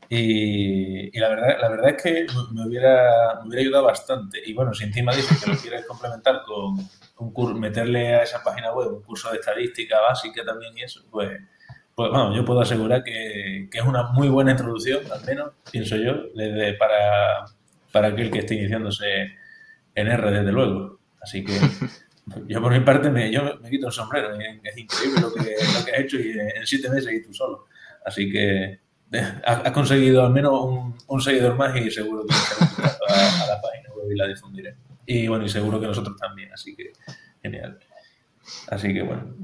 Y, 0.09 1.17
la, 1.19 1.29
verdad, 1.29 1.57
la 1.59 1.69
verdad 1.69 1.89
es 1.89 2.03
que 2.03 2.27
me 2.51 2.67
hubiera, 2.67 3.39
me 3.41 3.47
hubiera 3.47 3.61
ayudado 3.61 3.85
bastante. 3.85 4.39
Y 4.45 4.53
bueno, 4.53 4.73
si 4.73 4.83
encima 4.83 5.15
dices 5.15 5.43
que 5.43 5.49
lo 5.49 5.57
quieres 5.57 5.85
complementar 5.87 6.41
con 6.45 6.77
un 7.17 7.59
meterle 7.59 8.15
a 8.15 8.23
esa 8.23 8.43
página 8.43 8.73
web 8.73 8.93
un 8.93 9.01
curso 9.01 9.31
de 9.31 9.37
estadística 9.37 9.99
básica 10.01 10.43
también 10.43 10.77
y 10.77 10.83
eso, 10.83 11.01
pues, 11.09 11.39
pues 11.95 12.11
yo 12.35 12.45
puedo 12.45 12.61
asegurar 12.61 13.03
que, 13.03 13.69
es 13.71 13.83
una 13.83 14.03
muy 14.11 14.29
buena 14.29 14.51
introducción, 14.51 15.01
al 15.11 15.23
menos, 15.25 15.51
pienso 15.71 15.95
yo, 15.95 16.13
desde, 16.35 16.73
para, 16.73 17.45
para 17.91 18.09
aquel 18.09 18.29
que 18.29 18.39
esté 18.39 18.55
iniciándose 18.55 19.35
en 19.95 20.07
R, 20.07 20.31
desde 20.31 20.51
luego. 20.51 20.99
Así 21.21 21.43
que 21.43 21.53
yo 22.47 22.61
por 22.61 22.71
mi 22.71 22.79
parte 22.79 23.09
me, 23.09 23.31
yo 23.31 23.59
me 23.59 23.69
quito 23.69 23.87
el 23.87 23.93
sombrero, 23.93 24.33
es 24.35 24.77
increíble 24.77 25.21
lo 25.21 25.33
que, 25.33 25.41
lo 25.41 25.85
que 25.85 25.91
has 25.91 25.99
hecho 25.99 26.17
y 26.17 26.31
en 26.31 26.65
siete 26.65 26.89
meses 26.89 27.13
y 27.13 27.21
tú 27.21 27.33
solo. 27.33 27.65
Así 28.05 28.31
que 28.31 28.79
has 29.45 29.71
conseguido 29.71 30.25
al 30.25 30.31
menos 30.31 30.93
un, 31.07 31.21
seguidor 31.21 31.55
más 31.55 31.75
y 31.75 31.91
seguro 31.91 32.25
que 32.25 32.33
a, 32.33 33.43
a 33.43 33.47
la 33.47 33.61
página 33.61 33.89
web. 33.95 34.11
y 34.11 34.15
la 34.15 34.27
difundiré. 34.27 34.75
Y 35.05 35.27
bueno, 35.27 35.45
y 35.45 35.49
seguro 35.49 35.79
que 35.79 35.87
nosotros 35.87 36.17
también, 36.17 36.51
así 36.53 36.75
que 36.75 36.93
genial. 37.41 37.79
Así 38.69 38.93
que 38.93 39.01
bueno. 39.03 39.35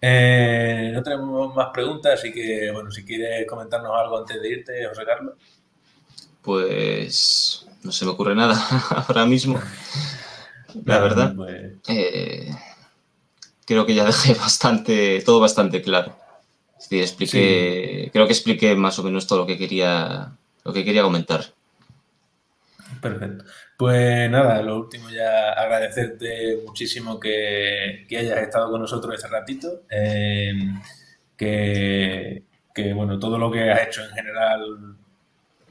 Eh, 0.00 0.90
no 0.92 1.02
tenemos 1.02 1.54
más 1.54 1.68
preguntas, 1.72 2.14
así 2.14 2.30
que 2.30 2.70
bueno, 2.70 2.90
si 2.90 3.04
quieres 3.04 3.46
comentarnos 3.46 3.92
algo 3.98 4.18
antes 4.18 4.40
de 4.42 4.48
irte, 4.50 4.86
José 4.86 5.04
Carlos. 5.06 5.34
Pues 6.42 7.66
no 7.82 7.90
se 7.90 8.04
me 8.04 8.10
ocurre 8.10 8.34
nada 8.34 8.54
ahora 8.90 9.24
mismo. 9.24 9.58
La 10.84 10.98
verdad. 10.98 11.34
Pues... 11.34 11.72
Eh, 11.88 12.50
creo 13.66 13.86
que 13.86 13.94
ya 13.94 14.04
dejé 14.06 14.34
bastante, 14.34 15.22
todo 15.24 15.40
bastante 15.40 15.82
claro. 15.82 16.16
Es 16.78 16.88
decir, 16.88 17.02
expliqué, 17.02 18.10
creo 18.12 18.26
que 18.26 18.32
expliqué 18.32 18.74
más 18.74 18.98
o 18.98 19.02
menos 19.02 19.26
todo 19.26 19.40
lo 19.40 19.46
que 19.46 19.56
quería, 19.56 20.32
lo 20.64 20.72
que 20.72 20.84
quería 20.84 21.02
comentar. 21.02 21.44
Perfecto. 23.00 23.44
Pues 23.76 24.30
nada, 24.30 24.62
lo 24.62 24.78
último 24.78 25.08
ya 25.10 25.52
agradecerte 25.52 26.58
muchísimo 26.64 27.18
que, 27.18 28.06
hayas 28.10 28.38
estado 28.38 28.70
con 28.70 28.80
nosotros 28.80 29.14
este 29.14 29.28
ratito. 29.28 29.82
Em, 29.88 30.80
que, 31.36 32.42
que, 32.74 32.92
bueno, 32.92 33.18
todo 33.18 33.38
lo 33.38 33.50
que 33.50 33.70
has 33.70 33.88
hecho 33.88 34.04
en 34.04 34.10
general 34.10 34.96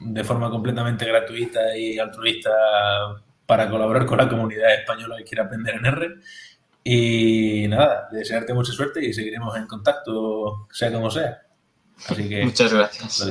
de 0.00 0.24
forma 0.24 0.50
completamente 0.50 1.06
gratuita 1.06 1.76
y 1.76 1.98
altruista 1.98 2.50
para 3.46 3.68
colaborar 3.68 4.06
con 4.06 4.18
la 4.18 4.28
comunidad 4.28 4.74
española 4.74 5.16
que 5.18 5.24
quiere 5.24 5.42
aprender 5.42 5.74
en 5.74 5.86
R. 5.86 6.14
Y 6.82 7.66
nada, 7.68 8.08
desearte 8.12 8.52
mucha 8.52 8.72
suerte 8.72 9.04
y 9.04 9.12
seguiremos 9.12 9.56
en 9.56 9.66
contacto, 9.66 10.68
sea 10.70 10.92
como 10.92 11.10
sea. 11.10 11.42
Así 12.08 12.28
que. 12.28 12.44
Muchas 12.44 12.72
gracias. 12.72 13.26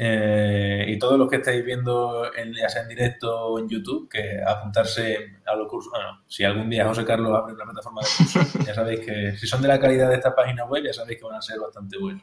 Eh, 0.00 0.84
y 0.86 0.98
todos 0.98 1.18
los 1.18 1.28
que 1.28 1.36
estáis 1.36 1.64
viendo, 1.64 2.32
en, 2.32 2.54
ya 2.54 2.68
sea 2.68 2.82
en 2.82 2.88
directo 2.88 3.46
o 3.46 3.58
en 3.58 3.68
YouTube, 3.68 4.08
que 4.08 4.40
apuntarse 4.46 5.38
a 5.44 5.56
los 5.56 5.66
cursos. 5.66 5.90
Bueno, 5.90 6.22
si 6.28 6.44
algún 6.44 6.70
día 6.70 6.86
José 6.86 7.04
Carlos 7.04 7.36
abre 7.36 7.54
una 7.54 7.64
plataforma 7.64 8.02
de 8.02 8.08
cursos, 8.16 8.52
ya 8.66 8.74
sabéis 8.74 9.00
que 9.00 9.36
si 9.36 9.46
son 9.46 9.60
de 9.60 9.68
la 9.68 9.80
calidad 9.80 10.08
de 10.08 10.16
esta 10.16 10.34
página 10.34 10.66
web, 10.66 10.84
ya 10.84 10.92
sabéis 10.92 11.18
que 11.18 11.24
van 11.24 11.36
a 11.36 11.42
ser 11.42 11.58
bastante 11.58 11.98
buenos. 11.98 12.22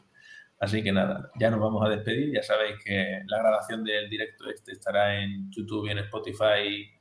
Así 0.58 0.82
que 0.82 0.90
nada, 0.90 1.30
ya 1.38 1.50
nos 1.50 1.60
vamos 1.60 1.84
a 1.84 1.90
despedir. 1.90 2.32
Ya 2.32 2.42
sabéis 2.42 2.76
que 2.82 3.20
la 3.26 3.38
grabación 3.38 3.84
del 3.84 4.08
directo 4.08 4.48
este 4.48 4.72
estará 4.72 5.22
en 5.22 5.50
YouTube 5.50 5.86
y 5.86 5.90
en 5.90 5.98
Spotify 5.98 6.95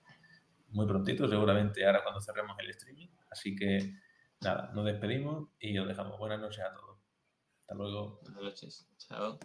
muy 0.75 0.85
prontito, 0.85 1.27
seguramente 1.27 1.85
ahora 1.85 2.03
cuando 2.03 2.21
cerremos 2.21 2.55
el 2.59 2.69
streaming. 2.69 3.07
Así 3.31 3.55
que 3.55 3.95
nada, 4.41 4.71
nos 4.75 4.85
despedimos 4.85 5.49
y 5.59 5.77
os 5.79 5.87
dejamos. 5.87 6.19
Buenas 6.19 6.39
noches 6.39 6.63
a 6.63 6.73
todos. 6.73 6.99
Hasta 7.61 7.75
luego. 7.75 8.19
Buenas 8.21 8.43
noches. 8.43 8.87
Chao. 8.97 9.39